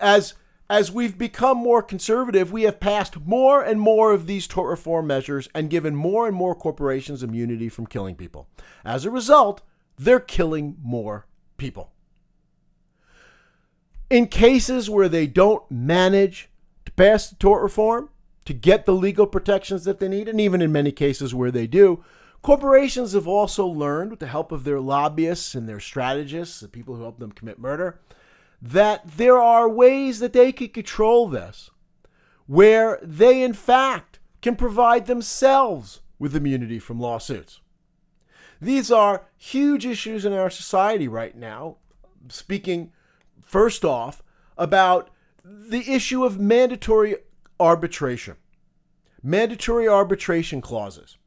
As 0.00 0.34
as 0.68 0.90
we've 0.90 1.16
become 1.16 1.56
more 1.56 1.82
conservative, 1.82 2.50
we 2.50 2.64
have 2.64 2.80
passed 2.80 3.24
more 3.24 3.62
and 3.62 3.80
more 3.80 4.12
of 4.12 4.26
these 4.26 4.46
tort 4.46 4.70
reform 4.70 5.06
measures 5.06 5.48
and 5.54 5.70
given 5.70 5.94
more 5.94 6.26
and 6.26 6.36
more 6.36 6.54
corporations 6.54 7.22
immunity 7.22 7.68
from 7.68 7.86
killing 7.86 8.16
people. 8.16 8.48
As 8.84 9.04
a 9.04 9.10
result, 9.10 9.62
they're 9.96 10.20
killing 10.20 10.76
more 10.82 11.26
people. 11.56 11.92
In 14.10 14.26
cases 14.26 14.90
where 14.90 15.08
they 15.08 15.26
don't 15.26 15.68
manage 15.70 16.48
to 16.84 16.92
pass 16.92 17.28
the 17.28 17.36
tort 17.36 17.62
reform, 17.62 18.10
to 18.44 18.52
get 18.54 18.86
the 18.86 18.94
legal 18.94 19.26
protections 19.26 19.84
that 19.84 19.98
they 19.98 20.08
need, 20.08 20.28
and 20.28 20.40
even 20.40 20.62
in 20.62 20.70
many 20.70 20.92
cases 20.92 21.34
where 21.34 21.50
they 21.50 21.66
do, 21.66 22.04
corporations 22.42 23.12
have 23.12 23.26
also 23.26 23.66
learned, 23.66 24.10
with 24.10 24.20
the 24.20 24.28
help 24.28 24.52
of 24.52 24.62
their 24.62 24.80
lobbyists 24.80 25.54
and 25.54 25.68
their 25.68 25.80
strategists, 25.80 26.60
the 26.60 26.68
people 26.68 26.94
who 26.94 27.02
help 27.02 27.18
them 27.18 27.32
commit 27.32 27.58
murder, 27.58 27.98
that 28.72 29.02
there 29.16 29.38
are 29.38 29.68
ways 29.68 30.18
that 30.18 30.32
they 30.32 30.50
could 30.50 30.74
control 30.74 31.28
this 31.28 31.70
where 32.46 32.98
they, 33.00 33.42
in 33.42 33.52
fact, 33.52 34.18
can 34.42 34.56
provide 34.56 35.06
themselves 35.06 36.00
with 36.18 36.34
immunity 36.34 36.78
from 36.78 36.98
lawsuits. 36.98 37.60
These 38.60 38.90
are 38.90 39.26
huge 39.36 39.86
issues 39.86 40.24
in 40.24 40.32
our 40.32 40.50
society 40.50 41.06
right 41.06 41.36
now. 41.36 41.76
Speaking 42.28 42.92
first 43.40 43.84
off 43.84 44.22
about 44.58 45.10
the 45.44 45.92
issue 45.92 46.24
of 46.24 46.40
mandatory 46.40 47.16
arbitration, 47.60 48.34
mandatory 49.22 49.86
arbitration 49.86 50.60
clauses, 50.60 51.18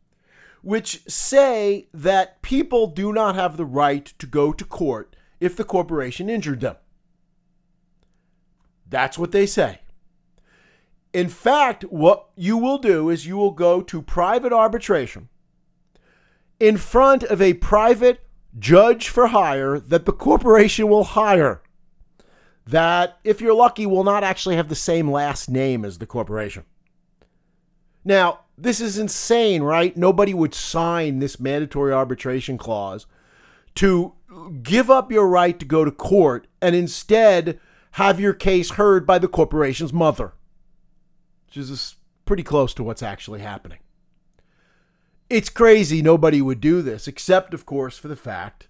which 0.61 1.03
say 1.09 1.87
that 1.93 2.41
people 2.41 2.87
do 2.87 3.13
not 3.13 3.35
have 3.35 3.55
the 3.55 3.65
right 3.65 4.05
to 4.19 4.25
go 4.25 4.51
to 4.51 4.65
court 4.65 5.15
if 5.39 5.55
the 5.55 5.63
corporation 5.63 6.29
injured 6.29 6.59
them. 6.59 6.75
That's 8.89 9.17
what 9.17 9.31
they 9.31 9.45
say. 9.45 9.79
In 11.13 11.29
fact, 11.29 11.83
what 11.83 12.29
you 12.35 12.57
will 12.57 12.77
do 12.77 13.09
is 13.09 13.25
you 13.25 13.37
will 13.37 13.51
go 13.51 13.81
to 13.81 14.01
private 14.01 14.53
arbitration 14.53 15.29
in 16.59 16.77
front 16.77 17.23
of 17.23 17.41
a 17.41 17.53
private 17.55 18.21
judge 18.57 19.09
for 19.09 19.27
hire 19.27 19.79
that 19.79 20.05
the 20.05 20.11
corporation 20.11 20.87
will 20.87 21.03
hire. 21.03 21.61
That, 22.67 23.17
if 23.23 23.41
you're 23.41 23.55
lucky, 23.55 23.85
will 23.85 24.03
not 24.03 24.23
actually 24.23 24.55
have 24.55 24.69
the 24.69 24.75
same 24.75 25.09
last 25.09 25.49
name 25.49 25.83
as 25.83 25.97
the 25.97 26.05
corporation. 26.05 26.65
Now, 28.05 28.41
this 28.57 28.79
is 28.79 28.97
insane, 28.99 29.63
right? 29.63 29.95
Nobody 29.97 30.33
would 30.33 30.53
sign 30.53 31.19
this 31.19 31.39
mandatory 31.39 31.93
arbitration 31.93 32.57
clause 32.57 33.07
to 33.75 34.13
give 34.61 34.89
up 34.91 35.11
your 35.11 35.27
right 35.27 35.57
to 35.59 35.65
go 35.65 35.83
to 35.83 35.91
court 35.91 36.47
and 36.61 36.75
instead 36.75 37.59
have 37.91 38.19
your 38.19 38.33
case 38.33 38.71
heard 38.71 39.05
by 39.05 39.19
the 39.19 39.27
corporation's 39.27 39.93
mother, 39.93 40.33
which 41.47 41.57
is 41.57 41.95
pretty 42.25 42.43
close 42.43 42.73
to 42.75 42.83
what's 42.83 43.03
actually 43.03 43.39
happening. 43.39 43.79
It's 45.29 45.49
crazy 45.49 46.01
nobody 46.01 46.41
would 46.41 46.59
do 46.59 46.81
this, 46.81 47.07
except, 47.07 47.53
of 47.53 47.65
course, 47.65 47.97
for 47.97 48.07
the 48.07 48.15
fact 48.15 48.67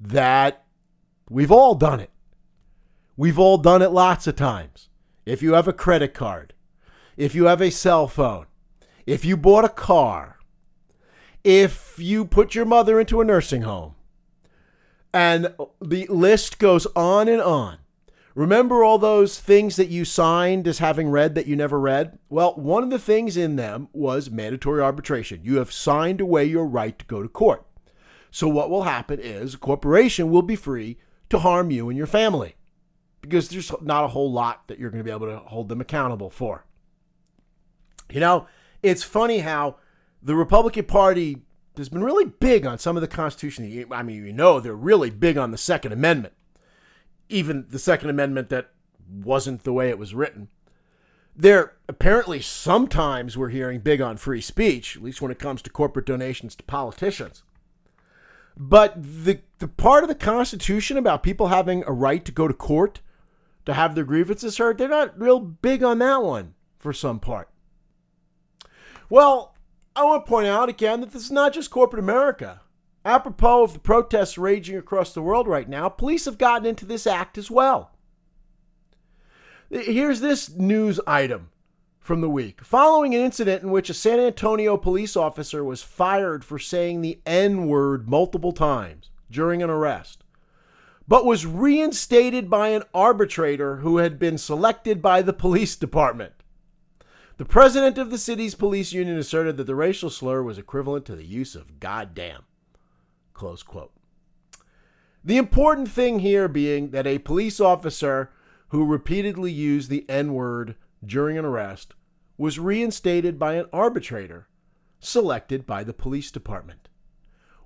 that 0.00 0.64
we've 1.28 1.52
all 1.52 1.74
done 1.74 2.00
it. 2.00 2.10
We've 3.16 3.38
all 3.38 3.58
done 3.58 3.82
it 3.82 3.92
lots 3.92 4.26
of 4.26 4.34
times. 4.34 4.88
If 5.24 5.42
you 5.42 5.54
have 5.54 5.68
a 5.68 5.72
credit 5.72 6.14
card, 6.14 6.52
if 7.16 7.34
you 7.34 7.44
have 7.44 7.60
a 7.60 7.70
cell 7.70 8.08
phone, 8.08 8.46
if 9.06 9.24
you 9.24 9.36
bought 9.36 9.64
a 9.64 9.68
car, 9.68 10.38
if 11.44 11.96
you 11.98 12.24
put 12.24 12.54
your 12.54 12.64
mother 12.64 12.98
into 12.98 13.20
a 13.20 13.24
nursing 13.24 13.62
home, 13.62 13.94
and 15.12 15.54
the 15.80 16.06
list 16.08 16.58
goes 16.58 16.86
on 16.96 17.28
and 17.28 17.40
on. 17.40 17.78
Remember 18.34 18.82
all 18.82 18.98
those 18.98 19.38
things 19.38 19.76
that 19.76 19.88
you 19.88 20.04
signed 20.04 20.66
as 20.66 20.78
having 20.78 21.08
read 21.08 21.36
that 21.36 21.46
you 21.46 21.54
never 21.54 21.78
read? 21.78 22.18
Well, 22.28 22.54
one 22.56 22.82
of 22.82 22.90
the 22.90 22.98
things 22.98 23.36
in 23.36 23.54
them 23.54 23.88
was 23.92 24.28
mandatory 24.28 24.82
arbitration. 24.82 25.40
You 25.44 25.58
have 25.58 25.72
signed 25.72 26.20
away 26.20 26.44
your 26.44 26.66
right 26.66 26.98
to 26.98 27.04
go 27.04 27.22
to 27.22 27.28
court. 27.28 27.64
So, 28.32 28.48
what 28.48 28.70
will 28.70 28.82
happen 28.82 29.20
is 29.20 29.54
a 29.54 29.58
corporation 29.58 30.30
will 30.30 30.42
be 30.42 30.56
free 30.56 30.98
to 31.30 31.38
harm 31.38 31.70
you 31.70 31.88
and 31.88 31.96
your 31.96 32.08
family 32.08 32.56
because 33.20 33.48
there's 33.48 33.70
not 33.80 34.04
a 34.04 34.08
whole 34.08 34.30
lot 34.30 34.66
that 34.66 34.78
you're 34.80 34.90
going 34.90 35.02
to 35.02 35.04
be 35.04 35.14
able 35.14 35.28
to 35.28 35.38
hold 35.38 35.68
them 35.68 35.80
accountable 35.80 36.30
for. 36.30 36.64
You 38.10 38.20
know, 38.20 38.48
it's 38.82 39.04
funny 39.04 39.38
how 39.38 39.76
the 40.20 40.34
Republican 40.34 40.86
Party 40.86 41.42
has 41.76 41.88
been 41.88 42.04
really 42.04 42.26
big 42.26 42.66
on 42.66 42.78
some 42.78 42.96
of 42.96 43.00
the 43.00 43.08
Constitution. 43.08 43.86
I 43.92 44.02
mean, 44.02 44.26
you 44.26 44.32
know, 44.32 44.58
they're 44.60 44.74
really 44.74 45.10
big 45.10 45.38
on 45.38 45.52
the 45.52 45.58
Second 45.58 45.92
Amendment, 45.92 46.34
even 47.28 47.66
the 47.68 47.78
Second 47.78 48.10
Amendment 48.10 48.48
that 48.50 48.70
wasn't 49.08 49.64
the 49.64 49.72
way 49.72 49.88
it 49.88 49.98
was 49.98 50.14
written. 50.14 50.48
They're 51.36 51.74
apparently 51.88 52.40
sometimes 52.40 53.36
we're 53.36 53.48
hearing 53.48 53.80
big 53.80 54.00
on 54.00 54.16
free 54.16 54.40
speech, 54.40 54.96
at 54.96 55.02
least 55.02 55.20
when 55.20 55.32
it 55.32 55.38
comes 55.38 55.62
to 55.62 55.70
corporate 55.70 56.06
donations 56.06 56.54
to 56.56 56.62
politicians. 56.64 57.42
But 58.56 59.02
the 59.02 59.40
the 59.58 59.66
part 59.66 60.04
of 60.04 60.08
the 60.08 60.14
Constitution 60.14 60.96
about 60.96 61.22
people 61.22 61.48
having 61.48 61.82
a 61.86 61.92
right 61.92 62.24
to 62.24 62.32
go 62.32 62.46
to 62.46 62.54
court 62.54 63.00
to 63.66 63.74
have 63.74 63.94
their 63.94 64.04
grievances 64.04 64.58
heard, 64.58 64.78
they're 64.78 64.88
not 64.88 65.18
real 65.18 65.40
big 65.40 65.82
on 65.82 65.98
that 65.98 66.22
one 66.22 66.54
for 66.78 66.92
some 66.92 67.18
part. 67.18 67.48
Well, 69.08 69.56
I 69.96 70.04
want 70.04 70.24
to 70.24 70.28
point 70.28 70.46
out 70.46 70.68
again 70.68 71.00
that 71.00 71.12
this 71.12 71.24
is 71.24 71.30
not 71.30 71.52
just 71.52 71.70
corporate 71.70 72.02
America. 72.02 72.60
Apropos 73.04 73.64
of 73.64 73.72
the 73.74 73.78
protests 73.78 74.38
raging 74.38 74.76
across 74.76 75.12
the 75.12 75.22
world 75.22 75.46
right 75.46 75.68
now, 75.68 75.88
police 75.88 76.24
have 76.24 76.38
gotten 76.38 76.66
into 76.66 76.86
this 76.86 77.06
act 77.06 77.36
as 77.36 77.50
well. 77.50 77.90
Here's 79.70 80.20
this 80.20 80.50
news 80.50 81.00
item 81.06 81.50
from 81.98 82.20
the 82.20 82.30
week. 82.30 82.62
Following 82.62 83.14
an 83.14 83.20
incident 83.20 83.62
in 83.62 83.70
which 83.70 83.90
a 83.90 83.94
San 83.94 84.20
Antonio 84.20 84.76
police 84.76 85.16
officer 85.16 85.64
was 85.64 85.82
fired 85.82 86.44
for 86.44 86.58
saying 86.58 87.00
the 87.00 87.18
N 87.26 87.66
word 87.66 88.08
multiple 88.08 88.52
times 88.52 89.10
during 89.30 89.62
an 89.62 89.70
arrest, 89.70 90.22
but 91.08 91.26
was 91.26 91.44
reinstated 91.44 92.48
by 92.48 92.68
an 92.68 92.84
arbitrator 92.94 93.76
who 93.76 93.98
had 93.98 94.18
been 94.18 94.38
selected 94.38 95.02
by 95.02 95.20
the 95.20 95.32
police 95.32 95.76
department. 95.76 96.32
The 97.36 97.44
president 97.44 97.98
of 97.98 98.10
the 98.10 98.18
city's 98.18 98.54
police 98.54 98.92
union 98.92 99.18
asserted 99.18 99.56
that 99.56 99.64
the 99.64 99.74
racial 99.74 100.08
slur 100.08 100.42
was 100.42 100.56
equivalent 100.56 101.04
to 101.06 101.16
the 101.16 101.26
use 101.26 101.54
of 101.54 101.80
goddamn. 101.80 102.44
Close 103.34 103.62
quote. 103.62 103.92
The 105.22 105.36
important 105.36 105.88
thing 105.88 106.20
here 106.20 106.48
being 106.48 106.90
that 106.90 107.06
a 107.06 107.18
police 107.18 107.60
officer 107.60 108.30
who 108.68 108.84
repeatedly 108.84 109.52
used 109.52 109.90
the 109.90 110.08
N 110.08 110.32
word 110.34 110.76
during 111.04 111.36
an 111.36 111.44
arrest 111.44 111.94
was 112.38 112.58
reinstated 112.58 113.38
by 113.38 113.54
an 113.54 113.66
arbitrator 113.72 114.48
selected 115.00 115.66
by 115.66 115.84
the 115.84 115.92
police 115.92 116.30
department. 116.30 116.88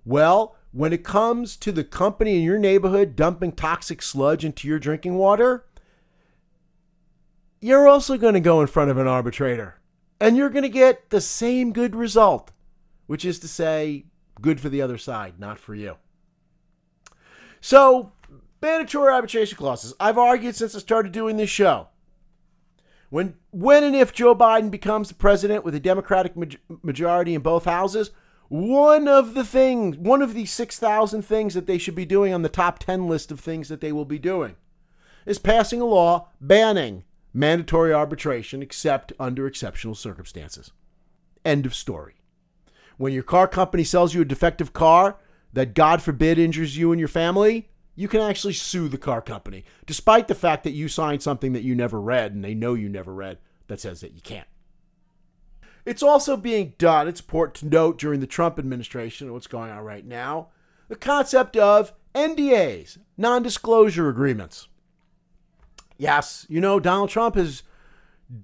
Well, 0.05 0.57
when 0.73 0.93
it 0.93 1.05
comes 1.05 1.57
to 1.59 1.73
the 1.73 1.85
company 1.85 2.37
in 2.37 2.43
your 2.43 2.59
neighborhood 2.59 3.17
dumping 3.17 3.53
toxic 3.53 4.03
sludge 4.03 4.45
into 4.45 4.69
your 4.69 4.79
drinking 4.79 5.17
water, 5.17 5.67
you're 7.61 7.89
also 7.89 8.17
going 8.17 8.35
to 8.35 8.41
go 8.41 8.61
in 8.61 8.67
front 8.67 8.91
of 8.91 8.99
an 8.99 9.07
arbitrator 9.07 9.81
and 10.21 10.37
you're 10.37 10.51
going 10.51 10.63
to 10.63 10.69
get 10.69 11.11
the 11.11 11.21
same 11.21 11.73
good 11.73 11.95
result, 11.95 12.53
which 13.07 13.25
is 13.25 13.39
to 13.41 13.49
say, 13.49 14.07
good 14.41 14.61
for 14.61 14.69
the 14.69 14.83
other 14.83 14.99
side, 14.99 15.39
not 15.39 15.59
for 15.59 15.75
you. 15.75 15.97
So, 17.61 18.13
Mandatory 18.61 19.13
arbitration 19.13 19.57
clauses. 19.57 19.95
I've 20.01 20.19
argued 20.19 20.57
since 20.57 20.75
I 20.75 20.81
started 20.81 21.13
doing 21.13 21.37
this 21.37 21.51
show. 21.51 21.89
When, 23.09 23.37
when 23.51 23.85
and 23.85 23.95
if 23.95 24.13
Joe 24.13 24.35
Biden 24.35 24.71
becomes 24.71 25.09
the 25.09 25.15
president 25.15 25.65
with 25.65 25.75
a 25.75 25.81
Democratic 25.81 26.35
majority 26.83 27.35
in 27.35 27.41
both 27.41 27.65
houses, 27.65 28.11
one 28.49 29.07
of 29.07 29.35
the 29.35 29.45
things, 29.45 29.97
one 29.97 30.23
of 30.23 30.35
the 30.35 30.45
6,000 30.45 31.23
things 31.23 31.55
that 31.55 31.67
they 31.67 31.79
should 31.79 31.95
be 31.95 32.05
doing 32.05 32.35
on 32.35 32.43
the 32.43 32.49
top 32.49 32.81
10 32.81 33.07
list 33.07 33.31
of 33.31 33.41
things 33.41 33.69
that 33.69 33.81
they 33.81 33.93
will 33.93 34.05
be 34.05 34.19
doing 34.19 34.57
is 35.25 35.39
passing 35.39 35.81
a 35.81 35.87
law 35.87 36.29
banning 36.41 37.05
mandatory 37.33 37.93
arbitration 37.93 38.63
except 38.63 39.13
under 39.21 39.47
exceptional 39.47 39.95
circumstances. 39.95 40.73
End 41.45 41.65
of 41.65 41.75
story. 41.75 42.18
When 42.99 43.13
your 43.13 43.23
car 43.23 43.49
company 43.49 43.85
sells 43.85 44.13
you 44.13 44.21
a 44.21 44.27
defective 44.27 44.73
car 44.73 45.17
that, 45.53 45.75
God 45.75 46.03
forbid, 46.03 46.39
injures 46.39 46.77
you 46.77 46.93
and 46.93 46.99
your 46.99 47.09
family, 47.09 47.71
you 47.95 48.09
can 48.09 48.21
actually 48.21 48.53
sue 48.53 48.89
the 48.89 48.99
car 48.99 49.23
company, 49.23 49.65
despite 49.87 50.29
the 50.29 50.35
fact 50.35 50.65
that 50.65 50.73
you 50.73 50.89
signed 50.89 51.23
something 51.23 51.53
that 51.53 51.63
you 51.63 51.75
never 51.75 52.01
read 52.01 52.35
and 52.35 52.45
they 52.45 52.55
know 52.55 52.75
you 52.75 52.89
never 52.89 53.15
read 53.15 53.39
that 53.69 53.81
says 53.81 54.01
that 54.01 54.13
you 54.13 54.21
can't. 54.21 54.47
It's 55.85 56.03
also 56.03 56.37
being 56.37 56.75
done, 56.77 57.09
it's 57.09 57.21
important 57.21 57.55
to 57.57 57.67
note 57.67 57.99
during 57.99 58.21
the 58.21 58.27
Trump 58.27 58.59
administration, 58.59 59.27
and 59.27 59.35
what's 59.35 59.47
going 59.47 59.71
on 59.71 59.83
right 59.83 60.05
now, 60.05 60.49
the 60.89 60.97
concept 60.97 61.57
of 61.57 61.93
NDAs, 62.15 62.99
non 63.17 63.43
disclosure 63.43 64.09
agreements. 64.09 64.69
Yes, 65.97 66.47
you 66.49 66.61
know, 66.61 66.79
Donald 66.79 67.11
Trump 67.11 67.37
has 67.37 67.63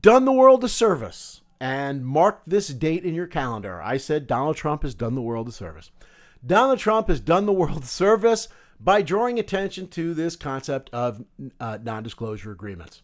done 0.01 0.25
the 0.25 0.33
world 0.33 0.65
a 0.65 0.69
service 0.69 1.43
and 1.65 2.05
mark 2.05 2.43
this 2.47 2.69
date 2.69 3.07
in 3.07 3.15
your 3.15 3.27
calendar. 3.27 3.81
I 3.81 3.97
said 3.97 4.27
Donald 4.27 4.55
Trump 4.55 4.83
has 4.83 4.95
done 4.95 5.15
the 5.15 5.23
world 5.23 5.49
a 5.49 5.53
service. 5.53 5.91
Donald 6.45 6.79
Trump 6.79 7.09
has 7.09 7.21
done 7.21 7.47
the 7.47 7.55
world 7.55 7.85
a 7.85 7.87
service 7.87 8.49
by 8.79 9.01
drawing 9.01 9.39
attention 9.39 9.89
to 9.89 10.13
this 10.13 10.37
concept 10.37 10.91
of 10.93 11.25
uh, 11.59 11.79
non 11.83 12.03
disclosure 12.03 12.53
agreements. 12.53 13.01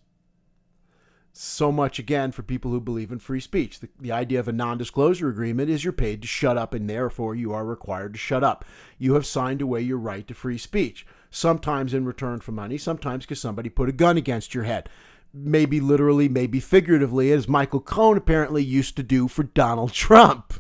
So 1.32 1.72
much 1.72 1.98
again 1.98 2.32
for 2.32 2.42
people 2.42 2.70
who 2.70 2.82
believe 2.82 3.10
in 3.10 3.18
free 3.18 3.40
speech. 3.40 3.80
The, 3.80 3.88
the 3.98 4.12
idea 4.12 4.40
of 4.40 4.48
a 4.48 4.52
non 4.52 4.76
disclosure 4.76 5.30
agreement 5.30 5.70
is 5.70 5.82
you're 5.82 5.94
paid 5.94 6.20
to 6.20 6.28
shut 6.28 6.58
up, 6.58 6.74
and 6.74 6.90
therefore 6.90 7.34
you 7.34 7.54
are 7.54 7.64
required 7.64 8.12
to 8.12 8.18
shut 8.18 8.44
up. 8.44 8.66
You 8.98 9.14
have 9.14 9.24
signed 9.24 9.62
away 9.62 9.80
your 9.80 9.96
right 9.96 10.28
to 10.28 10.34
free 10.34 10.58
speech, 10.58 11.06
sometimes 11.30 11.94
in 11.94 12.04
return 12.04 12.40
for 12.40 12.52
money, 12.52 12.76
sometimes 12.76 13.24
because 13.24 13.40
somebody 13.40 13.70
put 13.70 13.88
a 13.88 13.92
gun 13.92 14.18
against 14.18 14.54
your 14.54 14.64
head. 14.64 14.90
Maybe 15.32 15.80
literally, 15.80 16.28
maybe 16.28 16.58
figuratively, 16.60 17.30
as 17.30 17.48
Michael 17.48 17.80
Cohen 17.80 18.18
apparently 18.18 18.64
used 18.64 18.96
to 18.96 19.02
do 19.02 19.28
for 19.28 19.44
Donald 19.44 19.92
Trump. 19.92 20.54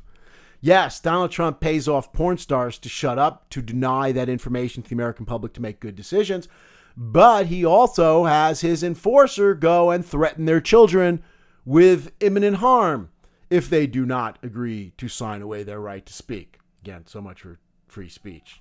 Yes, 0.60 1.00
Donald 1.00 1.30
Trump 1.30 1.58
pays 1.60 1.88
off 1.88 2.12
porn 2.12 2.38
stars 2.38 2.78
to 2.78 2.88
shut 2.88 3.18
up, 3.18 3.48
to 3.50 3.62
deny 3.62 4.12
that 4.12 4.28
information 4.28 4.82
to 4.82 4.88
the 4.88 4.94
American 4.94 5.24
public 5.24 5.54
to 5.54 5.62
make 5.62 5.80
good 5.80 5.96
decisions. 5.96 6.48
But 6.96 7.46
he 7.46 7.64
also 7.64 8.24
has 8.24 8.60
his 8.60 8.82
enforcer 8.82 9.54
go 9.54 9.90
and 9.90 10.04
threaten 10.04 10.44
their 10.44 10.60
children 10.60 11.22
with 11.64 12.12
imminent 12.20 12.58
harm 12.58 13.10
if 13.48 13.70
they 13.70 13.86
do 13.86 14.04
not 14.04 14.38
agree 14.42 14.92
to 14.98 15.08
sign 15.08 15.42
away 15.42 15.62
their 15.62 15.80
right 15.80 16.04
to 16.04 16.12
speak. 16.12 16.58
Again, 16.82 17.04
so 17.06 17.20
much 17.20 17.40
for 17.40 17.58
free 17.86 18.08
speech. 18.08 18.60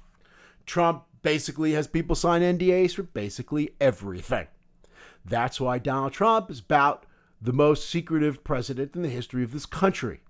Trump 0.65 1.03
basically 1.21 1.73
has 1.73 1.87
people 1.87 2.15
sign 2.15 2.41
NDAs 2.41 2.93
for 2.93 3.03
basically 3.03 3.71
everything. 3.79 4.47
That's 5.25 5.59
why 5.59 5.79
Donald 5.79 6.13
Trump 6.13 6.49
is 6.49 6.59
about 6.59 7.05
the 7.41 7.53
most 7.53 7.89
secretive 7.89 8.43
president 8.43 8.95
in 8.95 9.01
the 9.01 9.09
history 9.09 9.43
of 9.43 9.51
this 9.51 9.65
country 9.65 10.21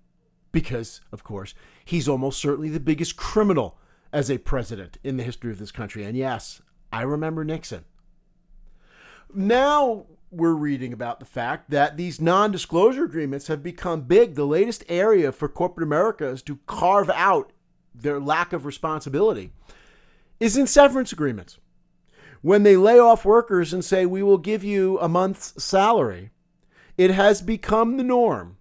because, 0.52 1.02
of 1.12 1.24
course, 1.24 1.54
he's 1.86 2.08
almost 2.08 2.40
certainly 2.40 2.70
the 2.70 2.80
biggest 2.80 3.16
criminal 3.16 3.78
as 4.12 4.30
a 4.30 4.38
president 4.38 4.98
in 5.04 5.18
the 5.18 5.24
history 5.24 5.52
of 5.52 5.60
this 5.60 5.72
country. 5.72 6.04
And 6.04 6.18
yes, 6.18 6.62
I 6.92 7.04
remember 7.04 7.44
Nixon. 7.44 7.86
Now 9.34 10.06
we're 10.32 10.54
reading 10.54 10.94
about 10.94 11.20
the 11.20 11.26
fact 11.26 11.70
that 11.70 11.98
these 11.98 12.20
non 12.20 12.52
disclosure 12.52 13.04
agreements 13.04 13.48
have 13.48 13.64
become 13.64 14.02
big. 14.02 14.36
The 14.36 14.46
latest 14.46 14.84
area 14.90 15.32
for 15.32 15.48
corporate 15.48 15.86
America 15.86 16.28
is 16.28 16.42
to 16.44 16.60
carve 16.66 17.10
out 17.12 17.52
their 17.94 18.20
lack 18.20 18.54
of 18.54 18.66
responsibility 18.66 19.52
is 20.40 20.58
in 20.58 20.68
severance 20.68 21.12
agreements. 21.12 21.58
When 22.42 22.64
they 22.64 22.78
lay 22.78 22.98
off 22.98 23.26
workers 23.26 23.74
and 23.74 23.84
say, 23.84 24.06
we 24.06 24.24
will 24.24 24.38
give 24.38 24.64
you 24.64 24.98
a 25.00 25.10
month's 25.10 25.62
salary, 25.62 26.32
it 26.98 27.12
has 27.12 27.42
become 27.42 27.98
the 27.98 28.04
norm 28.04 28.58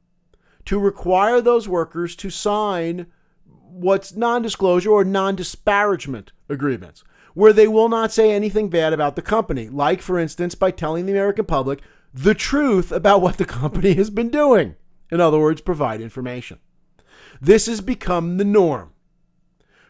to 0.64 0.78
require 0.78 1.40
those 1.40 1.68
workers 1.68 2.16
to 2.16 2.30
sign 2.30 3.06
what's 3.46 4.16
non 4.16 4.42
disclosure 4.42 4.90
or 4.90 5.04
non 5.04 5.36
disparagement 5.36 6.32
agreements, 6.48 7.04
where 7.34 7.52
they 7.52 7.68
will 7.68 7.88
not 7.88 8.12
say 8.12 8.32
anything 8.32 8.68
bad 8.68 8.92
about 8.92 9.16
the 9.16 9.22
company, 9.22 9.68
like, 9.68 10.02
for 10.02 10.18
instance, 10.18 10.54
by 10.54 10.70
telling 10.70 11.06
the 11.06 11.12
American 11.12 11.44
public 11.44 11.80
the 12.12 12.34
truth 12.34 12.90
about 12.90 13.22
what 13.22 13.36
the 13.36 13.44
company 13.44 13.94
has 13.94 14.10
been 14.10 14.28
doing. 14.28 14.74
In 15.10 15.20
other 15.20 15.38
words, 15.38 15.60
provide 15.60 16.00
information. 16.00 16.58
This 17.40 17.66
has 17.66 17.80
become 17.80 18.36
the 18.36 18.44
norm, 18.44 18.92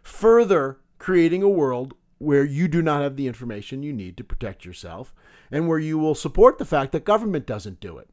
further 0.03 0.79
creating 0.99 1.43
a 1.43 1.49
world 1.49 1.95
where 2.19 2.45
you 2.45 2.69
do 2.69 2.83
not 2.83 3.03
have 3.03 3.17
the 3.17 3.27
information 3.27 3.83
you 3.83 3.93
need 3.93 4.17
to 4.17 4.25
protect 4.25 4.65
yourself 4.65 5.15
and 5.51 5.69
where 5.69 5.79
you 5.79 5.99
will 5.99 6.15
support 6.15 6.59
the 6.59 6.65
fact 6.65 6.93
that 6.93 7.05
government 7.05 7.47
doesn't 7.47 7.81
do 7.81 7.97
it 7.99 8.11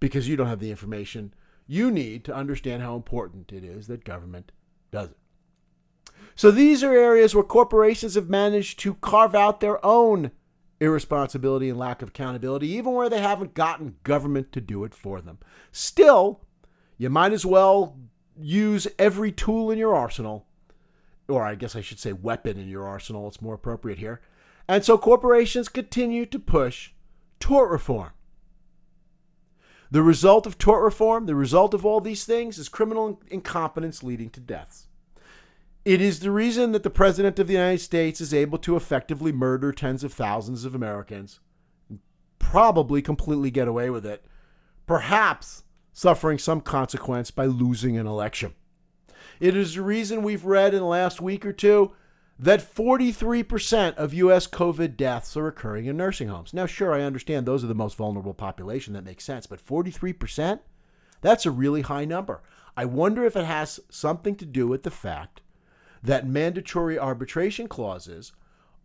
because 0.00 0.28
you 0.28 0.36
don't 0.36 0.46
have 0.48 0.60
the 0.60 0.70
information 0.70 1.32
you 1.66 1.90
need 1.90 2.24
to 2.24 2.34
understand 2.34 2.82
how 2.82 2.96
important 2.96 3.52
it 3.52 3.62
is 3.62 3.86
that 3.86 4.04
government 4.04 4.50
does 4.90 5.10
it. 5.10 5.16
So 6.34 6.50
these 6.50 6.82
are 6.82 6.92
areas 6.92 7.34
where 7.34 7.44
corporations 7.44 8.14
have 8.14 8.30
managed 8.30 8.78
to 8.80 8.94
carve 8.94 9.34
out 9.34 9.60
their 9.60 9.84
own 9.84 10.30
irresponsibility 10.80 11.68
and 11.68 11.78
lack 11.78 12.00
of 12.00 12.08
accountability, 12.10 12.68
even 12.68 12.94
where 12.94 13.10
they 13.10 13.20
haven't 13.20 13.54
gotten 13.54 13.96
government 14.04 14.52
to 14.52 14.60
do 14.60 14.84
it 14.84 14.94
for 14.94 15.20
them. 15.20 15.38
Still, 15.72 16.40
you 16.96 17.10
might 17.10 17.32
as 17.32 17.44
well 17.44 17.98
use 18.40 18.86
every 18.98 19.32
tool 19.32 19.70
in 19.70 19.78
your 19.78 19.94
arsenal, 19.94 20.46
or 21.28 21.44
I 21.44 21.54
guess 21.54 21.76
I 21.76 21.80
should 21.80 21.98
say 21.98 22.12
weapon 22.12 22.58
in 22.58 22.68
your 22.68 22.86
arsenal, 22.86 23.28
it's 23.28 23.42
more 23.42 23.54
appropriate 23.54 23.98
here. 23.98 24.20
And 24.66 24.84
so 24.84 24.98
corporations 24.98 25.68
continue 25.68 26.26
to 26.26 26.38
push 26.38 26.90
tort 27.40 27.70
reform. 27.70 28.10
The 29.90 30.02
result 30.02 30.46
of 30.46 30.58
tort 30.58 30.82
reform, 30.82 31.26
the 31.26 31.34
result 31.34 31.72
of 31.72 31.86
all 31.86 32.00
these 32.00 32.24
things, 32.24 32.58
is 32.58 32.68
criminal 32.68 33.22
incompetence 33.28 34.02
leading 34.02 34.28
to 34.30 34.40
deaths. 34.40 34.86
It 35.84 36.02
is 36.02 36.20
the 36.20 36.30
reason 36.30 36.72
that 36.72 36.82
the 36.82 36.90
President 36.90 37.38
of 37.38 37.46
the 37.46 37.54
United 37.54 37.80
States 37.80 38.20
is 38.20 38.34
able 38.34 38.58
to 38.58 38.76
effectively 38.76 39.32
murder 39.32 39.72
tens 39.72 40.04
of 40.04 40.12
thousands 40.12 40.66
of 40.66 40.74
Americans, 40.74 41.40
probably 42.38 43.00
completely 43.00 43.50
get 43.50 43.68
away 43.68 43.88
with 43.88 44.04
it, 44.04 44.26
perhaps 44.86 45.62
suffering 45.94 46.38
some 46.38 46.60
consequence 46.60 47.30
by 47.30 47.46
losing 47.46 47.96
an 47.96 48.06
election. 48.06 48.54
It 49.40 49.56
is 49.56 49.74
the 49.74 49.82
reason 49.82 50.22
we've 50.22 50.44
read 50.44 50.74
in 50.74 50.80
the 50.80 50.86
last 50.86 51.20
week 51.20 51.46
or 51.46 51.52
two 51.52 51.92
that 52.38 52.60
43% 52.60 53.96
of 53.96 54.14
U.S. 54.14 54.46
COVID 54.46 54.96
deaths 54.96 55.36
are 55.36 55.48
occurring 55.48 55.86
in 55.86 55.96
nursing 55.96 56.28
homes. 56.28 56.54
Now, 56.54 56.66
sure, 56.66 56.92
I 56.92 57.02
understand 57.02 57.46
those 57.46 57.64
are 57.64 57.68
the 57.68 57.74
most 57.74 57.96
vulnerable 57.96 58.34
population. 58.34 58.94
That 58.94 59.04
makes 59.04 59.24
sense. 59.24 59.46
But 59.46 59.64
43%? 59.64 60.60
That's 61.20 61.46
a 61.46 61.50
really 61.50 61.82
high 61.82 62.04
number. 62.04 62.42
I 62.76 62.84
wonder 62.84 63.24
if 63.24 63.34
it 63.34 63.44
has 63.44 63.80
something 63.90 64.36
to 64.36 64.46
do 64.46 64.68
with 64.68 64.84
the 64.84 64.90
fact 64.90 65.40
that 66.02 66.28
mandatory 66.28 66.96
arbitration 66.96 67.66
clauses 67.66 68.32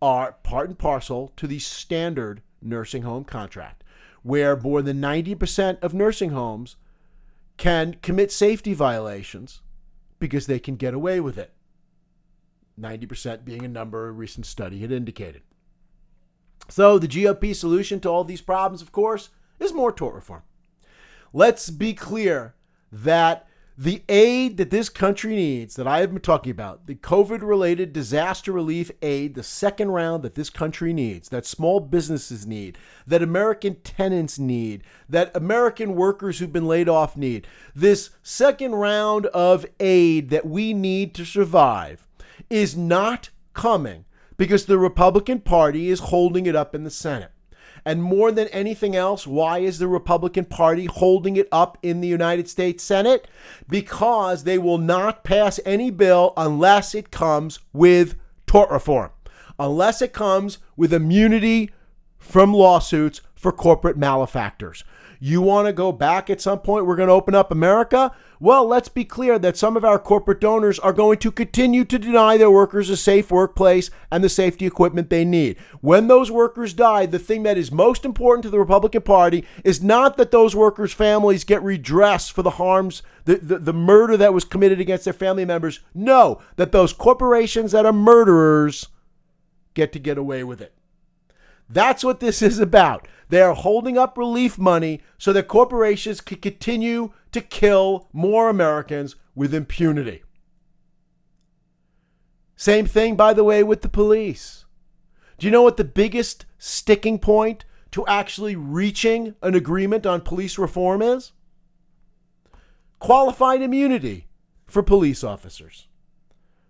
are 0.02 0.34
part 0.44 0.70
and 0.70 0.80
parcel 0.80 1.32
to 1.38 1.46
the 1.46 1.60
standard 1.60 2.42
nursing 2.60 3.04
home 3.04 3.24
contract, 3.24 3.84
where 4.24 4.58
more 4.58 4.82
than 4.82 5.00
90% 5.00 5.80
of 5.84 5.94
nursing 5.94 6.32
homes 6.32 6.76
can 7.58 7.98
commit 8.02 8.32
safety 8.32 8.74
violations 8.74 9.62
because 10.24 10.48
they 10.48 10.58
can 10.58 10.78
get 10.78 10.94
away 10.94 11.20
with 11.20 11.38
it. 11.38 11.52
90% 12.80 13.44
being 13.44 13.66
a 13.66 13.68
number 13.68 14.08
a 14.08 14.12
recent 14.14 14.46
study 14.46 14.80
had 14.80 14.90
indicated. 14.90 15.42
So, 16.70 16.98
the 16.98 17.10
GOP 17.10 17.54
solution 17.54 18.00
to 18.00 18.10
all 18.10 18.24
these 18.24 18.40
problems, 18.40 18.82
of 18.82 18.94
course, 18.94 19.32
is 19.60 19.74
more 19.74 19.92
tort 19.92 20.16
reform. 20.16 20.44
Let's 21.34 21.70
be 21.70 21.94
clear 21.94 22.56
that 22.90 23.50
the 23.78 24.04
aid 24.08 24.58
that 24.58 24.70
this 24.70 24.88
country 24.88 25.36
needs, 25.36 25.76
that 25.76 25.88
I 25.88 26.00
have 26.00 26.12
been 26.12 26.22
talking 26.22 26.52
about, 26.52 26.86
the 26.86 26.96
COVID 26.96 27.42
related 27.42 27.92
disaster 27.92 28.52
relief 28.52 28.92
aid, 29.02 29.34
the 29.34 29.44
second 29.44 29.90
round 29.90 30.24
that 30.24 30.36
this 30.36 30.52
country 30.52 30.94
needs, 30.94 31.30
that 31.30 31.46
small 31.46 31.80
businesses 31.80 32.46
need, 32.46 32.78
that 33.08 33.24
American 33.24 33.76
tenants 33.84 34.38
need, 34.38 34.84
that 35.10 35.36
American 35.36 35.96
workers 35.96 36.38
who've 36.38 36.54
been 36.54 36.68
laid 36.68 36.88
off 36.88 37.18
need, 37.18 37.48
this 37.76 38.12
second 38.22 38.74
round 38.76 39.26
of 39.28 39.66
aid 39.80 40.30
that 40.30 40.46
we 40.46 40.74
need 40.74 41.16
to 41.16 41.26
survive 41.26 42.08
is 42.50 42.78
not 42.78 43.30
coming 43.54 44.06
because 44.38 44.66
the 44.66 44.78
Republican 44.78 45.40
Party 45.40 45.90
is 45.90 46.00
holding 46.00 46.46
it 46.46 46.56
up 46.56 46.76
in 46.76 46.84
the 46.84 46.92
Senate. 46.92 47.33
And 47.86 48.02
more 48.02 48.32
than 48.32 48.48
anything 48.50 48.96
else, 48.96 49.28
why 49.28 49.60
is 49.60 49.80
the 49.80 49.88
Republican 49.88 50.46
Party 50.46 50.86
holding 50.86 51.36
it 51.36 51.50
up 51.52 51.78
in 51.82 52.00
the 52.00 52.08
United 52.08 52.48
States 52.48 52.84
Senate? 52.84 53.28
Because 53.68 54.44
they 54.44 54.58
will 54.58 54.78
not 54.78 55.24
pass 55.24 55.60
any 55.66 55.92
bill 55.92 56.34
unless 56.38 56.96
it 56.96 57.12
comes 57.12 57.60
with 57.74 58.16
tort 58.48 58.70
reform, 58.70 59.12
unless 59.60 60.02
it 60.02 60.14
comes 60.14 60.60
with 60.78 60.94
immunity 60.94 61.72
from 62.18 62.54
lawsuits 62.54 63.22
for 63.36 63.52
corporate 63.52 63.98
malefactors. 63.98 64.86
You 65.26 65.42
want 65.42 65.68
to 65.68 65.72
go 65.72 65.94
back 65.94 66.30
at 66.30 66.42
some 66.42 66.60
point? 66.60 66.86
We're 66.86 66.98
going 66.98 67.08
to 67.08 67.14
open 67.14 67.34
up 67.34 67.50
America? 67.50 68.12
Well, 68.42 68.68
let's 68.68 68.90
be 68.90 69.06
clear 69.06 69.40
that 69.40 69.56
some 69.56 69.78
of 69.78 69.86
our 69.86 69.98
corporate 69.98 70.42
donors 70.42 70.80
are 70.80 70.92
going 70.92 71.18
to 71.20 71.32
continue 71.32 71.86
to 71.86 71.98
deny 71.98 72.36
their 72.36 72.52
workers 72.52 72.90
a 72.90 72.98
safe 72.98 73.32
workplace 73.32 73.90
and 74.12 74.22
the 74.22 74.28
safety 74.28 74.66
equipment 74.66 75.10
they 75.10 75.24
need. 75.24 75.56
When 75.80 76.08
those 76.08 76.30
workers 76.30 76.74
die, 76.74 77.06
the 77.06 77.20
thing 77.20 77.44
that 77.44 77.58
is 77.58 77.72
most 77.72 78.04
important 78.04 78.44
to 78.44 78.50
the 78.50 78.60
Republican 78.60 79.04
Party 79.04 79.46
is 79.64 79.82
not 79.82 80.18
that 80.18 80.32
those 80.32 80.58
workers' 80.58 80.92
families 80.92 81.46
get 81.46 81.64
redress 81.64 82.28
for 82.28 82.42
the 82.42 82.50
harms, 82.60 83.02
the, 83.24 83.38
the, 83.38 83.60
the 83.60 83.74
murder 83.74 84.18
that 84.18 84.34
was 84.34 84.44
committed 84.44 84.82
against 84.82 85.06
their 85.06 85.14
family 85.14 85.46
members. 85.46 85.80
No, 85.94 86.42
that 86.58 86.74
those 86.74 86.92
corporations 86.92 87.72
that 87.72 87.86
are 87.86 87.94
murderers 87.94 88.90
get 89.74 89.94
to 89.94 90.00
get 90.00 90.18
away 90.18 90.44
with 90.44 90.60
it. 90.60 90.74
That's 91.70 92.04
what 92.04 92.20
this 92.20 92.42
is 92.42 92.60
about. 92.60 93.08
They 93.30 93.42
are 93.42 93.56
holding 93.56 93.98
up 93.98 94.18
relief 94.18 94.58
money 94.60 95.02
so 95.18 95.34
that 95.34 95.48
corporations 95.48 96.22
can 96.22 96.38
continue 96.38 97.14
to 97.32 97.42
kill 97.42 98.08
more 98.14 98.50
Americans 98.50 99.16
with 99.34 99.54
impunity. 99.54 100.24
Same 102.56 102.86
thing, 102.86 103.16
by 103.16 103.34
the 103.34 103.44
way, 103.44 103.64
with 103.64 103.82
the 103.82 103.90
police. 103.90 104.66
Do 105.38 105.48
you 105.48 105.52
know 105.52 105.64
what 105.64 105.78
the 105.78 105.84
biggest 105.84 106.46
sticking 106.58 107.18
point 107.18 107.66
to 107.92 108.06
actually 108.08 108.56
reaching 108.56 109.36
an 109.42 109.56
agreement 109.56 110.06
on 110.06 110.22
police 110.22 110.58
reform 110.58 111.02
is? 111.02 111.32
Qualified 113.00 113.62
immunity 113.62 114.28
for 114.68 114.82
police 114.84 115.24
officers. 115.24 115.88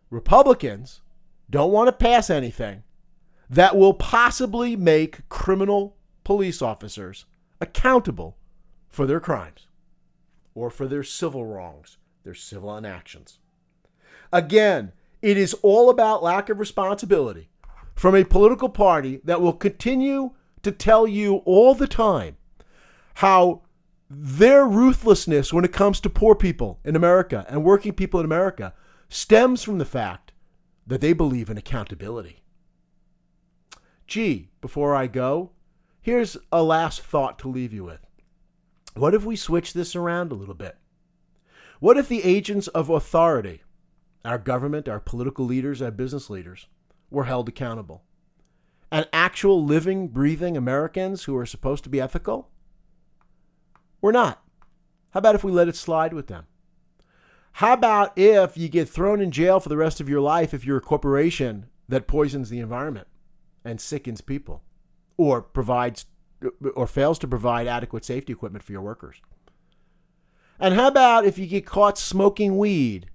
Republicans 0.09 1.01
don't 1.49 1.71
want 1.71 1.87
to 1.87 1.91
pass 1.91 2.29
anything 2.29 2.83
that 3.54 3.78
will 3.78 3.93
possibly 3.93 4.76
make 4.76 5.30
criminal 5.30 5.95
police 6.24 6.62
officers 6.62 7.26
accountable 7.62 8.36
for 8.89 9.06
their 9.06 9.20
crimes 9.20 9.68
or 10.56 10.72
for 10.72 10.88
their 10.88 11.04
civil 11.04 11.45
wrongs, 11.45 11.97
their 12.24 12.34
civil 12.34 12.76
inactions. 12.76 13.38
Again, 14.32 14.91
it 15.22 15.38
is 15.38 15.54
all 15.62 15.91
about 15.91 16.24
lack 16.24 16.49
of 16.49 16.60
responsibility 16.60 17.49
from 17.93 18.16
a 18.16 18.24
political 18.24 18.70
party 18.70 19.22
that 19.24 19.41
will 19.41 19.54
continue 19.54 20.32
to 20.64 20.72
tell 20.72 21.08
you 21.08 21.38
all 21.45 21.76
the 21.76 21.88
time 21.88 22.38
how 23.16 23.62
their 24.10 24.66
ruthlessness 24.66 25.54
when 25.54 25.64
it 25.64 25.72
comes 25.72 25.99
to 25.99 26.10
poor 26.10 26.34
people 26.34 26.80
in 26.84 26.95
America 26.95 27.45
and 27.47 27.64
working 27.64 27.93
people 27.93 28.20
in 28.20 28.26
America 28.26 28.74
stems 29.10 29.62
from 29.62 29.78
the 29.78 29.86
fact 29.86 30.32
that 30.88 31.01
they 31.01 31.14
believe 31.14 31.49
in 31.49 31.58
accountability. 31.58 32.42
Gee, 34.08 34.49
before 34.62 34.95
I 34.95 35.08
go, 35.08 35.51
here's 36.01 36.38
a 36.51 36.62
last 36.62 37.01
thought 37.01 37.39
to 37.39 37.47
leave 37.47 37.74
you 37.74 37.84
with. 37.84 38.06
What 38.95 39.14
if 39.14 39.24
we 39.24 39.36
switch 39.36 39.74
this 39.74 39.95
around 39.95 40.32
a 40.32 40.36
little 40.36 40.54
bit? 40.54 40.78
What 41.80 41.97
if 41.97 42.08
the 42.08 42.24
agents 42.24 42.68
of 42.70 42.89
authority, 42.89 43.64
our 44.24 44.38
government, 44.38 44.88
our 44.88 44.99
political 44.99 45.45
leaders, 45.45 45.82
our 45.82 45.91
business 45.91 46.30
leaders, 46.30 46.68
were 47.10 47.24
held 47.24 47.49
accountable? 47.49 48.04
And 48.91 49.08
actual 49.12 49.66
living, 49.66 50.10
breathing 50.10 50.56
Americans 50.56 51.24
who 51.24 51.36
are 51.36 51.45
supposed 51.45 51.84
to 51.86 51.89
be 51.89 51.99
ethical? 51.99 52.49
We're 54.01 54.12
not. 54.12 54.43
How 55.12 55.20
about 55.20 55.36
if 55.36 55.43
we 55.43 55.51
let 55.51 55.68
it 55.68 55.76
slide 55.76 56.14
with 56.14 56.28
them? 56.28 56.45
How 57.54 57.74
about 57.74 58.18
if 58.18 58.58
you 58.58 58.70
get 58.70 58.89
thrown 58.89 59.22
in 59.22 59.32
jail 59.32 59.60
for 59.60 59.70
the 59.70 59.78
rest 59.78 59.99
of 59.99 60.10
your 60.10 60.22
life 60.22 60.54
if 60.54 60.66
you're 60.66 60.78
a 60.78 60.82
corporation 60.82 61.68
that 61.88 62.08
poisons 62.08 62.49
the 62.49 62.60
environment 62.60 63.08
and 63.64 63.80
sickens 63.80 64.22
people 64.22 64.64
or 65.18 65.41
provides 65.41 66.05
or 66.76 66.88
fails 66.88 67.20
to 67.20 67.28
provide 67.28 67.68
adequate 67.68 68.03
safety 68.03 68.34
equipment 68.34 68.64
for 68.64 68.72
your 68.72 68.82
workers? 68.82 69.22
And 70.59 70.76
how 70.76 70.88
about 70.88 71.26
if 71.26 71.38
you 71.38 71.47
get 71.47 71.66
caught 71.66 71.97
smoking 71.97 72.57
weed? 72.57 73.09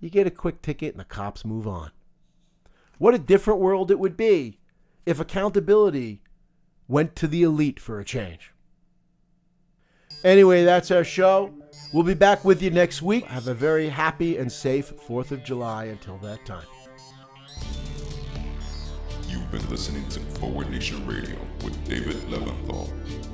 You 0.00 0.10
get 0.10 0.26
a 0.26 0.30
quick 0.30 0.62
ticket 0.62 0.92
and 0.92 1.00
the 1.00 1.04
cops 1.04 1.44
move 1.44 1.66
on. 1.66 1.90
What 2.98 3.14
a 3.14 3.18
different 3.18 3.60
world 3.60 3.90
it 3.90 3.98
would 3.98 4.16
be 4.16 4.58
if 5.06 5.18
accountability 5.18 6.22
went 6.88 7.16
to 7.16 7.26
the 7.26 7.42
elite 7.42 7.80
for 7.80 7.98
a 7.98 8.04
change. 8.04 8.52
Anyway, 10.24 10.64
that's 10.64 10.90
our 10.90 11.04
show. 11.04 11.52
We'll 11.92 12.04
be 12.04 12.14
back 12.14 12.44
with 12.44 12.62
you 12.62 12.70
next 12.70 13.02
week. 13.02 13.24
Have 13.24 13.48
a 13.48 13.54
very 13.54 13.88
happy 13.88 14.36
and 14.36 14.50
safe 14.50 14.92
4th 15.08 15.30
of 15.30 15.42
July 15.42 15.86
until 15.86 16.18
that 16.18 16.44
time 16.46 16.66
been 19.52 19.68
listening 19.68 20.08
to 20.08 20.18
Forward 20.18 20.70
Nation 20.70 21.06
Radio 21.06 21.36
with 21.62 21.84
David 21.86 22.16
Leventhal. 22.30 23.31